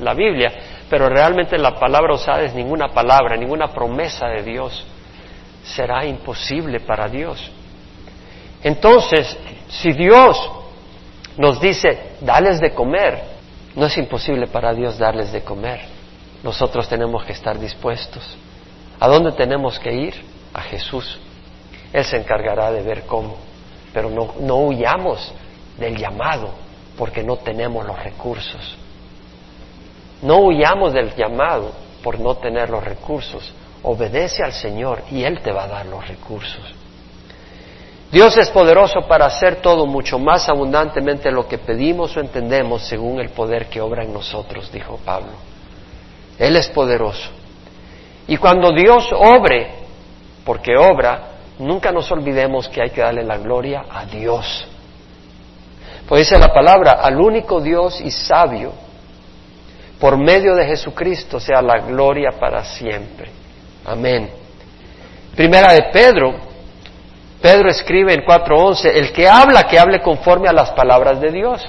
la, 0.00 0.14
Biblia, 0.14 0.52
pero 0.88 1.08
realmente 1.08 1.58
la 1.58 1.78
palabra 1.78 2.14
usada 2.14 2.42
es 2.42 2.54
ninguna 2.54 2.88
palabra, 2.88 3.36
ninguna 3.36 3.68
promesa 3.68 4.28
de 4.28 4.42
Dios 4.42 4.86
será 5.62 6.04
imposible 6.04 6.80
para 6.80 7.08
Dios. 7.08 7.50
Entonces, 8.62 9.36
si 9.68 9.92
Dios 9.92 10.50
nos 11.36 11.60
dice, 11.60 12.16
dales 12.20 12.60
de 12.60 12.72
comer, 12.72 13.22
no 13.74 13.86
es 13.86 13.96
imposible 13.98 14.46
para 14.46 14.72
Dios 14.72 14.98
darles 14.98 15.30
de 15.32 15.42
comer 15.42 15.98
nosotros 16.42 16.88
tenemos 16.88 17.24
que 17.24 17.32
estar 17.32 17.58
dispuestos. 17.58 18.36
¿A 19.00 19.08
dónde 19.08 19.32
tenemos 19.32 19.78
que 19.78 19.92
ir? 19.92 20.14
A 20.54 20.60
Jesús. 20.62 21.18
Él 21.92 22.04
se 22.04 22.16
encargará 22.16 22.70
de 22.70 22.82
ver 22.82 23.02
cómo. 23.06 23.36
Pero 23.92 24.10
no, 24.10 24.34
no 24.40 24.58
huyamos 24.58 25.32
del 25.78 25.96
llamado 25.96 26.50
porque 26.96 27.22
no 27.22 27.36
tenemos 27.38 27.86
los 27.86 27.98
recursos. 28.02 28.76
No 30.22 30.38
huyamos 30.38 30.92
del 30.92 31.14
llamado 31.14 31.72
por 32.02 32.18
no 32.18 32.36
tener 32.36 32.70
los 32.70 32.82
recursos. 32.82 33.52
Obedece 33.82 34.42
al 34.42 34.52
Señor 34.52 35.02
y 35.10 35.22
Él 35.22 35.40
te 35.40 35.52
va 35.52 35.64
a 35.64 35.68
dar 35.68 35.86
los 35.86 36.06
recursos. 36.06 36.74
Dios 38.10 38.36
es 38.38 38.48
poderoso 38.48 39.02
para 39.06 39.26
hacer 39.26 39.56
todo 39.56 39.84
mucho 39.84 40.18
más 40.18 40.48
abundantemente 40.48 41.30
lo 41.30 41.46
que 41.46 41.58
pedimos 41.58 42.16
o 42.16 42.20
entendemos 42.20 42.82
según 42.82 43.20
el 43.20 43.28
poder 43.28 43.66
que 43.66 43.82
obra 43.82 44.02
en 44.02 44.12
nosotros, 44.12 44.72
dijo 44.72 44.98
Pablo. 45.04 45.32
Él 46.38 46.56
es 46.56 46.68
poderoso. 46.68 47.28
Y 48.26 48.38
cuando 48.38 48.72
Dios 48.72 49.10
obre, 49.12 49.72
porque 50.44 50.76
obra, 50.76 51.32
nunca 51.58 51.92
nos 51.92 52.10
olvidemos 52.10 52.68
que 52.68 52.80
hay 52.80 52.90
que 52.90 53.02
darle 53.02 53.24
la 53.24 53.36
gloria 53.36 53.84
a 53.90 54.06
Dios. 54.06 54.66
Pues 56.08 56.26
dice 56.26 56.38
la 56.38 56.52
palabra, 56.52 56.92
al 57.02 57.20
único 57.20 57.60
Dios 57.60 58.00
y 58.00 58.10
sabio, 58.10 58.72
por 60.00 60.16
medio 60.16 60.54
de 60.54 60.66
Jesucristo 60.66 61.40
sea 61.40 61.60
la 61.60 61.78
gloria 61.78 62.30
para 62.38 62.64
siempre. 62.64 63.30
Amén. 63.84 64.30
Primera 65.34 65.72
de 65.72 65.84
Pedro, 65.92 66.34
Pedro 67.40 67.70
escribe 67.70 68.12
en 68.12 68.24
4.11, 68.24 68.90
el 68.94 69.12
que 69.12 69.28
habla, 69.28 69.64
que 69.64 69.78
hable 69.78 70.00
conforme 70.00 70.48
a 70.48 70.52
las 70.52 70.70
palabras 70.72 71.20
de 71.20 71.30
Dios. 71.30 71.64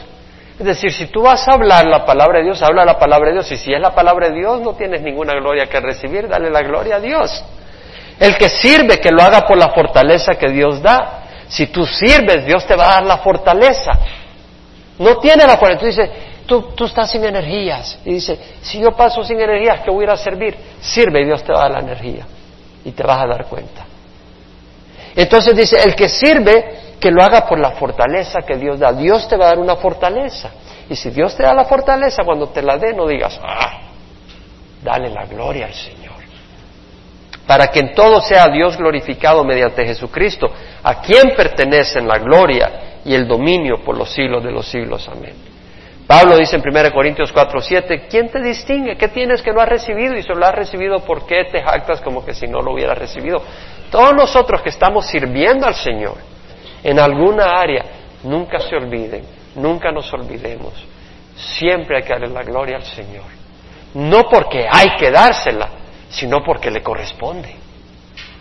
Es 0.60 0.66
decir, 0.66 0.92
si 0.92 1.06
tú 1.08 1.22
vas 1.22 1.48
a 1.48 1.54
hablar 1.54 1.86
la 1.86 2.06
palabra 2.06 2.40
de 2.40 2.46
Dios, 2.46 2.62
habla 2.62 2.84
la 2.84 3.00
palabra 3.00 3.30
de 3.30 3.36
Dios. 3.36 3.52
Y 3.52 3.58
si 3.58 3.72
es 3.72 3.80
la 3.80 3.96
palabra 3.96 4.30
de 4.30 4.36
Dios, 4.36 4.60
no 4.62 4.74
tienes 4.74 5.02
ninguna 5.02 5.34
gloria 5.34 5.68
que 5.68 5.80
recibir, 5.80 6.28
dale 6.28 6.50
la 6.50 6.62
gloria 6.62 6.98
a 6.98 7.00
Dios. 7.00 7.44
El 8.20 8.36
que 8.38 8.50
sirve, 8.50 9.00
que 9.00 9.12
lo 9.12 9.22
haga 9.22 9.48
por 9.48 9.58
la 9.58 9.70
fortaleza 9.70 10.36
que 10.36 10.50
Dios 10.50 10.82
da. 10.82 11.24
Si 11.48 11.68
tú 11.68 11.86
sirves, 11.86 12.46
Dios 12.46 12.66
te 12.66 12.76
va 12.76 12.86
a 12.86 12.94
dar 12.96 13.04
la 13.04 13.18
fortaleza. 13.20 13.92
No 14.98 15.18
tiene 15.20 15.46
la 15.46 15.58
fortaleza. 15.58 15.80
Tú 15.80 15.86
dices, 15.86 16.10
tú, 16.50 16.74
tú 16.76 16.86
estás 16.86 17.12
sin 17.12 17.24
energías. 17.24 18.00
Y 18.04 18.16
dice, 18.16 18.38
si 18.62 18.80
yo 18.80 18.92
paso 18.92 19.24
sin 19.24 19.40
energías, 19.40 19.82
¿qué 19.82 19.92
voy 19.92 20.02
a 20.02 20.08
ir 20.08 20.10
a 20.10 20.18
servir? 20.18 20.58
Sirve 20.82 21.22
y 21.22 21.26
Dios 21.26 21.44
te 21.44 21.54
va 21.54 21.60
a 21.60 21.62
dar 21.64 21.72
la 21.72 21.80
energía. 21.80 22.26
Y 22.84 22.92
te 22.92 23.04
vas 23.04 23.24
a 23.24 23.28
dar 23.28 23.46
cuenta. 23.46 23.86
Entonces 25.16 25.56
dice, 25.56 25.82
el 25.82 25.96
que 25.96 26.10
sirve, 26.10 26.98
que 27.00 27.12
lo 27.12 27.22
haga 27.24 27.48
por 27.48 27.60
la 27.60 27.72
fortaleza 27.72 28.42
que 28.42 28.58
Dios 28.58 28.80
da. 28.80 28.92
Dios 28.92 29.28
te 29.28 29.38
va 29.38 29.46
a 29.46 29.50
dar 29.50 29.60
una 29.60 29.76
fortaleza. 29.76 30.50
Y 30.90 30.96
si 30.96 31.12
Dios 31.12 31.36
te 31.36 31.44
da 31.44 31.54
la 31.54 31.66
fortaleza, 31.66 32.24
cuando 32.26 32.50
te 32.50 32.62
la 32.62 32.78
dé, 32.78 32.94
no 32.94 33.08
digas, 33.08 33.40
ah, 33.42 33.82
dale 34.84 35.10
la 35.10 35.26
gloria 35.26 35.68
al 35.68 35.74
Señor. 35.74 36.16
Para 37.46 37.68
que 37.68 37.80
en 37.80 37.94
todo 37.94 38.22
sea 38.22 38.48
Dios 38.48 38.76
glorificado 38.78 39.44
mediante 39.44 39.86
Jesucristo, 39.86 40.48
a 40.84 41.02
quien 41.02 41.36
pertenecen 41.36 42.08
la 42.08 42.20
gloria 42.20 43.02
y 43.06 43.14
el 43.14 43.28
dominio 43.28 43.84
por 43.84 43.98
los 43.98 44.12
siglos 44.12 44.44
de 44.44 44.52
los 44.52 44.68
siglos. 44.68 45.08
Amén. 45.08 45.49
Pablo 46.10 46.38
dice 46.38 46.56
en 46.56 46.64
1 46.68 46.92
Corintios 46.92 47.32
4, 47.32 47.62
7, 47.62 48.08
¿quién 48.10 48.30
te 48.30 48.42
distingue? 48.42 48.98
¿Qué 48.98 49.10
tienes 49.10 49.44
que 49.44 49.54
no 49.54 49.62
has 49.62 49.70
recibido? 49.70 50.18
Y 50.18 50.24
si 50.24 50.30
lo 50.30 50.44
has 50.44 50.56
recibido, 50.56 51.02
¿por 51.02 51.28
qué 51.28 51.44
te 51.52 51.62
jactas 51.62 52.02
como 52.02 52.26
que 52.26 52.34
si 52.34 52.48
no 52.48 52.62
lo 52.62 52.74
hubieras 52.74 52.98
recibido? 52.98 53.44
Todos 53.92 54.16
nosotros 54.16 54.64
que 54.64 54.70
estamos 54.70 55.06
sirviendo 55.06 55.68
al 55.68 55.76
Señor, 55.76 56.16
en 56.84 57.00
alguna 57.00 57.60
área, 57.60 57.86
nunca 58.24 58.60
se 58.60 58.76
olviden, 58.76 59.24
nunca 59.54 59.92
nos 59.92 60.12
olvidemos. 60.12 60.74
Siempre 61.36 61.98
hay 61.98 62.02
que 62.02 62.14
darle 62.14 62.30
la 62.30 62.42
gloria 62.42 62.78
al 62.78 62.86
Señor. 62.86 63.26
No 63.94 64.24
porque 64.28 64.66
hay 64.68 64.96
que 64.98 65.12
dársela, 65.12 65.70
sino 66.10 66.44
porque 66.44 66.72
le 66.72 66.82
corresponde. 66.82 67.56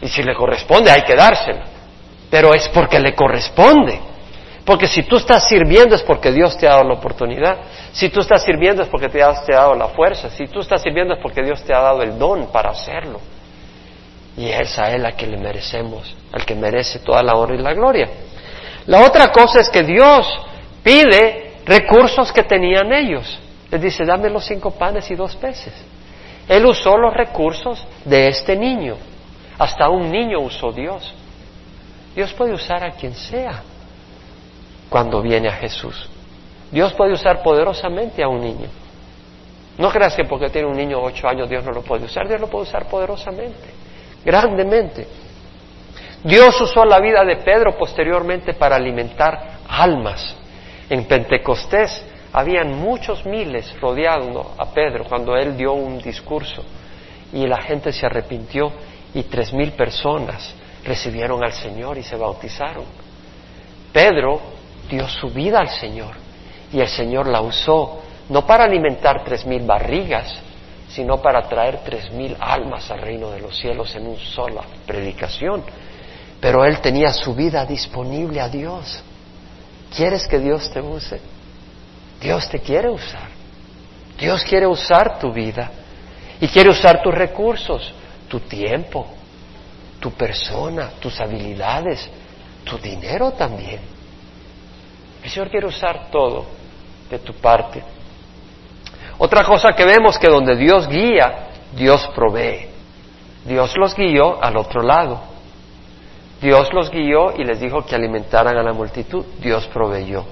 Y 0.00 0.08
si 0.08 0.22
le 0.22 0.34
corresponde, 0.34 0.90
hay 0.90 1.02
que 1.02 1.14
dársela. 1.14 1.64
Pero 2.30 2.54
es 2.54 2.66
porque 2.70 2.98
le 2.98 3.14
corresponde. 3.14 4.07
Porque 4.68 4.86
si 4.86 5.02
tú 5.04 5.16
estás 5.16 5.48
sirviendo 5.48 5.94
es 5.94 6.02
porque 6.02 6.30
Dios 6.30 6.54
te 6.58 6.66
ha 6.66 6.72
dado 6.72 6.84
la 6.84 6.92
oportunidad. 6.92 7.56
Si 7.90 8.10
tú 8.10 8.20
estás 8.20 8.44
sirviendo 8.44 8.82
es 8.82 8.88
porque 8.88 9.08
te 9.08 9.22
ha, 9.22 9.32
te 9.42 9.54
dado 9.54 9.74
la 9.74 9.88
fuerza. 9.88 10.28
Si 10.28 10.46
tú 10.46 10.60
estás 10.60 10.82
sirviendo 10.82 11.14
es 11.14 11.20
porque 11.22 11.42
Dios 11.42 11.62
te 11.62 11.74
ha 11.74 11.80
dado 11.80 12.02
el 12.02 12.18
don 12.18 12.52
para 12.52 12.72
hacerlo. 12.72 13.18
Y 14.36 14.50
es 14.50 14.78
a 14.78 14.90
Él 14.90 15.06
a 15.06 15.12
que 15.12 15.26
le 15.26 15.38
merecemos, 15.38 16.14
al 16.32 16.44
que 16.44 16.54
merece 16.54 16.98
toda 16.98 17.22
la 17.22 17.32
honra 17.32 17.54
y 17.54 17.62
la 17.62 17.72
gloria. 17.72 18.10
La 18.84 19.06
otra 19.06 19.32
cosa 19.32 19.60
es 19.60 19.70
que 19.70 19.82
Dios 19.84 20.38
pide 20.82 21.54
recursos 21.64 22.30
que 22.30 22.42
tenían 22.42 22.92
ellos. 22.92 23.38
Les 23.70 23.80
dice, 23.80 24.04
dame 24.04 24.28
los 24.28 24.44
cinco 24.44 24.72
panes 24.72 25.10
y 25.10 25.14
dos 25.14 25.34
peces. 25.36 25.72
Él 26.46 26.66
usó 26.66 26.98
los 26.98 27.14
recursos 27.14 27.86
de 28.04 28.28
este 28.28 28.54
niño. 28.54 28.96
Hasta 29.58 29.88
un 29.88 30.12
niño 30.12 30.40
usó 30.40 30.72
Dios. 30.72 31.14
Dios 32.14 32.34
puede 32.34 32.52
usar 32.52 32.84
a 32.84 32.90
quien 32.90 33.14
sea 33.14 33.62
cuando 34.88 35.20
viene 35.22 35.48
a 35.48 35.52
Jesús. 35.52 36.08
Dios 36.70 36.92
puede 36.94 37.12
usar 37.12 37.42
poderosamente 37.42 38.22
a 38.22 38.28
un 38.28 38.40
niño. 38.40 38.68
No 39.78 39.90
creas 39.90 40.16
que 40.16 40.24
porque 40.24 40.50
tiene 40.50 40.66
un 40.66 40.76
niño 40.76 41.00
ocho 41.00 41.28
años 41.28 41.48
Dios 41.48 41.64
no 41.64 41.72
lo 41.72 41.82
puede 41.82 42.04
usar. 42.04 42.26
Dios 42.26 42.40
lo 42.40 42.48
puede 42.48 42.64
usar 42.64 42.88
poderosamente, 42.88 43.70
grandemente. 44.24 45.06
Dios 46.24 46.60
usó 46.60 46.84
la 46.84 46.98
vida 46.98 47.24
de 47.24 47.36
Pedro 47.36 47.76
posteriormente 47.78 48.54
para 48.54 48.76
alimentar 48.76 49.58
almas. 49.68 50.34
En 50.90 51.04
Pentecostés 51.04 52.04
habían 52.32 52.74
muchos 52.74 53.24
miles 53.24 53.78
rodeando 53.80 54.54
a 54.58 54.66
Pedro 54.66 55.04
cuando 55.04 55.36
él 55.36 55.56
dio 55.56 55.72
un 55.72 55.98
discurso 55.98 56.64
y 57.32 57.46
la 57.46 57.60
gente 57.62 57.92
se 57.92 58.04
arrepintió 58.04 58.72
y 59.14 59.22
tres 59.24 59.52
mil 59.52 59.72
personas 59.72 60.54
recibieron 60.84 61.42
al 61.44 61.52
Señor 61.52 61.98
y 61.98 62.02
se 62.02 62.16
bautizaron. 62.16 62.84
Pedro 63.92 64.57
dio 64.88 65.08
su 65.08 65.30
vida 65.30 65.60
al 65.60 65.68
Señor 65.68 66.14
y 66.72 66.80
el 66.80 66.88
Señor 66.88 67.26
la 67.26 67.40
usó 67.40 68.02
no 68.28 68.46
para 68.46 68.64
alimentar 68.64 69.24
tres 69.24 69.46
mil 69.46 69.64
barrigas, 69.64 70.34
sino 70.90 71.20
para 71.22 71.48
traer 71.48 71.80
tres 71.84 72.10
mil 72.12 72.36
almas 72.38 72.90
al 72.90 73.00
reino 73.00 73.30
de 73.30 73.40
los 73.40 73.56
cielos 73.58 73.94
en 73.94 74.06
una 74.06 74.20
sola 74.20 74.62
predicación. 74.86 75.62
Pero 76.40 76.64
él 76.64 76.80
tenía 76.80 77.12
su 77.12 77.34
vida 77.34 77.64
disponible 77.64 78.40
a 78.40 78.48
Dios. 78.48 79.02
¿Quieres 79.94 80.26
que 80.26 80.38
Dios 80.38 80.70
te 80.70 80.80
use? 80.80 81.20
Dios 82.20 82.48
te 82.48 82.60
quiere 82.60 82.88
usar. 82.88 83.28
Dios 84.18 84.44
quiere 84.44 84.66
usar 84.66 85.18
tu 85.18 85.32
vida 85.32 85.70
y 86.40 86.48
quiere 86.48 86.70
usar 86.70 87.02
tus 87.02 87.14
recursos, 87.14 87.92
tu 88.28 88.40
tiempo, 88.40 89.06
tu 90.00 90.10
persona, 90.12 90.90
tus 91.00 91.18
habilidades, 91.20 92.08
tu 92.64 92.78
dinero 92.78 93.32
también. 93.32 93.97
El 95.28 95.34
Señor 95.34 95.50
quiere 95.50 95.66
usar 95.66 96.10
todo 96.10 96.46
de 97.10 97.18
tu 97.18 97.34
parte. 97.34 97.82
Otra 99.18 99.44
cosa 99.44 99.74
que 99.74 99.84
vemos 99.84 100.18
que 100.18 100.26
donde 100.26 100.56
Dios 100.56 100.88
guía, 100.88 101.48
Dios 101.76 102.08
provee. 102.14 102.66
Dios 103.44 103.76
los 103.76 103.94
guió 103.94 104.42
al 104.42 104.56
otro 104.56 104.80
lado. 104.80 105.20
Dios 106.40 106.72
los 106.72 106.90
guió 106.90 107.36
y 107.36 107.44
les 107.44 107.60
dijo 107.60 107.84
que 107.84 107.94
alimentaran 107.94 108.56
a 108.56 108.62
la 108.62 108.72
multitud. 108.72 109.22
Dios 109.38 109.66
proveyó. 109.66 110.24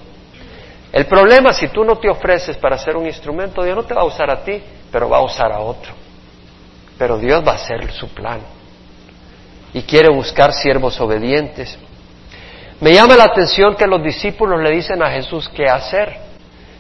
El 0.91 1.05
problema, 1.05 1.53
si 1.53 1.69
tú 1.69 1.85
no 1.85 1.97
te 1.97 2.09
ofreces 2.09 2.57
para 2.57 2.79
ser 2.79 2.97
un 2.97 3.05
instrumento, 3.05 3.63
Dios 3.63 3.77
no 3.77 3.83
te 3.83 3.93
va 3.93 4.01
a 4.01 4.07
usar 4.07 4.31
a 4.31 4.43
ti, 4.43 4.63
pero 4.91 5.11
va 5.11 5.19
a 5.19 5.25
usar 5.25 5.53
a 5.53 5.59
otro. 5.61 5.93
Pero 6.97 7.19
Dios 7.19 7.47
va 7.47 7.53
a 7.53 7.57
hacer 7.57 7.93
su 7.93 8.09
plan. 8.15 8.41
Y 9.75 9.83
quiere 9.83 10.09
buscar 10.09 10.55
siervos 10.55 10.99
obedientes. 11.03 11.79
Me 12.81 12.93
llama 12.93 13.17
la 13.17 13.25
atención 13.25 13.75
que 13.75 13.87
los 13.87 14.03
discípulos 14.03 14.61
le 14.61 14.71
dicen 14.71 15.03
a 15.03 15.11
Jesús 15.11 15.49
qué 15.49 15.67
hacer. 15.67 16.17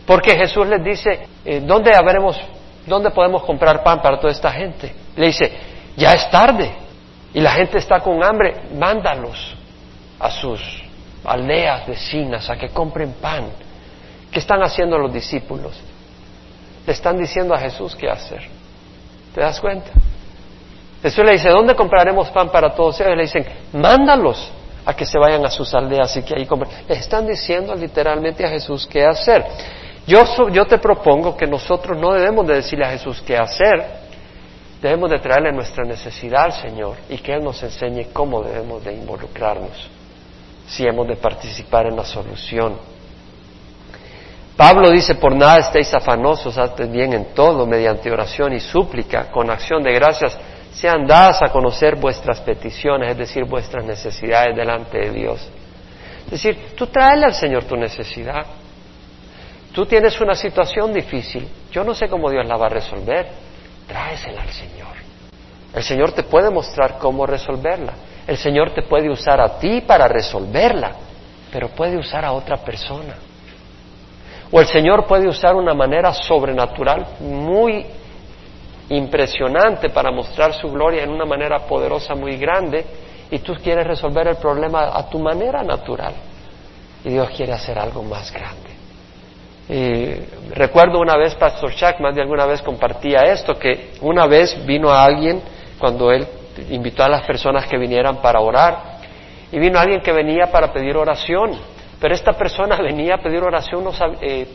Porque 0.07 0.37
Jesús 0.37 0.67
les 0.67 0.85
dice, 0.85 1.27
eh, 1.45 1.61
¿dónde 1.65 1.95
habremos, 1.95 2.39
dónde 2.87 3.11
podemos 3.11 3.43
comprar 3.45 3.83
pan 3.83 4.01
para 4.01 4.21
toda 4.21 4.33
esta 4.33 4.53
gente? 4.53 4.95
Le 5.17 5.27
dice, 5.27 5.53
ya 5.97 6.13
es 6.13 6.31
tarde 6.31 6.71
y 7.35 7.41
la 7.41 7.51
gente 7.53 7.79
está 7.79 8.01
con 8.01 8.23
hambre, 8.23 8.55
mándalos 8.75 9.57
a 10.21 10.31
sus 10.31 10.61
aldeas 11.25 11.87
vecinas 11.87 12.49
a 12.49 12.57
que 12.57 12.69
compren 12.69 13.15
pan. 13.15 13.47
¿Qué 14.31 14.39
están 14.39 14.63
haciendo 14.63 14.99
los 14.99 15.13
discípulos? 15.13 15.81
Le 16.87 16.93
están 16.93 17.17
diciendo 17.19 17.55
a 17.55 17.59
Jesús 17.59 17.97
qué 17.97 18.09
hacer. 18.09 18.43
¿Te 19.35 19.41
das 19.41 19.61
cuenta? 19.61 19.91
Jesús 21.03 21.25
le 21.25 21.33
dice, 21.33 21.49
¿dónde 21.49 21.75
compraremos 21.75 22.29
pan 22.31 22.51
para 22.51 22.75
todos 22.75 23.01
ellos? 23.01 23.17
Le 23.17 23.23
dicen, 23.23 23.47
mándalos 23.73 24.53
a 24.87 24.95
que 24.95 25.05
se 25.05 25.18
vayan 25.18 25.45
a 25.45 25.51
sus 25.51 25.74
aldeas 25.74 26.16
y 26.16 26.22
que 26.22 26.34
ahí 26.34 26.47
compren. 26.47 26.70
Le 26.89 26.95
están 26.95 27.26
diciendo 27.26 27.74
literalmente 27.74 28.47
a 28.47 28.49
Jesús 28.49 28.87
qué 28.87 29.05
hacer. 29.05 29.45
Yo, 30.07 30.22
yo 30.51 30.64
te 30.64 30.78
propongo 30.78 31.37
que 31.37 31.47
nosotros 31.47 31.99
no 31.99 32.12
debemos 32.12 32.47
de 32.47 32.55
decirle 32.55 32.87
a 32.87 32.91
Jesús 32.91 33.20
qué 33.26 33.37
hacer, 33.37 33.84
debemos 34.80 35.11
de 35.11 35.18
traerle 35.18 35.53
nuestra 35.53 35.84
necesidad 35.84 36.45
al 36.45 36.53
Señor 36.53 36.95
y 37.09 37.18
que 37.18 37.34
Él 37.34 37.43
nos 37.43 37.61
enseñe 37.64 38.07
cómo 38.12 38.43
debemos 38.43 38.84
de 38.84 38.95
involucrarnos, 38.95 39.91
si 40.68 40.87
hemos 40.87 41.09
de 41.09 41.16
participar 41.16 41.87
en 41.87 41.97
la 41.97 42.05
solución. 42.05 42.78
Pablo 44.57 44.91
dice, 44.91 45.16
por 45.16 45.34
nada 45.34 45.59
estéis 45.59 45.93
afanosos, 45.93 46.57
haced 46.57 46.89
bien 46.89 47.12
en 47.12 47.34
todo, 47.34 47.66
mediante 47.66 48.11
oración 48.11 48.53
y 48.53 48.61
súplica, 48.61 49.32
con 49.32 49.51
acción 49.51 49.82
de 49.82 49.93
gracias, 49.93 50.39
sean 50.77 51.07
dadas 51.07 51.41
a 51.43 51.49
conocer 51.49 51.97
vuestras 51.97 52.41
peticiones, 52.43 53.11
es 53.11 53.16
decir, 53.16 53.45
vuestras 53.45 53.83
necesidades 53.83 54.55
delante 54.55 54.99
de 54.99 55.11
Dios. 55.11 55.49
Es 56.27 56.33
decir, 56.33 56.74
tú 56.77 56.87
tráele 56.89 57.24
al 57.24 57.33
Señor 57.33 57.64
tu 57.64 57.77
necesidad. 57.77 58.45
Tú 59.72 59.87
tienes 59.87 60.20
una 60.20 60.35
situación 60.35 60.93
difícil, 60.93 61.49
yo 61.70 61.83
no 61.83 61.95
sé 61.95 62.09
cómo 62.09 62.31
Dios 62.31 62.47
la 62.47 62.57
va 62.57 62.66
a 62.66 62.70
resolver, 62.70 63.27
tráesela 63.87 64.43
al 64.43 64.51
Señor. 64.51 64.97
El 65.74 65.83
Señor 65.83 66.12
te 66.12 66.24
puede 66.24 66.51
mostrar 66.51 66.99
cómo 66.99 67.27
resolverla. 67.27 67.95
El 68.27 68.37
Señor 68.37 68.72
te 68.74 68.83
puede 68.83 69.09
usar 69.09 69.41
a 69.41 69.59
ti 69.59 69.81
para 69.81 70.09
resolverla, 70.09 70.93
pero 71.53 71.68
puede 71.68 71.97
usar 71.97 72.24
a 72.24 72.33
otra 72.33 72.59
persona. 72.59 73.14
O 74.51 74.61
el 74.61 74.66
Señor 74.66 75.07
puede 75.07 75.27
usar 75.27 75.55
una 75.55 75.72
manera 75.72 76.12
sobrenatural 76.12 77.16
muy 77.20 77.87
impresionante 78.89 79.91
para 79.91 80.11
mostrar 80.11 80.53
su 80.55 80.70
gloria 80.70 81.03
en 81.03 81.11
una 81.11 81.24
manera 81.24 81.61
poderosa 81.61 82.14
muy 82.14 82.37
grande 82.37 82.84
y 83.30 83.39
tú 83.41 83.55
quieres 83.55 83.87
resolver 83.87 84.28
el 84.28 84.37
problema 84.37 84.97
a 84.97 85.09
tu 85.09 85.18
manera 85.18 85.62
natural. 85.62 86.14
Y 87.05 87.11
Dios 87.11 87.30
quiere 87.30 87.53
hacer 87.53 87.78
algo 87.78 88.03
más 88.03 88.32
grande. 88.32 88.76
Eh, 89.68 90.28
recuerdo 90.55 91.01
una 91.01 91.16
vez, 91.16 91.34
Pastor 91.34 91.74
Chuck, 91.74 91.99
más 92.01 92.14
de 92.14 92.22
alguna 92.22 92.47
vez 92.47 92.62
compartía 92.62 93.20
esto, 93.22 93.55
que 93.55 93.95
una 94.01 94.26
vez 94.26 94.64
vino 94.64 94.91
a 94.91 95.05
alguien 95.05 95.43
cuando 95.78 96.12
él 96.12 96.26
invitó 96.70 97.03
a 97.03 97.09
las 97.09 97.22
personas 97.22 97.66
que 97.66 97.76
vinieran 97.76 98.22
para 98.22 98.41
orar, 98.41 98.97
y 99.51 99.59
vino 99.59 99.78
alguien 99.78 100.01
que 100.01 100.12
venía 100.12 100.51
para 100.51 100.72
pedir 100.72 100.97
oración, 100.97 101.53
pero 102.01 102.14
esta 102.14 102.32
persona 102.32 102.76
venía 102.82 103.16
a 103.16 103.18
pedir 103.18 103.43
oración, 103.43 103.84
no 103.84 103.93
eh, 104.20 104.47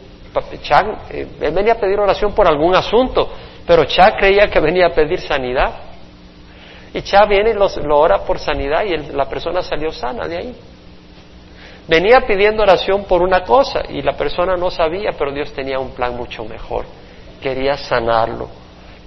Chuck, 0.61 1.11
eh, 1.11 1.27
él 1.41 1.51
venía 1.53 1.73
a 1.73 1.77
pedir 1.77 1.99
oración 1.99 2.33
por 2.33 2.47
algún 2.47 2.73
asunto, 2.73 3.29
pero 3.71 3.85
Chuck 3.85 4.17
creía 4.19 4.49
que 4.49 4.59
venía 4.59 4.87
a 4.87 4.89
pedir 4.89 5.21
sanidad. 5.21 5.71
Y 6.93 7.01
Chuck 7.03 7.29
viene 7.29 7.51
y 7.51 7.53
lo 7.53 7.97
ora 7.97 8.17
por 8.17 8.37
sanidad 8.37 8.83
y 8.83 8.97
la 9.13 9.29
persona 9.29 9.61
salió 9.61 9.93
sana 9.93 10.27
de 10.27 10.37
ahí. 10.37 10.55
Venía 11.87 12.19
pidiendo 12.27 12.63
oración 12.63 13.05
por 13.05 13.21
una 13.21 13.45
cosa 13.45 13.83
y 13.87 14.01
la 14.01 14.11
persona 14.11 14.57
no 14.57 14.69
sabía, 14.69 15.11
pero 15.17 15.31
Dios 15.31 15.53
tenía 15.53 15.79
un 15.79 15.91
plan 15.91 16.17
mucho 16.17 16.43
mejor. 16.43 16.85
Quería 17.41 17.77
sanarlo 17.77 18.49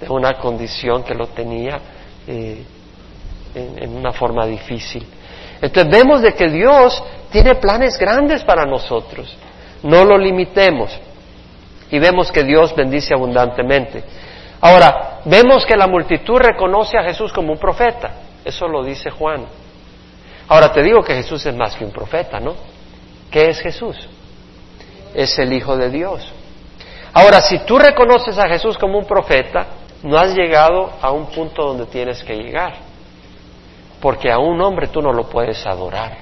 de 0.01 0.09
una 0.09 0.33
condición 0.39 1.03
que 1.03 1.13
lo 1.13 1.27
tenía 1.27 1.79
eh, 2.25 2.63
en, 3.53 3.95
una 3.95 4.13
forma 4.13 4.47
difícil. 4.47 5.05
Entonces 5.61 5.91
vemos 5.91 6.23
de 6.23 6.33
que 6.33 6.49
Dios 6.49 7.03
tiene 7.31 7.53
planes 7.53 7.99
grandes 7.99 8.43
para 8.43 8.65
nosotros. 8.65 9.31
No 9.83 10.03
lo 10.03 10.17
limitemos. 10.17 10.99
Y 11.91 11.99
vemos 11.99 12.31
que 12.31 12.43
Dios 12.43 12.75
bendice 12.75 13.13
abundantemente. 13.13 14.24
Ahora, 14.61 15.19
vemos 15.25 15.65
que 15.65 15.75
la 15.75 15.87
multitud 15.87 16.37
reconoce 16.37 16.97
a 16.97 17.03
Jesús 17.03 17.31
como 17.31 17.53
un 17.53 17.59
profeta. 17.59 18.11
Eso 18.43 18.67
lo 18.67 18.83
dice 18.83 19.09
Juan. 19.09 19.45
Ahora 20.47 20.71
te 20.71 20.83
digo 20.83 21.03
que 21.03 21.15
Jesús 21.15 21.45
es 21.45 21.55
más 21.55 21.75
que 21.75 21.83
un 21.83 21.91
profeta, 21.91 22.39
¿no? 22.39 22.55
¿Qué 23.31 23.49
es 23.49 23.59
Jesús? 23.59 23.97
Es 25.13 25.37
el 25.39 25.51
Hijo 25.53 25.75
de 25.75 25.89
Dios. 25.89 26.31
Ahora, 27.13 27.41
si 27.41 27.59
tú 27.59 27.79
reconoces 27.79 28.37
a 28.37 28.47
Jesús 28.47 28.77
como 28.77 28.99
un 28.99 29.05
profeta, 29.05 29.67
no 30.03 30.17
has 30.17 30.35
llegado 30.35 30.91
a 31.01 31.11
un 31.11 31.27
punto 31.27 31.63
donde 31.63 31.85
tienes 31.87 32.23
que 32.23 32.35
llegar. 32.35 32.75
Porque 33.99 34.31
a 34.31 34.37
un 34.37 34.61
hombre 34.61 34.87
tú 34.87 35.01
no 35.01 35.11
lo 35.11 35.27
puedes 35.27 35.65
adorar. 35.65 36.17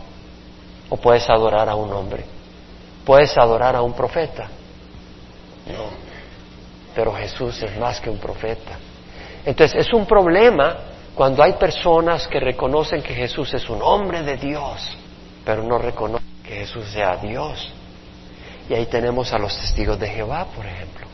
O 0.89 0.97
puedes 0.97 1.29
adorar 1.29 1.67
a 1.67 1.75
un 1.75 1.91
hombre. 1.91 2.23
Puedes 3.03 3.38
adorar 3.38 3.75
a 3.75 3.81
un 3.81 3.93
profeta. 3.93 4.47
No. 5.67 6.02
Pero 6.95 7.13
Jesús 7.13 7.61
es 7.63 7.77
más 7.77 7.99
que 7.99 8.09
un 8.09 8.17
profeta. 8.17 8.77
Entonces 9.45 9.87
es 9.87 9.93
un 9.93 10.05
problema 10.05 10.77
cuando 11.15 11.43
hay 11.43 11.53
personas 11.53 12.27
que 12.27 12.39
reconocen 12.39 13.01
que 13.01 13.13
Jesús 13.13 13.53
es 13.53 13.69
un 13.69 13.81
hombre 13.81 14.23
de 14.23 14.37
Dios, 14.37 14.97
pero 15.45 15.63
no 15.63 15.77
reconocen 15.77 16.27
que 16.43 16.55
Jesús 16.55 16.87
sea 16.87 17.17
Dios. 17.17 17.71
Y 18.69 18.73
ahí 18.73 18.85
tenemos 18.85 19.33
a 19.33 19.37
los 19.37 19.55
testigos 19.59 19.99
de 19.99 20.07
Jehová, 20.07 20.45
por 20.55 20.65
ejemplo, 20.65 21.05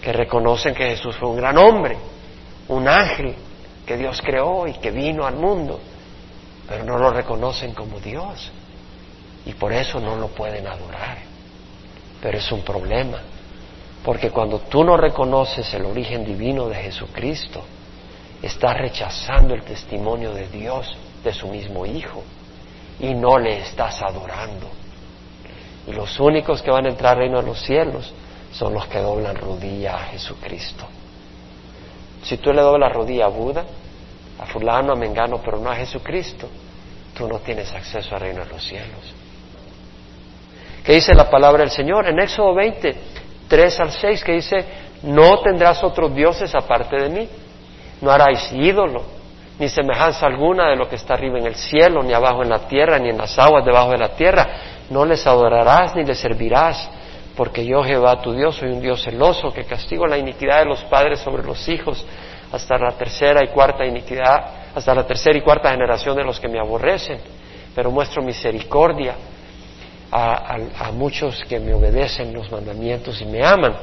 que 0.00 0.12
reconocen 0.12 0.74
que 0.74 0.88
Jesús 0.88 1.16
fue 1.16 1.28
un 1.28 1.36
gran 1.36 1.56
hombre, 1.58 1.96
un 2.68 2.88
ángel 2.88 3.34
que 3.86 3.96
Dios 3.96 4.20
creó 4.22 4.66
y 4.66 4.74
que 4.74 4.90
vino 4.90 5.26
al 5.26 5.36
mundo, 5.36 5.80
pero 6.68 6.84
no 6.84 6.96
lo 6.98 7.10
reconocen 7.10 7.74
como 7.74 8.00
Dios. 8.00 8.50
Y 9.44 9.52
por 9.54 9.72
eso 9.72 10.00
no 10.00 10.16
lo 10.16 10.28
pueden 10.28 10.66
adorar. 10.66 11.18
Pero 12.20 12.38
es 12.38 12.50
un 12.52 12.62
problema, 12.62 13.20
porque 14.04 14.30
cuando 14.30 14.58
tú 14.60 14.82
no 14.84 14.96
reconoces 14.96 15.72
el 15.74 15.84
origen 15.84 16.24
divino 16.24 16.68
de 16.68 16.76
Jesucristo, 16.76 17.62
está 18.42 18.74
rechazando 18.74 19.54
el 19.54 19.62
testimonio 19.62 20.34
de 20.34 20.48
Dios, 20.48 20.96
de 21.22 21.32
su 21.32 21.46
mismo 21.46 21.86
Hijo, 21.86 22.24
y 22.98 23.14
no 23.14 23.38
le 23.38 23.60
estás 23.60 24.02
adorando. 24.02 24.68
Y 25.86 25.92
los 25.92 26.18
únicos 26.18 26.62
que 26.62 26.70
van 26.70 26.86
a 26.86 26.90
entrar 26.90 27.12
al 27.12 27.20
reino 27.20 27.40
de 27.40 27.46
los 27.46 27.60
cielos 27.60 28.12
son 28.52 28.74
los 28.74 28.86
que 28.86 28.98
doblan 28.98 29.36
rodilla 29.36 29.96
a 29.96 30.04
Jesucristo. 30.06 30.84
Si 32.22 32.36
tú 32.38 32.52
le 32.52 32.60
doblas 32.60 32.92
rodilla 32.92 33.26
a 33.26 33.28
Buda, 33.28 33.64
a 34.38 34.46
fulano, 34.46 34.92
a 34.92 34.96
Mengano, 34.96 35.40
pero 35.44 35.58
no 35.58 35.70
a 35.70 35.76
Jesucristo, 35.76 36.48
tú 37.16 37.28
no 37.28 37.38
tienes 37.38 37.72
acceso 37.72 38.14
al 38.14 38.20
reino 38.20 38.44
de 38.44 38.50
los 38.50 38.64
cielos. 38.64 39.14
¿Qué 40.84 40.94
dice 40.94 41.14
la 41.14 41.30
palabra 41.30 41.60
del 41.62 41.70
Señor? 41.70 42.08
En 42.08 42.18
Éxodo 42.18 42.54
20, 42.54 42.96
3 43.52 43.80
al 43.80 43.92
6, 43.92 44.24
que 44.24 44.32
dice, 44.32 44.64
no 45.02 45.40
tendrás 45.40 45.84
otros 45.84 46.14
dioses 46.14 46.54
aparte 46.54 46.96
de 46.96 47.10
mí 47.10 47.28
no 48.00 48.10
haráis 48.10 48.50
ídolo, 48.50 49.02
ni 49.58 49.68
semejanza 49.68 50.24
alguna 50.26 50.70
de 50.70 50.76
lo 50.76 50.88
que 50.88 50.96
está 50.96 51.12
arriba 51.12 51.38
en 51.38 51.46
el 51.46 51.54
cielo, 51.54 52.02
ni 52.02 52.14
abajo 52.14 52.42
en 52.42 52.48
la 52.48 52.60
tierra, 52.60 52.98
ni 52.98 53.10
en 53.10 53.18
las 53.18 53.38
aguas 53.38 53.62
debajo 53.62 53.90
de 53.90 53.98
la 53.98 54.08
tierra. 54.08 54.48
No 54.88 55.04
les 55.04 55.26
adorarás 55.26 55.94
ni 55.94 56.02
les 56.02 56.18
servirás, 56.18 56.88
porque 57.36 57.62
yo 57.66 57.82
Jehová 57.82 58.22
tu 58.22 58.32
Dios 58.32 58.56
soy 58.56 58.70
un 58.70 58.80
Dios 58.80 59.02
celoso 59.02 59.52
que 59.52 59.64
castigo 59.64 60.06
la 60.06 60.16
iniquidad 60.16 60.60
de 60.60 60.64
los 60.64 60.82
padres 60.84 61.20
sobre 61.20 61.42
los 61.42 61.68
hijos 61.68 62.06
hasta 62.50 62.78
la 62.78 62.92
tercera 62.92 63.44
y 63.44 63.48
cuarta 63.48 63.84
iniquidad, 63.84 64.46
hasta 64.74 64.94
la 64.94 65.06
tercera 65.06 65.36
y 65.36 65.42
cuarta 65.42 65.70
generación 65.70 66.16
de 66.16 66.24
los 66.24 66.40
que 66.40 66.48
me 66.48 66.58
aborrecen, 66.58 67.18
pero 67.74 67.90
muestro 67.90 68.22
misericordia 68.22 69.14
a, 70.12 70.90
muchos 70.92 71.42
que 71.48 71.58
me 71.58 71.72
obedecen 71.72 72.34
los 72.34 72.50
mandamientos 72.52 73.20
y 73.22 73.24
me 73.24 73.44
aman. 73.44 73.74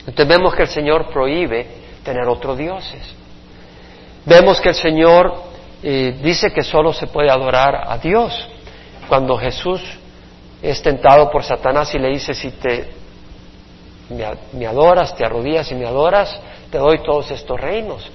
Entonces 0.00 0.26
vemos 0.26 0.54
que 0.54 0.62
el 0.62 0.68
Señor 0.68 1.10
prohíbe 1.12 1.66
tener 2.02 2.26
otros 2.26 2.58
dioses. 2.58 3.14
Vemos 4.24 4.60
que 4.60 4.70
el 4.70 4.74
Señor 4.74 5.32
eh, 5.82 6.18
dice 6.22 6.52
que 6.52 6.62
solo 6.62 6.92
se 6.92 7.06
puede 7.06 7.30
adorar 7.30 7.84
a 7.88 7.98
Dios. 7.98 8.48
Cuando 9.08 9.36
Jesús 9.38 9.80
es 10.60 10.82
tentado 10.82 11.30
por 11.30 11.44
Satanás 11.44 11.94
y 11.94 11.98
le 11.98 12.08
dice, 12.08 12.34
si 12.34 12.50
te 12.50 12.88
me, 14.52 14.66
adoras, 14.66 15.14
te 15.14 15.24
arrodillas 15.24 15.70
y 15.70 15.74
me 15.76 15.86
adoras, 15.86 16.40
te 16.70 16.78
doy 16.78 16.98
todos 17.04 17.30
estos 17.30 17.60
reinos. 17.60 18.10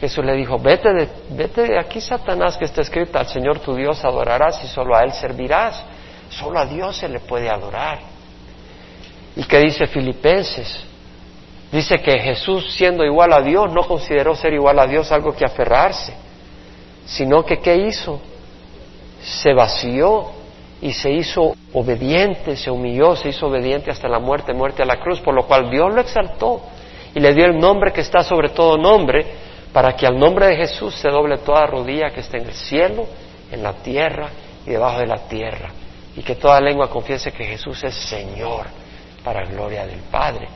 Jesús 0.00 0.24
le 0.24 0.34
dijo, 0.34 0.58
vete 0.58 0.92
de, 0.92 1.08
vete 1.30 1.62
de 1.62 1.78
aquí, 1.78 2.00
Satanás, 2.00 2.56
que 2.56 2.66
está 2.66 2.82
escrito, 2.82 3.18
al 3.18 3.26
Señor 3.26 3.58
tu 3.60 3.74
Dios 3.74 4.04
adorarás 4.04 4.62
y 4.62 4.68
solo 4.68 4.94
a 4.94 5.02
Él 5.02 5.12
servirás. 5.12 5.82
Solo 6.30 6.58
a 6.58 6.66
Dios 6.66 6.96
se 6.96 7.08
le 7.08 7.20
puede 7.20 7.48
adorar. 7.48 8.00
¿Y 9.36 9.44
qué 9.44 9.58
dice 9.58 9.86
Filipenses? 9.86 10.84
Dice 11.70 11.98
que 11.98 12.18
Jesús, 12.18 12.72
siendo 12.74 13.04
igual 13.04 13.32
a 13.32 13.40
Dios, 13.40 13.72
no 13.72 13.82
consideró 13.82 14.34
ser 14.34 14.54
igual 14.54 14.78
a 14.78 14.86
Dios 14.86 15.12
algo 15.12 15.32
que 15.32 15.44
aferrarse, 15.44 16.14
sino 17.04 17.44
que 17.44 17.58
¿qué 17.58 17.76
hizo? 17.76 18.20
Se 19.22 19.52
vació 19.52 20.30
y 20.80 20.92
se 20.92 21.10
hizo 21.10 21.54
obediente, 21.72 22.56
se 22.56 22.70
humilló, 22.70 23.16
se 23.16 23.28
hizo 23.28 23.48
obediente 23.48 23.90
hasta 23.90 24.08
la 24.08 24.18
muerte, 24.18 24.54
muerte 24.54 24.82
a 24.82 24.86
la 24.86 25.00
cruz, 25.00 25.20
por 25.20 25.34
lo 25.34 25.46
cual 25.46 25.70
Dios 25.70 25.92
lo 25.92 26.00
exaltó 26.00 26.62
y 27.14 27.20
le 27.20 27.34
dio 27.34 27.46
el 27.46 27.58
nombre 27.58 27.92
que 27.92 28.00
está 28.00 28.22
sobre 28.22 28.50
todo 28.50 28.76
nombre, 28.76 29.26
para 29.72 29.94
que 29.94 30.06
al 30.06 30.18
nombre 30.18 30.46
de 30.46 30.56
Jesús 30.56 30.94
se 30.94 31.08
doble 31.08 31.38
toda 31.38 31.66
rodilla 31.66 32.10
que 32.10 32.20
esté 32.20 32.38
en 32.38 32.46
el 32.46 32.54
cielo, 32.54 33.06
en 33.50 33.62
la 33.62 33.74
tierra 33.74 34.28
y 34.66 34.70
debajo 34.70 35.00
de 35.00 35.06
la 35.06 35.28
tierra, 35.28 35.70
y 36.18 36.22
que 36.22 36.34
toda 36.34 36.60
lengua 36.60 36.90
confiese 36.90 37.30
que 37.30 37.44
Jesús 37.44 37.84
es 37.84 37.94
Señor, 37.94 38.66
para 39.22 39.44
gloria 39.44 39.86
del 39.86 40.00
Padre. 40.10 40.48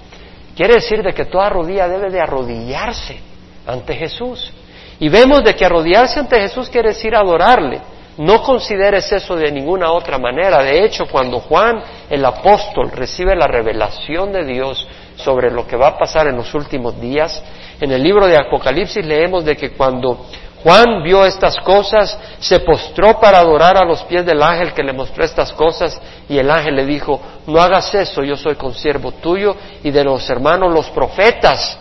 Quiere 0.56 0.74
decir 0.74 1.04
de 1.04 1.14
que 1.14 1.26
toda 1.26 1.48
rodilla 1.48 1.86
debe 1.86 2.10
de 2.10 2.20
arrodillarse 2.20 3.20
ante 3.64 3.94
Jesús. 3.94 4.52
Y 4.98 5.08
vemos 5.08 5.44
de 5.44 5.54
que 5.54 5.64
arrodillarse 5.64 6.18
ante 6.18 6.40
Jesús 6.40 6.68
quiere 6.68 6.88
decir 6.88 7.14
adorarle. 7.14 7.80
No 8.18 8.42
consideres 8.42 9.10
eso 9.12 9.36
de 9.36 9.52
ninguna 9.52 9.92
otra 9.92 10.18
manera. 10.18 10.64
De 10.64 10.84
hecho, 10.84 11.06
cuando 11.06 11.38
Juan 11.38 11.80
el 12.10 12.24
apóstol 12.24 12.90
recibe 12.90 13.36
la 13.36 13.46
revelación 13.46 14.32
de 14.32 14.44
Dios 14.44 14.86
sobre 15.14 15.48
lo 15.52 15.64
que 15.64 15.76
va 15.76 15.88
a 15.88 15.98
pasar 15.98 16.26
en 16.26 16.36
los 16.36 16.52
últimos 16.54 17.00
días, 17.00 17.40
en 17.80 17.92
el 17.92 18.02
libro 18.02 18.26
de 18.26 18.36
Apocalipsis 18.36 19.06
leemos 19.06 19.44
de 19.44 19.56
que 19.56 19.70
cuando 19.70 20.26
Juan 20.62 21.02
vio 21.02 21.24
estas 21.24 21.56
cosas, 21.58 22.16
se 22.38 22.60
postró 22.60 23.18
para 23.18 23.38
adorar 23.38 23.76
a 23.76 23.84
los 23.84 24.02
pies 24.04 24.24
del 24.24 24.42
ángel 24.42 24.72
que 24.72 24.82
le 24.82 24.92
mostró 24.92 25.24
estas 25.24 25.52
cosas 25.52 26.00
y 26.28 26.38
el 26.38 26.50
ángel 26.50 26.76
le 26.76 26.86
dijo, 26.86 27.20
no 27.46 27.60
hagas 27.60 27.92
eso, 27.94 28.22
yo 28.22 28.36
soy 28.36 28.54
consiervo 28.54 29.12
tuyo 29.12 29.56
y 29.82 29.90
de 29.90 30.04
los 30.04 30.28
hermanos 30.30 30.72
los 30.72 30.88
profetas 30.90 31.78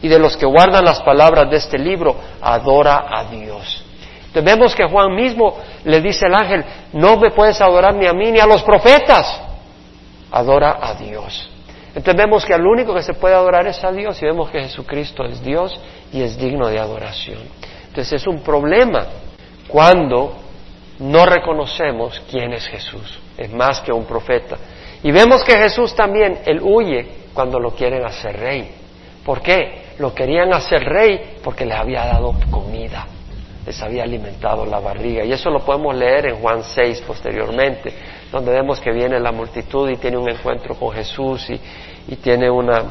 y 0.00 0.08
de 0.08 0.18
los 0.18 0.36
que 0.36 0.46
guardan 0.46 0.84
las 0.84 1.02
palabras 1.02 1.50
de 1.50 1.56
este 1.56 1.78
libro, 1.78 2.16
adora 2.40 3.04
a 3.10 3.24
Dios. 3.24 3.84
Entonces 4.26 4.44
vemos 4.44 4.74
que 4.74 4.84
Juan 4.84 5.14
mismo 5.14 5.58
le 5.84 6.00
dice 6.00 6.24
al 6.24 6.34
ángel, 6.34 6.64
no 6.94 7.18
me 7.18 7.32
puedes 7.32 7.60
adorar 7.60 7.94
ni 7.94 8.06
a 8.06 8.14
mí 8.14 8.32
ni 8.32 8.40
a 8.40 8.46
los 8.46 8.62
profetas, 8.62 9.40
adora 10.30 10.78
a 10.80 10.94
Dios. 10.94 11.50
Entonces 11.94 12.16
vemos 12.16 12.46
que 12.46 12.54
al 12.54 12.66
único 12.66 12.94
que 12.94 13.02
se 13.02 13.12
puede 13.12 13.34
adorar 13.34 13.66
es 13.66 13.84
a 13.84 13.92
Dios 13.92 14.20
y 14.22 14.24
vemos 14.24 14.50
que 14.50 14.62
Jesucristo 14.62 15.24
es 15.24 15.42
Dios 15.42 15.78
y 16.10 16.22
es 16.22 16.38
digno 16.38 16.68
de 16.68 16.78
adoración. 16.78 17.40
Entonces 17.92 18.22
es 18.22 18.26
un 18.26 18.40
problema 18.40 19.04
cuando 19.68 20.34
no 21.00 21.26
reconocemos 21.26 22.22
quién 22.30 22.54
es 22.54 22.66
Jesús. 22.66 23.18
Es 23.36 23.52
más 23.52 23.82
que 23.82 23.92
un 23.92 24.06
profeta. 24.06 24.56
Y 25.02 25.10
vemos 25.10 25.44
que 25.44 25.58
Jesús 25.58 25.94
también, 25.94 26.38
él 26.46 26.60
huye 26.62 27.06
cuando 27.34 27.60
lo 27.60 27.72
quieren 27.72 28.02
hacer 28.06 28.40
rey. 28.40 28.70
¿Por 29.22 29.42
qué? 29.42 29.92
Lo 29.98 30.14
querían 30.14 30.54
hacer 30.54 30.82
rey 30.84 31.36
porque 31.44 31.66
le 31.66 31.74
había 31.74 32.06
dado 32.06 32.34
comida. 32.50 33.06
les 33.66 33.82
había 33.82 34.04
alimentado 34.04 34.64
la 34.64 34.80
barriga. 34.80 35.22
Y 35.22 35.32
eso 35.32 35.50
lo 35.50 35.60
podemos 35.60 35.94
leer 35.94 36.28
en 36.28 36.36
Juan 36.36 36.64
6 36.64 37.02
posteriormente, 37.06 37.92
donde 38.32 38.52
vemos 38.52 38.80
que 38.80 38.90
viene 38.90 39.20
la 39.20 39.32
multitud 39.32 39.90
y 39.90 39.96
tiene 39.96 40.16
un 40.16 40.30
encuentro 40.30 40.76
con 40.76 40.92
Jesús 40.92 41.50
y, 41.50 41.60
y 42.08 42.16
tiene 42.16 42.48
una, 42.50 42.84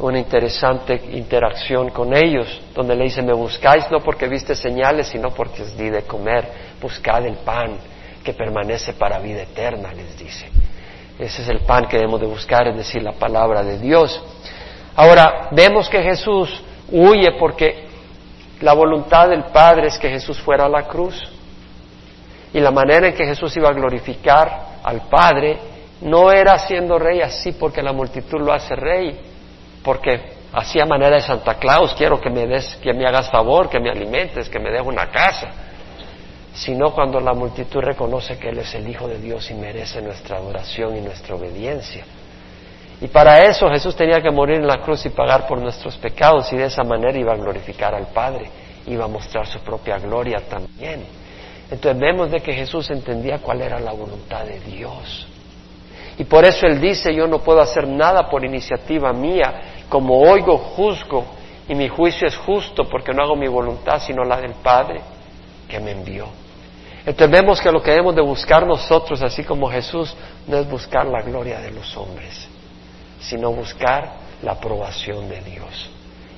una 0.00 0.18
interesante 0.18 1.00
interacción 1.12 1.90
con 1.90 2.14
ellos, 2.14 2.60
donde 2.74 2.96
le 2.96 3.04
dice, 3.04 3.22
me 3.22 3.32
buscáis 3.32 3.90
no 3.90 4.00
porque 4.00 4.28
viste 4.28 4.54
señales, 4.54 5.08
sino 5.08 5.30
porque 5.30 5.62
os 5.62 5.76
di 5.76 5.90
de 5.90 6.02
comer, 6.02 6.48
buscad 6.80 7.26
el 7.26 7.36
pan 7.36 7.76
que 8.24 8.32
permanece 8.32 8.94
para 8.94 9.18
vida 9.18 9.42
eterna, 9.42 9.92
les 9.92 10.18
dice. 10.18 10.48
Ese 11.18 11.42
es 11.42 11.48
el 11.48 11.60
pan 11.60 11.86
que 11.86 11.98
debemos 11.98 12.20
de 12.20 12.26
buscar, 12.26 12.66
es 12.68 12.76
decir, 12.76 13.02
la 13.02 13.12
palabra 13.12 13.62
de 13.62 13.78
Dios. 13.78 14.22
Ahora, 14.96 15.48
vemos 15.52 15.88
que 15.88 16.02
Jesús 16.02 16.62
huye 16.90 17.32
porque 17.38 17.86
la 18.60 18.72
voluntad 18.72 19.28
del 19.28 19.44
Padre 19.44 19.88
es 19.88 19.98
que 19.98 20.08
Jesús 20.08 20.40
fuera 20.40 20.64
a 20.64 20.68
la 20.68 20.84
cruz. 20.84 21.30
Y 22.52 22.60
la 22.60 22.70
manera 22.70 23.08
en 23.08 23.14
que 23.14 23.26
Jesús 23.26 23.54
iba 23.56 23.68
a 23.68 23.74
glorificar 23.74 24.78
al 24.82 25.02
Padre 25.08 25.58
no 26.00 26.32
era 26.32 26.58
siendo 26.58 26.98
rey 26.98 27.20
así 27.20 27.52
porque 27.52 27.82
la 27.82 27.92
multitud 27.92 28.40
lo 28.40 28.52
hace 28.52 28.74
rey, 28.74 29.29
porque 29.82 30.20
así 30.52 30.80
a 30.80 30.86
manera 30.86 31.16
de 31.16 31.22
Santa 31.22 31.54
Claus 31.54 31.94
quiero 31.94 32.20
que 32.20 32.30
me 32.30 32.46
des, 32.46 32.76
que 32.76 32.92
me 32.92 33.06
hagas 33.06 33.30
favor, 33.30 33.68
que 33.68 33.80
me 33.80 33.90
alimentes, 33.90 34.48
que 34.48 34.58
me 34.58 34.70
des 34.70 34.82
una 34.82 35.10
casa, 35.10 35.50
sino 36.52 36.92
cuando 36.92 37.20
la 37.20 37.32
multitud 37.32 37.80
reconoce 37.80 38.38
que 38.38 38.48
Él 38.48 38.58
es 38.58 38.74
el 38.74 38.88
Hijo 38.88 39.08
de 39.08 39.18
Dios 39.18 39.50
y 39.50 39.54
merece 39.54 40.02
nuestra 40.02 40.36
adoración 40.36 40.96
y 40.96 41.00
nuestra 41.00 41.34
obediencia. 41.34 42.04
Y 43.00 43.08
para 43.08 43.44
eso 43.44 43.70
Jesús 43.70 43.96
tenía 43.96 44.20
que 44.20 44.30
morir 44.30 44.56
en 44.56 44.66
la 44.66 44.82
cruz 44.82 45.06
y 45.06 45.10
pagar 45.10 45.46
por 45.46 45.58
nuestros 45.58 45.96
pecados 45.96 46.52
y 46.52 46.56
de 46.56 46.66
esa 46.66 46.84
manera 46.84 47.16
iba 47.16 47.32
a 47.32 47.36
glorificar 47.36 47.94
al 47.94 48.08
Padre, 48.08 48.50
iba 48.86 49.04
a 49.06 49.08
mostrar 49.08 49.46
su 49.46 49.60
propia 49.60 49.98
gloria 49.98 50.40
también. 50.48 51.04
Entonces 51.70 51.98
vemos 51.98 52.30
de 52.30 52.40
que 52.40 52.52
Jesús 52.52 52.90
entendía 52.90 53.38
cuál 53.38 53.62
era 53.62 53.78
la 53.78 53.92
voluntad 53.92 54.44
de 54.44 54.60
Dios. 54.60 55.29
Y 56.18 56.24
por 56.24 56.44
eso 56.44 56.66
Él 56.66 56.80
dice, 56.80 57.14
yo 57.14 57.26
no 57.26 57.38
puedo 57.38 57.60
hacer 57.60 57.86
nada 57.86 58.28
por 58.28 58.44
iniciativa 58.44 59.12
mía, 59.12 59.84
como 59.88 60.20
oigo, 60.20 60.58
juzgo, 60.58 61.24
y 61.70 61.74
mi 61.74 61.88
juicio 61.88 62.26
es 62.26 62.36
justo 62.36 62.84
porque 62.84 63.12
no 63.12 63.22
hago 63.22 63.36
mi 63.36 63.46
voluntad 63.46 64.02
sino 64.04 64.24
la 64.24 64.40
del 64.40 64.54
Padre 64.54 65.00
que 65.68 65.78
me 65.78 65.92
envió. 65.92 66.26
Entonces 67.06 67.30
vemos 67.30 67.60
que 67.60 67.70
lo 67.70 67.80
que 67.80 67.92
debemos 67.92 68.14
de 68.16 68.22
buscar 68.22 68.66
nosotros, 68.66 69.22
así 69.22 69.44
como 69.44 69.70
Jesús, 69.70 70.14
no 70.48 70.58
es 70.58 70.68
buscar 70.68 71.06
la 71.06 71.22
gloria 71.22 71.60
de 71.60 71.70
los 71.70 71.96
hombres, 71.96 72.48
sino 73.20 73.52
buscar 73.52 74.14
la 74.42 74.52
aprobación 74.52 75.28
de 75.28 75.40
Dios. 75.42 75.90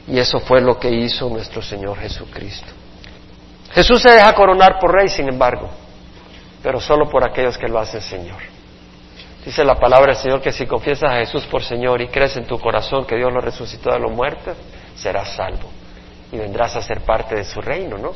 Y 0.07 0.19
eso 0.19 0.39
fue 0.39 0.61
lo 0.61 0.79
que 0.79 0.91
hizo 0.91 1.29
nuestro 1.31 1.63
Señor 1.63 1.99
Jesucristo. 1.99 2.69
Jesús 3.73 4.03
se 4.03 4.11
deja 4.11 4.35
coronar 4.35 4.79
por 4.79 4.93
rey, 4.93 5.09
sin 5.09 5.29
embargo, 5.29 5.71
pero 6.63 6.79
solo 6.79 7.09
por 7.09 7.25
aquellos 7.25 7.57
que 7.57 7.69
lo 7.69 7.79
hacen 7.79 8.03
Señor. 8.03 8.52
Dice 9.45 9.65
la 9.65 9.75
palabra 9.75 10.13
del 10.13 10.23
Señor 10.23 10.41
que 10.41 10.53
si 10.53 10.67
confiesas 10.67 11.11
a 11.11 11.17
Jesús 11.17 11.45
por 11.47 11.65
Señor 11.65 12.01
y 12.01 12.09
crees 12.09 12.37
en 12.37 12.47
tu 12.47 12.59
corazón 12.61 13.05
que 13.05 13.17
Dios 13.17 13.33
lo 13.33 13.41
resucitó 13.41 13.91
de 13.91 13.99
los 13.99 14.13
muertos, 14.13 14.57
serás 14.95 15.35
salvo 15.35 15.69
y 16.31 16.37
vendrás 16.37 16.77
a 16.77 16.83
ser 16.83 17.01
parte 17.01 17.35
de 17.35 17.45
su 17.45 17.61
reino, 17.61 17.99
¿no? 17.99 18.13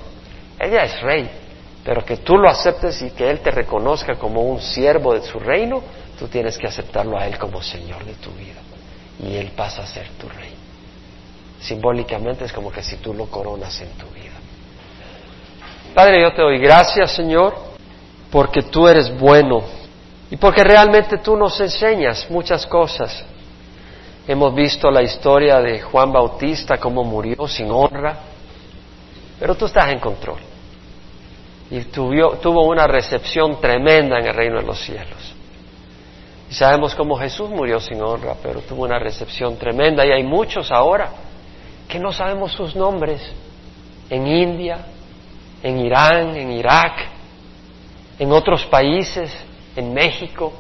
Ella 0.59 0.85
es 0.85 1.01
rey, 1.03 1.29
pero 1.85 2.05
que 2.05 2.19
tú 2.19 2.37
lo 2.37 2.49
aceptes 2.49 3.03
y 3.03 3.11
que 3.11 3.29
Él 3.29 3.41
te 3.41 3.51
reconozca 3.51 4.15
como 4.15 4.43
un 4.43 4.61
siervo 4.61 5.15
de 5.15 5.23
su 5.23 5.41
reino, 5.41 5.83
tú 6.17 6.29
tienes 6.29 6.57
que 6.57 6.69
aceptarlo 6.69 7.19
a 7.19 7.27
Él 7.27 7.39
como 7.39 7.61
Señor 7.61 8.05
de 8.05 8.15
tu 8.15 8.31
vida. 8.31 8.61
Y 9.21 9.37
Él 9.37 9.51
pasa 9.57 9.83
a 9.83 9.87
ser 9.87 10.09
tu 10.21 10.29
rey. 10.29 10.55
Simbólicamente 11.61 12.45
es 12.45 12.53
como 12.53 12.71
que 12.71 12.83
si 12.83 12.97
tú 12.97 13.13
lo 13.13 13.27
coronas 13.27 13.81
en 13.81 13.91
tu 13.99 14.07
vida. 14.11 14.35
Padre, 15.93 16.23
yo 16.23 16.33
te 16.33 16.43
doy 16.43 16.59
gracias, 16.59 17.13
Señor, 17.13 17.55
porque 18.31 18.63
tú 18.63 18.87
eres 18.87 19.17
bueno 19.19 19.65
y 20.31 20.37
porque 20.37 20.65
realmente 20.65 21.19
tú 21.19 21.37
nos 21.37 21.61
enseñas 21.61 22.29
muchas 22.31 22.67
cosas. 22.67 23.25
Hemos 24.27 24.55
visto 24.55 24.91
la 24.91 25.03
historia 25.03 25.61
de 25.61 25.81
Juan 25.81 26.13
Bautista, 26.13 26.79
cómo 26.79 27.05
murió 27.05 27.47
sin 27.47 27.71
honra, 27.71 28.19
pero 29.39 29.55
tú 29.55 29.67
estás 29.67 29.89
en 29.93 30.01
control. 30.01 30.41
Y 31.71 31.81
tuvo, 31.85 32.37
tuvo 32.39 32.67
una 32.67 32.87
recepción 32.87 33.61
tremenda 33.61 34.19
en 34.19 34.27
el 34.27 34.35
reino 34.35 34.57
de 34.57 34.67
los 34.67 34.81
cielos. 34.81 35.35
Y 36.51 36.55
sabemos 36.55 36.95
cómo 36.95 37.17
Jesús 37.17 37.51
murió 37.51 37.81
sin 37.81 38.01
honra, 38.03 38.35
pero 38.43 38.61
tuvo 38.61 38.85
una 38.85 38.99
recepción 38.99 39.57
tremenda. 39.57 40.05
Y 40.05 40.11
hay 40.11 40.23
muchos 40.25 40.71
ahora 40.71 41.11
que 41.89 41.99
no 41.99 42.13
sabemos 42.13 42.53
sus 42.53 42.75
nombres 42.75 43.21
en 44.11 44.27
India, 44.27 44.87
en 45.63 45.79
Irán, 45.79 46.37
en 46.37 46.53
Irak, 46.53 47.09
en 48.19 48.33
otros 48.33 48.65
países, 48.67 49.33
en 49.77 49.95
México, 49.95 50.53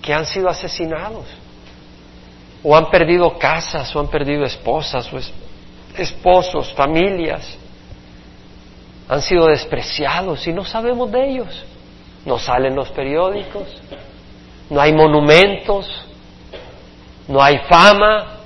que 0.00 0.12
han 0.12 0.26
sido 0.26 0.48
asesinados, 0.48 1.24
o 2.62 2.76
han 2.76 2.90
perdido 2.90 3.38
casas, 3.38 3.94
o 3.96 4.00
han 4.00 4.08
perdido 4.08 4.44
esposas, 4.44 5.12
o 5.12 5.18
esposos, 5.96 6.72
familias, 6.74 7.58
han 9.08 9.22
sido 9.22 9.46
despreciados 9.46 10.46
y 10.46 10.52
no 10.52 10.64
sabemos 10.64 11.10
de 11.10 11.30
ellos. 11.30 11.64
No 12.24 12.38
salen 12.38 12.76
los 12.76 12.88
periódicos, 12.90 13.66
no 14.70 14.80
hay 14.80 14.92
monumentos, 14.92 16.06
no 17.26 17.42
hay 17.42 17.58
fama, 17.68 18.38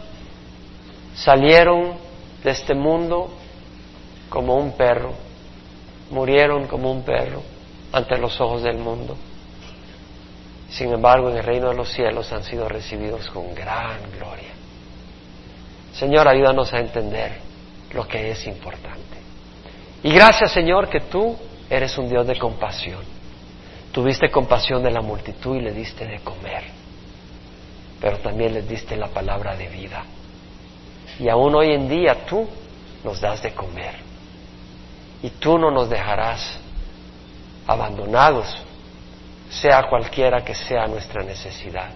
salieron 1.15 1.95
de 2.43 2.51
este 2.51 2.75
mundo 2.75 3.31
como 4.31 4.57
un 4.57 4.73
perro, 4.73 5.13
murieron 6.11 6.67
como 6.67 6.91
un 6.91 7.03
perro 7.03 7.43
ante 7.93 8.19
los 8.19 8.41
ojos 8.41 8.63
del 8.63 8.79
mundo. 8.79 9.17
Sin 10.71 10.93
embargo, 10.93 11.31
en 11.31 11.37
el 11.37 11.45
reino 11.45 11.69
de 11.69 11.75
los 11.75 11.91
cielos 11.93 12.33
han 12.33 12.43
sido 12.43 12.69
recibidos 12.69 13.29
con 13.31 13.55
gran 13.55 13.99
gloria. 14.19 14.51
Señor, 15.93 16.29
ayúdanos 16.29 16.73
a 16.75 16.81
entender 16.81 17.39
lo 17.93 18.07
que 18.07 18.31
es 18.31 18.47
importante. 18.47 19.17
Y 20.03 20.13
gracias, 20.13 20.53
Señor, 20.53 20.89
que 20.89 21.01
tú 21.01 21.37
eres 21.71 21.97
un 21.97 22.09
Dios 22.09 22.27
de 22.27 22.39
compasión. 22.39 23.01
Tuviste 23.93 24.31
compasión 24.31 24.83
de 24.83 24.91
la 24.91 25.01
multitud 25.01 25.57
y 25.57 25.61
le 25.61 25.73
diste 25.73 26.07
de 26.07 26.19
comer, 26.21 26.65
pero 28.01 28.19
también 28.19 28.53
les 28.53 28.69
diste 28.69 28.95
la 28.95 29.09
palabra 29.09 29.57
de 29.57 29.69
vida. 29.69 30.05
Y 31.19 31.29
aún 31.31 31.55
hoy 31.55 31.73
en 31.73 31.89
día 31.89 32.27
tú 32.27 32.47
nos 33.03 33.21
das 33.21 33.43
de 33.43 33.53
comer. 33.53 33.95
Y 35.23 35.31
tú 35.31 35.57
no 35.59 35.71
nos 35.71 35.89
dejarás 35.89 36.61
abandonados, 37.67 38.55
sea 39.61 39.85
cualquiera 39.89 40.45
que 40.45 40.55
sea 40.55 40.87
nuestra 40.87 41.23
necesidad. 41.23 41.91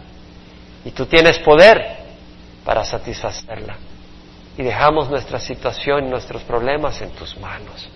Y 0.85 0.91
tú 0.91 1.07
tienes 1.07 1.39
poder 1.39 1.99
para 2.65 2.85
satisfacerla. 2.85 3.77
Y 4.57 4.63
dejamos 4.63 5.09
nuestra 5.09 5.39
situación 5.39 6.07
y 6.07 6.11
nuestros 6.11 6.43
problemas 6.43 7.01
en 7.01 7.11
tus 7.11 7.37
manos, 7.39 7.89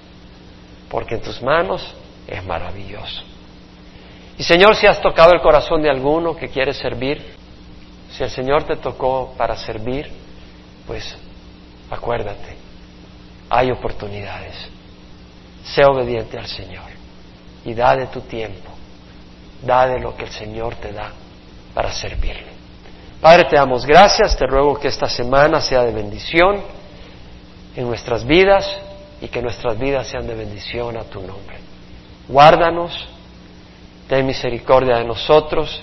porque 0.89 1.17
en 1.17 1.21
tus 1.21 1.43
manos 1.43 1.95
es 2.27 2.45
maravilloso. 2.45 3.23
Y 4.39 4.43
Señor, 4.43 4.75
si 4.77 4.87
has 4.87 5.01
tocado 5.01 5.33
el 5.33 5.41
corazón 5.41 5.83
de 5.83 5.91
alguno 5.91 6.35
que 6.35 6.49
quiere 6.49 6.73
servir, 6.73 7.35
si 8.11 8.23
el 8.23 8.31
Señor 8.31 8.65
te 8.65 8.77
tocó 8.77 9.35
para 9.37 9.57
servir, 9.57 10.11
pues 10.87 11.17
acuérdate, 11.91 12.57
hay 13.51 13.71
oportunidades. 13.71 14.55
Sé 15.65 15.85
obediente 15.85 16.39
al 16.39 16.47
Señor 16.47 16.91
y 17.65 17.75
da 17.75 17.97
de 17.97 18.07
tu 18.07 18.21
tiempo, 18.21 18.71
da 19.63 19.87
de 19.87 20.01
lo 20.01 20.17
que 20.17 20.25
el 20.25 20.31
Señor 20.31 20.77
te 20.77 20.93
da 20.93 21.13
para 21.75 21.93
servirle. 21.93 22.55
Padre, 23.21 23.45
te 23.45 23.57
damos 23.57 23.87
gracias, 23.87 24.37
te 24.37 24.47
ruego 24.47 24.79
que 24.79 24.89
esta 24.89 25.09
semana 25.09 25.61
sea 25.61 25.83
de 25.83 25.93
bendición 25.93 26.63
en 27.75 27.87
nuestras 27.87 28.25
vidas 28.25 28.71
y 29.21 29.29
que 29.29 29.41
nuestras 29.41 29.79
vidas 29.79 30.07
sean 30.07 30.27
de 30.27 30.35
bendición 30.35 30.97
a 30.97 31.05
tu 31.05 31.21
nombre. 31.21 31.57
Guárdanos, 32.29 33.09
ten 34.09 34.27
misericordia 34.27 34.99
de 34.99 35.05
nosotros 35.05 35.83